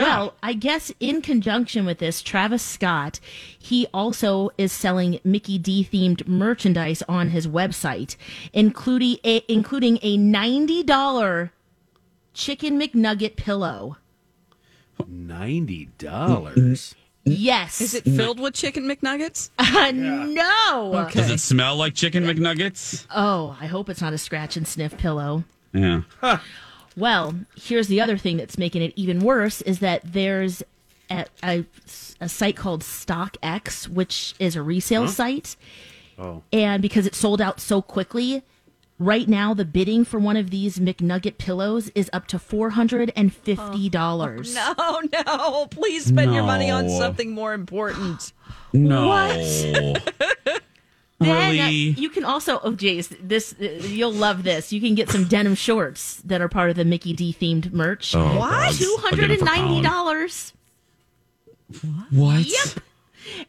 Well, 0.00 0.34
I 0.42 0.52
guess 0.54 0.92
in 1.00 1.22
conjunction 1.22 1.84
with 1.84 1.98
this, 1.98 2.22
Travis 2.22 2.62
Scott, 2.62 3.20
he 3.58 3.86
also 3.92 4.50
is 4.58 4.72
selling 4.72 5.20
Mickey 5.24 5.58
D 5.58 5.88
themed 5.90 6.26
merchandise 6.26 7.02
on 7.08 7.30
his 7.30 7.46
website, 7.46 8.16
including 8.52 9.18
a, 9.24 9.44
including 9.52 9.98
a 10.02 10.16
ninety 10.16 10.82
dollar 10.82 11.52
chicken 12.34 12.80
McNugget 12.80 13.36
pillow. 13.36 13.96
Ninety 15.06 15.86
dollars. 15.98 16.94
Yes. 17.24 17.80
Is 17.80 17.94
it 17.94 18.04
filled 18.04 18.40
with 18.40 18.54
chicken 18.54 18.84
McNuggets? 18.84 19.50
Uh, 19.58 19.90
no. 19.92 21.08
Does 21.12 21.30
it 21.30 21.40
smell 21.40 21.76
like 21.76 21.94
chicken 21.94 22.24
McNuggets? 22.24 23.06
Oh, 23.14 23.56
I 23.60 23.66
hope 23.66 23.88
it's 23.88 24.00
not 24.00 24.12
a 24.12 24.18
scratch 24.18 24.56
and 24.56 24.66
sniff 24.66 24.96
pillow. 24.96 25.44
Yeah. 25.72 26.02
Well, 26.96 27.34
here's 27.56 27.88
the 27.88 28.00
other 28.00 28.16
thing 28.18 28.36
that's 28.36 28.56
making 28.58 28.82
it 28.82 28.92
even 28.96 29.20
worse 29.20 29.62
is 29.62 29.78
that 29.80 30.02
there's 30.04 30.62
a, 31.10 31.24
a, 31.42 31.64
a 32.20 32.28
site 32.28 32.54
called 32.56 32.82
StockX, 32.82 33.88
which 33.88 34.34
is 34.38 34.54
a 34.56 34.62
resale 34.62 35.06
Huh? 35.06 35.10
site. 35.10 35.56
Oh. 36.18 36.42
And 36.52 36.80
because 36.82 37.06
it 37.06 37.14
sold 37.14 37.40
out 37.40 37.58
so 37.60 37.80
quickly, 37.82 38.42
right 38.98 39.26
now 39.28 39.54
the 39.54 39.64
bidding 39.64 40.04
for 40.04 40.18
one 40.20 40.36
of 40.36 40.50
these 40.50 40.78
McNugget 40.78 41.38
pillows 41.38 41.90
is 41.94 42.10
up 42.12 42.26
to 42.28 42.38
$450. 42.38 44.54
No, 44.54 45.00
no. 45.26 45.66
Please 45.66 46.04
spend 46.04 46.34
your 46.34 46.44
money 46.44 46.70
on 46.70 46.88
something 46.90 47.32
more 47.32 47.54
important. 47.54 48.32
No. 48.72 49.08
Then, 51.22 51.36
uh, 51.36 51.50
really? 51.64 51.70
you 51.70 52.08
can 52.10 52.24
also, 52.24 52.60
oh, 52.62 52.72
jeez 52.72 53.14
this 53.20 53.54
uh, 53.60 53.64
you'll 53.86 54.12
love 54.12 54.42
this. 54.42 54.72
You 54.72 54.80
can 54.80 54.94
get 54.94 55.10
some 55.10 55.24
denim 55.24 55.54
shorts 55.54 56.16
that 56.22 56.40
are 56.40 56.48
part 56.48 56.70
of 56.70 56.76
the 56.76 56.84
Mickey 56.84 57.12
D 57.12 57.34
themed 57.38 57.72
merch. 57.72 58.14
Oh, 58.14 58.38
What? 58.38 58.50
God. 58.50 58.74
Two 58.74 58.84
I'll 58.84 58.96
get 58.96 59.04
hundred 59.10 59.24
'em 59.24 59.30
and 59.30 59.38
for 59.40 59.44
ninety 59.46 59.80
dollars. 59.82 60.52
What? 62.10 62.44
Yep. 62.46 62.84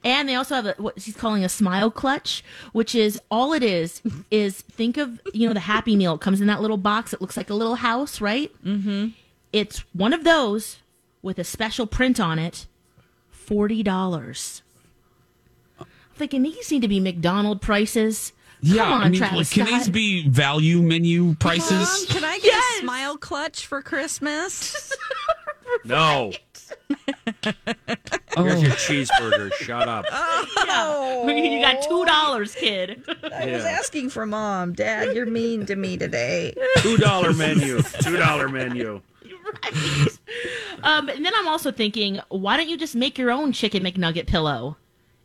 And 0.03 0.29
they 0.29 0.35
also 0.35 0.55
have 0.55 0.65
a, 0.67 0.75
what 0.77 1.01
she's 1.01 1.15
calling 1.15 1.43
a 1.43 1.49
smile 1.49 1.89
clutch, 1.91 2.43
which 2.73 2.93
is 2.95 3.19
all 3.31 3.53
it 3.53 3.63
is 3.63 4.01
is 4.31 4.61
think 4.61 4.97
of 4.97 5.19
you 5.33 5.47
know 5.47 5.53
the 5.53 5.59
Happy 5.61 5.95
Meal 5.95 6.13
it 6.15 6.21
comes 6.21 6.39
in 6.41 6.47
that 6.47 6.61
little 6.61 6.77
box. 6.77 7.11
It 7.13 7.21
looks 7.21 7.35
like 7.35 7.49
a 7.49 7.53
little 7.55 7.75
house, 7.75 8.21
right? 8.21 8.51
Mm-hmm. 8.63 9.07
It's 9.51 9.79
one 9.93 10.13
of 10.13 10.23
those 10.23 10.77
with 11.21 11.39
a 11.39 11.43
special 11.43 11.87
print 11.87 12.19
on 12.19 12.37
it, 12.39 12.67
forty 13.29 13.81
dollars. 13.83 14.61
I'm 16.13 16.17
thinking 16.17 16.43
these 16.43 16.69
need 16.71 16.83
to 16.83 16.87
be 16.87 16.99
McDonald 16.99 17.59
prices 17.59 18.33
Yeah, 18.61 18.83
Come 18.83 18.93
on, 18.93 19.01
I 19.01 19.09
mean, 19.09 19.17
Travis 19.19 19.37
like, 19.37 19.49
can 19.49 19.65
Scott. 19.65 19.79
these 19.79 19.89
be 19.89 20.27
value 20.29 20.81
menu 20.83 21.33
prices? 21.35 21.71
Mom, 21.71 22.05
can 22.07 22.23
I 22.23 22.37
get 22.37 22.53
a 22.53 22.81
smile 22.81 23.17
clutch 23.17 23.65
for 23.65 23.81
Christmas? 23.81 24.91
No. 25.85 26.31
Oh. 28.37 28.43
Here's 28.43 28.61
your 28.61 28.71
cheeseburger. 28.73 29.51
Shut 29.53 29.89
up. 29.89 30.05
Oh, 30.75 31.27
you 31.27 31.61
got 31.61 31.81
two 31.83 32.05
dollars, 32.05 32.53
kid. 32.55 33.03
I 33.33 33.47
was 33.47 33.63
asking 33.63 34.09
for 34.09 34.25
mom. 34.25 34.73
Dad, 34.73 35.15
you're 35.15 35.25
mean 35.25 35.65
to 35.65 35.75
me 35.75 35.97
today. 35.97 36.53
Two 36.77 36.97
dollar 36.97 37.33
menu. 37.33 37.81
Two 37.81 38.17
dollar 38.17 38.49
menu. 38.49 39.01
Right. 39.63 40.07
Um, 40.83 41.09
and 41.09 41.25
then 41.25 41.33
I'm 41.35 41.47
also 41.47 41.71
thinking, 41.71 42.19
why 42.29 42.57
don't 42.57 42.69
you 42.69 42.77
just 42.77 42.95
make 42.95 43.17
your 43.17 43.31
own 43.31 43.51
chicken 43.51 43.83
McNugget 43.83 44.27
pillow? 44.27 44.77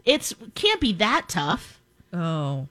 It's 0.09 0.35
can't 0.55 0.81
be 0.81 0.95
that 0.95 1.27
tough. 1.29 1.79
Oh. 2.15 2.67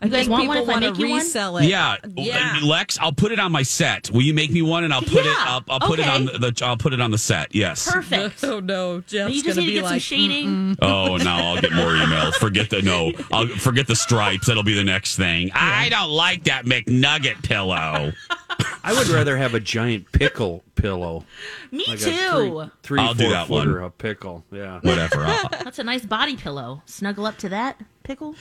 I 0.00 0.06
You 0.06 0.12
guys 0.12 0.28
want 0.28 0.42
people 0.42 0.54
one 0.54 0.62
if 0.64 0.68
I 0.68 0.72
want 0.72 0.84
to 0.84 0.90
make 0.90 1.00
you 1.00 1.08
one? 1.10 1.18
resell 1.20 1.56
it. 1.58 1.64
Yeah. 1.66 1.96
Uh, 2.02 2.08
yeah. 2.16 2.58
Lex, 2.64 2.98
I'll 2.98 3.12
put 3.12 3.30
it 3.32 3.38
on 3.38 3.52
my 3.52 3.62
set. 3.62 4.10
Will 4.10 4.22
you 4.22 4.34
make 4.34 4.50
me 4.50 4.60
one 4.60 4.84
and 4.84 4.92
I'll 4.92 5.00
put 5.02 5.24
it 5.24 5.36
I'll, 5.38 5.64
I'll 5.68 5.80
put 5.80 5.98
it 6.00 6.06
on 6.08 6.28
okay. 6.28 6.38
the 6.50 6.62
I'll 6.64 6.76
put 6.76 6.92
it 6.92 7.00
on 7.00 7.10
the 7.10 7.18
set. 7.18 7.54
Yes. 7.54 7.90
Perfect. 7.90 8.42
Oh 8.44 8.60
no, 8.60 9.00
Jeff's 9.00 9.34
you 9.34 9.42
just 9.42 9.56
gonna 9.56 9.66
need 9.66 9.74
to 9.74 9.80
be 9.80 9.80
get 9.80 9.84
some 9.84 9.92
like, 9.94 10.02
shading. 10.02 10.76
Oh, 10.82 11.16
now 11.16 11.54
I'll 11.54 11.60
get 11.60 11.72
more 11.72 11.92
emails. 11.92 12.34
Forget 12.34 12.70
the 12.70 12.82
no. 12.82 13.12
I'll 13.32 13.46
forget 13.48 13.86
the 13.86 13.96
stripes. 13.96 14.46
That'll 14.48 14.62
be 14.62 14.74
the 14.74 14.84
next 14.84 15.16
thing. 15.16 15.50
I 15.54 15.88
don't 15.88 16.10
like 16.10 16.44
that 16.44 16.64
McNugget 16.66 17.42
pillow. 17.42 18.12
I 18.84 18.92
would 18.92 19.08
rather 19.08 19.36
have 19.36 19.54
a 19.54 19.60
giant 19.60 20.12
pickle 20.12 20.62
pillow. 20.74 21.24
Me 21.70 21.84
Like 21.88 21.98
too. 22.00 22.70
Three, 22.82 23.00
I'll 23.00 23.14
do 23.14 23.24
four 23.24 23.32
that 23.32 23.48
one. 23.48 23.66
footer 23.66 23.80
of 23.80 23.96
pickle. 23.96 24.44
Yeah. 24.52 24.80
Whatever. 24.82 25.24
I'll- 25.24 25.48
That's 25.64 25.78
a 25.78 25.84
nice 25.84 26.04
body 26.04 26.36
pillow. 26.36 26.82
Snuggle 26.86 27.24
up 27.26 27.38
to 27.38 27.48
that 27.48 27.80
pickle. 28.02 28.34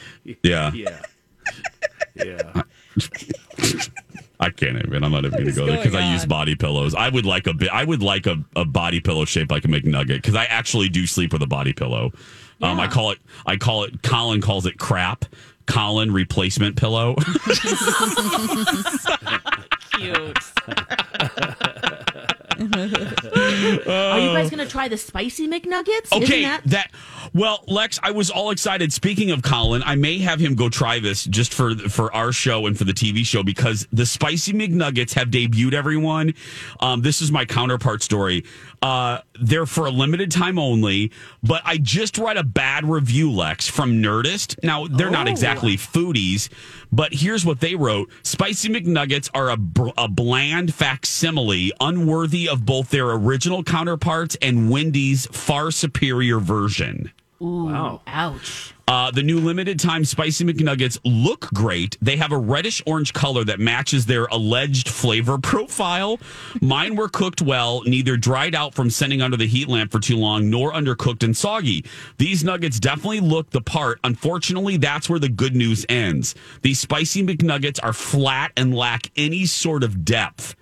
yeah. 0.44 0.72
Yeah. 0.74 1.02
Yeah. 2.16 2.62
I 4.40 4.50
can't 4.50 4.78
even. 4.78 5.04
I'm 5.04 5.12
not 5.12 5.26
even 5.26 5.32
going 5.40 5.46
to 5.46 5.52
go 5.54 5.66
there 5.66 5.78
because 5.78 5.96
I 5.96 6.14
use 6.14 6.26
body 6.26 6.56
pillows. 6.56 6.94
I 6.96 7.10
would 7.10 7.26
like 7.26 7.48
a 7.48 7.54
bit. 7.54 7.70
I 7.70 7.84
would 7.84 8.04
like 8.04 8.28
a, 8.28 8.44
a 8.56 8.66
body 8.66 9.00
pillow 9.00 9.26
shaped 9.26 9.52
like 9.52 9.66
a 9.66 9.68
McNugget 9.68 10.08
because 10.16 10.36
I 10.36 10.46
actually 10.46 10.90
do 10.90 11.08
sleep 11.08 11.32
with 11.34 11.42
a 11.42 11.48
body 11.48 11.74
pillow. 11.74 12.12
Um, 12.62 12.80
I 12.80 12.88
call 12.88 13.12
it. 13.12 13.20
I 13.46 13.56
call 13.58 13.84
it. 13.84 14.02
Colin 14.04 14.42
calls 14.42 14.66
it 14.66 14.78
crap. 14.78 15.26
Colin 15.66 16.12
replacement 16.12 16.76
pillow. 16.76 17.16
Cute. 19.94 20.38
Are 22.64 24.20
you 24.20 24.34
guys 24.34 24.50
gonna 24.50 24.66
try 24.68 24.88
the 24.88 24.98
spicy 24.98 25.48
McNuggets? 25.48 26.06
Isn't 26.12 26.24
Okay, 26.24 26.44
that- 26.44 26.62
that, 26.66 26.92
well, 27.34 27.64
Lex, 27.68 28.00
I 28.04 28.12
was 28.12 28.30
all 28.30 28.52
excited. 28.52 28.94
Speaking 28.94 29.32
of 29.32 29.42
Colin, 29.42 29.82
I 29.84 29.96
may 29.96 30.20
have 30.20 30.40
him 30.40 30.54
go 30.54 30.70
try 30.70 31.00
this 31.00 31.24
just 31.26 31.52
for 31.52 31.76
for 31.76 32.14
our 32.14 32.32
show 32.32 32.68
and 32.68 32.78
for 32.78 32.84
the 32.84 32.94
TV 32.94 33.26
show 33.26 33.42
because 33.42 33.88
the 33.92 34.06
spicy 34.06 34.54
McNuggets 34.54 35.14
have 35.14 35.30
debuted. 35.30 35.74
Everyone, 35.74 36.36
um, 36.80 37.02
this 37.02 37.22
is 37.22 37.32
my 37.32 37.44
counterpart 37.44 38.04
story. 38.04 38.44
Uh, 38.84 39.20
they're 39.40 39.66
for 39.66 39.88
a 39.88 39.90
limited 39.90 40.30
time 40.30 40.60
only, 40.60 41.12
but 41.42 41.64
I 41.66 41.78
just 41.78 42.20
read 42.20 42.38
a 42.38 42.44
bad 42.44 42.88
review, 42.88 43.32
Lex, 43.32 43.68
from 43.68 43.94
Nerdist. 43.94 44.62
Now 44.62 44.86
they're 44.86 45.10
not 45.10 45.28
exactly 45.28 45.76
foodies, 45.76 46.50
but 46.92 47.14
here's 47.14 47.44
what 47.44 47.62
they 47.62 47.74
wrote: 47.74 48.12
Spicy 48.22 48.70
McNuggets 48.70 49.32
are 49.34 49.50
a, 49.50 49.58
br- 49.58 49.90
a 49.98 50.08
bland 50.08 50.72
facsimile, 50.72 51.72
unworthy 51.80 52.48
of 52.48 52.64
both 52.64 52.92
their 52.92 53.10
original 53.10 53.64
counterparts 53.64 54.38
and 54.40 54.70
Wendy's 54.70 55.26
far 55.28 55.72
superior 55.72 56.40
version. 56.40 57.12
Ooh, 57.44 57.66
Wow. 57.66 58.02
ouch. 58.08 58.74
Uh, 58.88 59.10
the 59.12 59.24
new 59.24 59.40
limited 59.40 59.80
time 59.80 60.04
spicy 60.06 60.44
McNuggets 60.44 61.00
look 61.06 61.50
great. 61.54 61.98
They 62.02 62.18
have 62.18 62.32
a 62.34 62.38
reddish 62.38 62.82
orange 62.86 63.14
color 63.14 63.44
that 63.46 63.60
matches 63.60 64.06
their 64.06 64.26
alleged 64.26 64.90
flavor 64.90 65.38
profile. 65.42 66.20
Mine 66.62 66.96
were 66.96 67.08
cooked 67.10 67.42
well, 67.42 67.82
neither 67.86 68.18
dried 68.18 68.54
out 68.56 68.74
from 68.76 68.90
sitting 68.90 69.22
under 69.22 69.38
the 69.38 69.48
heat 69.48 69.68
lamp 69.70 69.92
for 69.92 70.00
too 70.00 70.18
long, 70.18 70.50
nor 70.50 70.74
undercooked 70.74 71.24
and 71.24 71.36
soggy. 71.36 71.86
These 72.18 72.44
nuggets 72.44 72.80
definitely 72.80 73.22
look 73.22 73.50
the 73.52 73.62
part. 73.62 74.00
Unfortunately, 74.04 74.76
that's 74.78 75.10
where 75.10 75.20
the 75.20 75.30
good 75.30 75.56
news 75.56 75.86
ends. 75.88 76.36
These 76.62 76.80
spicy 76.80 77.24
McNuggets 77.26 77.80
are 77.82 77.94
flat 77.94 78.52
and 78.58 78.76
lack 78.76 79.10
any 79.16 79.46
sort 79.46 79.84
of 79.84 80.04
depth. 80.06 80.56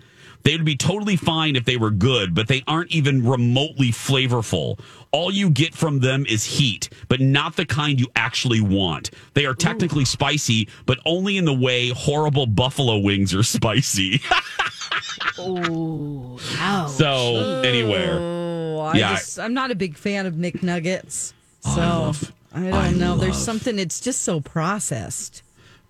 They 0.44 0.56
would 0.56 0.66
be 0.66 0.76
totally 0.76 1.16
fine 1.16 1.56
if 1.56 1.66
they 1.66 1.78
were 1.78 1.92
good, 1.92 2.34
but 2.34 2.48
they 2.48 2.64
aren't 2.68 2.92
even 2.92 3.26
remotely 3.28 3.90
flavorful. 3.92 4.80
All 5.12 5.32
you 5.32 5.50
get 5.50 5.76
from 5.76 6.00
them 6.00 6.26
is 6.28 6.44
heat, 6.46 6.90
but 7.10 7.20
not 7.20 7.56
the 7.56 7.66
kind 7.66 8.00
you 8.00 8.08
actually 8.16 8.62
want. 8.62 9.12
They 9.34 9.46
are 9.46 9.54
technically 9.54 10.06
spicy, 10.06 10.68
but 10.86 11.00
only 11.06 11.38
in 11.38 11.46
the 11.46 11.54
way 11.54 11.90
horrible 11.90 12.46
buffalo 12.48 12.98
wings 12.98 13.34
are 13.34 13.44
spicy. 13.44 14.22
Ooh, 15.40 16.38
ouch. 16.58 16.90
so, 16.92 17.62
anywhere. 17.66 18.18
Oh, 18.20 18.80
I 18.80 18.98
Yeah. 18.98 19.16
just 19.16 19.40
I'm 19.40 19.54
not 19.54 19.72
a 19.72 19.76
big 19.76 19.96
fan 19.98 20.26
of 20.26 20.34
McNuggets. 20.36 21.34
Oh, 21.66 21.76
So 21.76 21.82
I 21.82 21.86
love- 21.86 22.34
I 22.54 22.60
don't 22.60 22.74
I 22.74 22.92
know. 22.92 23.16
There's 23.18 23.38
something. 23.38 23.80
It's 23.80 24.00
just 24.02 24.22
so 24.24 24.42
processed. 24.42 25.42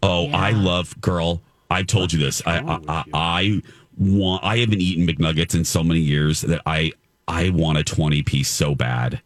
Oh, 0.03 0.27
I 0.27 0.51
love 0.51 0.99
girl. 1.01 1.41
I've 1.71 1.87
told 1.87 2.13
you 2.13 2.19
this. 2.19 2.41
I 2.45 2.59
I, 2.59 2.79
I 2.87 3.03
I 3.13 3.61
want. 3.97 4.43
I 4.43 4.57
haven't 4.57 4.81
eaten 4.81 5.05
McNuggets 5.07 5.55
in 5.55 5.63
so 5.65 5.83
many 5.83 5.99
years 5.99 6.41
that 6.41 6.61
I 6.65 6.91
I 7.27 7.49
want 7.49 7.77
a 7.77 7.83
twenty 7.83 8.21
piece 8.23 8.49
so 8.49 8.75
bad. 8.75 9.21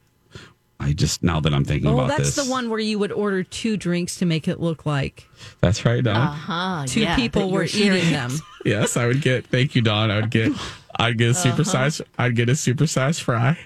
I 0.78 0.92
just 0.92 1.24
now 1.24 1.40
that 1.40 1.54
I'm 1.54 1.64
thinking 1.64 1.90
Oh, 1.90 1.94
about 1.96 2.10
that's 2.10 2.36
this. 2.36 2.46
the 2.46 2.52
one 2.52 2.70
where 2.70 2.80
you 2.80 3.00
would 3.00 3.14
order 3.14 3.44
two 3.44 3.78
drinks 3.78 4.18
to 4.18 4.26
make 4.26 4.48
it 4.48 4.60
look 4.60 4.86
like 4.86 5.26
That's 5.62 5.86
right, 5.86 6.04
Don. 6.04 6.16
Uh-huh, 6.18 6.86
two 6.86 7.00
yeah, 7.02 7.16
people 7.16 7.50
were 7.50 7.64
eating 7.64 7.94
it. 7.94 8.12
them. 8.12 8.32
Yes, 8.66 8.98
I 8.98 9.06
would 9.06 9.22
get. 9.22 9.46
Thank 9.46 9.76
you, 9.76 9.82
Don. 9.84 10.10
I 10.10 10.16
would 10.22 10.32
get. 10.32 10.52
I'd 10.98 11.20
get 11.20 11.30
a 11.30 11.34
super 11.36 11.62
Uh-huh. 11.62 11.64
size. 11.90 12.02
I'd 12.18 12.36
get 12.36 12.50
a 12.50 12.56
super 12.56 12.88
size 12.88 13.20
fry, 13.20 13.60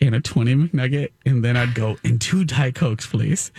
and 0.00 0.14
a 0.14 0.20
twenty 0.20 0.54
McNugget, 0.54 1.10
and 1.26 1.44
then 1.44 1.56
I'd 1.56 1.74
go 1.74 1.96
and 2.04 2.20
two 2.20 2.44
Diet 2.44 2.74
Cokes, 2.74 3.06
please, 3.06 3.52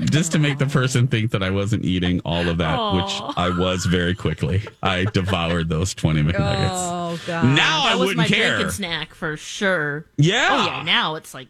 just 0.00 0.32
to 0.32 0.38
make 0.38 0.58
the 0.58 0.66
person 0.66 1.06
think 1.06 1.30
that 1.30 1.42
I 1.42 1.50
wasn't 1.50 1.84
eating 1.84 2.20
all 2.24 2.48
of 2.48 2.58
that, 2.58 2.94
which 2.94 3.36
I 3.36 3.50
was 3.56 3.84
very 3.86 4.14
quickly. 4.14 4.62
I 4.82 5.04
devoured 5.12 5.68
those 5.68 5.94
twenty 5.94 6.22
McNuggets. 6.22 6.70
Oh 6.72 7.20
god. 7.26 7.44
Now 7.54 7.82
I 7.84 7.90
that 7.90 7.98
was 7.98 8.08
wouldn't 8.08 8.16
my 8.16 8.26
care. 8.26 8.54
drinking 8.56 8.72
snack 8.72 9.14
for 9.14 9.36
sure. 9.36 10.06
Yeah. 10.16 10.48
Oh 10.50 10.66
yeah. 10.66 10.82
Now 10.82 11.14
it's 11.14 11.32
like 11.34 11.48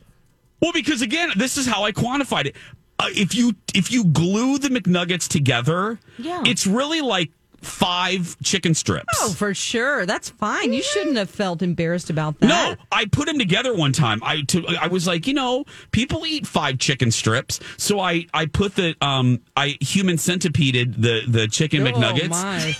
Well, 0.60 0.72
because 0.72 1.00
again, 1.02 1.30
this 1.36 1.56
is 1.56 1.66
how 1.66 1.84
I 1.84 1.92
quantified 1.92 2.46
it. 2.46 2.56
Uh, 2.98 3.06
if 3.10 3.34
you 3.34 3.54
if 3.74 3.90
you 3.90 4.04
glue 4.04 4.58
the 4.58 4.68
McNuggets 4.68 5.26
together, 5.26 5.98
Yeah. 6.18 6.42
it's 6.46 6.66
really 6.66 7.00
like 7.00 7.30
five 7.64 8.36
chicken 8.42 8.74
strips. 8.74 9.18
Oh, 9.20 9.32
for 9.32 9.54
sure. 9.54 10.06
That's 10.06 10.30
fine. 10.30 10.72
You 10.72 10.82
shouldn't 10.82 11.16
have 11.16 11.30
felt 11.30 11.62
embarrassed 11.62 12.10
about 12.10 12.38
that. 12.40 12.46
No, 12.46 12.76
I 12.92 13.06
put 13.06 13.26
them 13.26 13.38
together 13.38 13.74
one 13.74 13.92
time. 13.92 14.20
I 14.22 14.42
to, 14.42 14.66
I 14.80 14.88
was 14.88 15.06
like, 15.06 15.26
you 15.26 15.34
know, 15.34 15.64
people 15.90 16.26
eat 16.26 16.46
five 16.46 16.78
chicken 16.78 17.10
strips, 17.10 17.60
so 17.76 18.00
I 18.00 18.26
I 18.32 18.46
put 18.46 18.74
the 18.76 18.94
um 19.00 19.40
I 19.56 19.76
human 19.80 20.16
centipeded 20.16 21.00
the 21.00 21.22
the 21.26 21.48
chicken 21.48 21.86
Oh, 21.86 21.90
McNuggets, 21.92 22.30
my. 22.30 22.74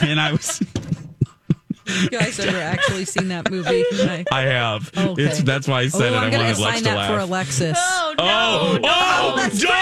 and 0.06 0.20
I 0.20 0.32
was 0.32 0.60
You 1.86 2.08
guys 2.10 2.38
ever 2.40 2.58
actually 2.58 3.04
seen 3.04 3.28
that 3.28 3.50
movie? 3.50 3.84
I, 3.92 4.24
I 4.32 4.42
have. 4.42 4.90
Okay. 4.96 5.22
It's 5.22 5.42
that's 5.42 5.68
why 5.68 5.80
I 5.80 5.88
said 5.88 6.12
oh, 6.12 6.16
it. 6.16 6.18
I'm 6.18 6.24
I 6.24 6.30
gonna 6.30 6.44
wanted 6.44 6.58
Lex 6.58 6.80
assign 6.80 6.92
to 6.92 6.98
that 6.98 7.10
for. 7.10 7.18
Alexis. 7.20 7.78
oh 7.80 8.14
no. 8.18 8.24
Oh, 8.24 8.78
oh, 8.82 9.36
that's 9.36 9.60
Dawn! 9.62 9.72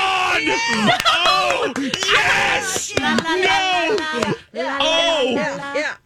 Oh, 1.06 1.72
yes! 2.06 2.83
No! 4.54 4.78
Oh! 4.80 5.30
yeah. 5.30 5.96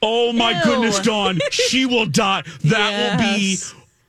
Oh 0.00 0.32
my 0.32 0.52
Ew. 0.52 0.64
goodness, 0.64 1.00
Dawn. 1.00 1.38
She 1.50 1.86
will 1.86 2.06
die. 2.06 2.42
That 2.64 3.18
will 3.18 3.18
be 3.36 3.56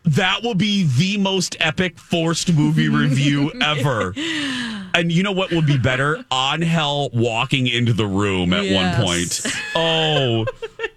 that 0.06 0.44
will 0.44 0.56
be 0.56 0.84
the 0.98 1.18
most 1.18 1.58
epic 1.60 1.98
forced 2.00 2.54
movie 2.54 2.90
review 3.04 3.52
ever. 3.62 4.14
And 4.94 5.12
you 5.12 5.24
know 5.24 5.32
what 5.32 5.52
would 5.52 5.66
be 5.66 5.78
better? 5.78 6.24
On 6.32 6.62
hell 6.62 7.10
walking 7.14 7.68
into 7.68 7.94
the 7.94 8.08
room 8.08 8.54
at 8.54 8.66
Yes. 8.66 8.98
one 8.98 9.06
point. 9.06 9.56
Oh. 9.76 10.46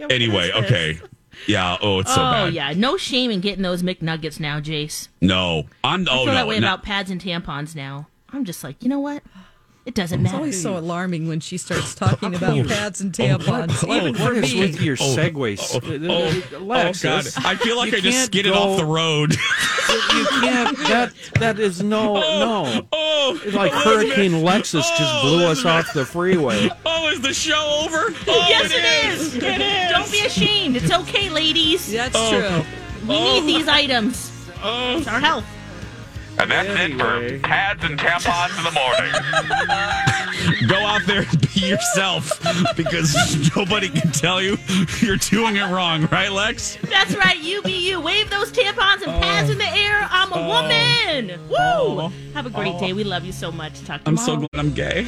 anyway, 0.10 0.50
okay. 0.52 1.00
Yeah, 1.46 1.76
oh, 1.82 1.98
it's 2.00 2.14
so 2.14 2.20
oh 2.20 2.30
bad. 2.30 2.54
yeah. 2.54 2.72
No 2.76 2.96
shame 2.96 3.30
in 3.30 3.40
getting 3.40 3.62
those 3.62 3.82
McNuggets 3.82 4.38
now, 4.38 4.60
Jace. 4.60 5.08
No. 5.20 5.64
I'm 5.82 6.08
I 6.08 6.12
oh 6.12 6.16
feel 6.18 6.26
no. 6.26 6.32
that 6.34 6.46
way 6.46 6.60
no. 6.60 6.68
about 6.68 6.82
pads 6.84 7.10
and 7.10 7.20
tampons 7.20 7.74
now. 7.74 8.06
I'm 8.32 8.44
just 8.44 8.62
like, 8.62 8.82
you 8.82 8.88
know 8.88 9.00
what? 9.00 9.22
It 9.84 9.94
doesn't 9.94 10.20
It's 10.20 10.24
matter. 10.32 10.36
It's 10.36 10.38
always 10.38 10.62
so 10.62 10.78
alarming 10.78 11.26
when 11.26 11.40
she 11.40 11.56
starts 11.58 11.94
talking 11.96 12.34
oh, 12.34 12.36
about 12.38 12.56
oh, 12.58 12.64
pads 12.64 13.00
and 13.00 13.18
oh, 13.18 13.22
tampons. 13.24 13.86
What- 13.86 13.96
Even 14.02 14.14
for 14.14 14.32
me. 14.32 14.60
with 14.60 14.80
your 14.80 14.96
Oh, 15.00 15.16
segues? 15.16 15.80
Oh, 16.54 16.58
Lex, 16.60 17.04
oh 17.04 17.08
God! 17.08 17.26
I 17.44 17.56
feel 17.56 17.76
like 17.76 17.90
you 17.90 17.98
I 17.98 18.00
just 18.00 18.16
can't 18.16 18.26
skidded 18.26 18.52
go- 18.52 18.58
off 18.58 18.78
the 18.78 18.84
road. 18.86 19.34
You 19.92 20.24
can't. 20.40 20.78
That 20.92 21.12
that 21.34 21.58
is 21.58 21.82
no 21.82 22.14
no. 22.14 22.86
Oh, 22.92 23.40
It's 23.44 23.54
like 23.54 23.72
oh, 23.74 23.78
Hurricane 23.98 24.32
man. 24.32 24.42
Lexus 24.44 24.82
just 24.82 25.00
Oh, 25.00 25.20
blew 25.22 25.38
that's 25.40 25.60
us 25.64 25.86
off 25.88 25.92
the 25.94 26.04
freeway. 26.06 26.70
Oh, 26.86 27.08
is 27.10 27.20
the 27.20 27.32
show 27.34 27.82
over? 27.84 28.14
Oh, 28.28 28.46
yes, 28.48 28.70
it 28.72 29.10
is. 29.12 29.34
It 29.36 29.60
is. 29.60 29.90
Don't 29.90 30.10
be 30.10 30.20
ashamed. 30.24 30.76
It's 30.76 30.90
okay, 30.92 31.28
ladies. 31.30 31.90
That's 31.92 32.14
Oh. 32.16 32.30
true. 32.30 33.08
We 33.08 33.20
need 33.40 33.46
these 33.56 33.68
items. 33.68 34.30
Oh. 34.62 34.98
It's 34.98 35.06
our 35.08 35.20
health. 35.20 35.44
And 36.42 36.50
that's 36.50 36.68
it 36.70 36.98
for 36.98 37.38
pads 37.46 37.84
and 37.84 37.96
tampons 37.96 38.58
in 38.58 38.64
the 38.64 38.72
morning. 38.72 39.12
Go 40.68 40.74
out 40.74 41.02
there 41.06 41.22
and 41.22 41.40
be 41.54 41.68
yourself 41.68 42.32
because 42.76 43.14
nobody 43.56 43.88
can 43.88 44.10
tell 44.10 44.42
you 44.42 44.58
you're 45.00 45.18
doing 45.18 45.54
it 45.54 45.64
wrong, 45.66 46.08
right, 46.10 46.32
Lex? 46.32 46.78
That's 46.82 47.14
right. 47.14 47.38
You 47.38 47.62
be 47.62 47.88
you. 47.88 48.00
Wave 48.00 48.28
those 48.28 48.50
tampons 48.50 49.02
and 49.02 49.22
pads 49.22 49.50
in 49.50 49.58
the 49.58 49.68
air. 49.68 50.08
I'm 50.10 50.32
a 50.32 50.34
oh. 50.34 50.48
woman. 50.48 51.40
Woo! 51.48 51.56
Oh. 51.56 52.12
Have 52.34 52.46
a 52.46 52.50
great 52.50 52.74
oh. 52.74 52.80
day. 52.80 52.92
We 52.92 53.04
love 53.04 53.24
you 53.24 53.32
so 53.32 53.52
much. 53.52 53.80
Talk 53.84 54.02
to 54.02 54.10
you 54.10 54.16
I'm 54.16 54.16
tomorrow. 54.16 54.40
so 54.40 54.48
glad 54.52 54.60
I'm 54.60 54.72
gay. 54.72 55.00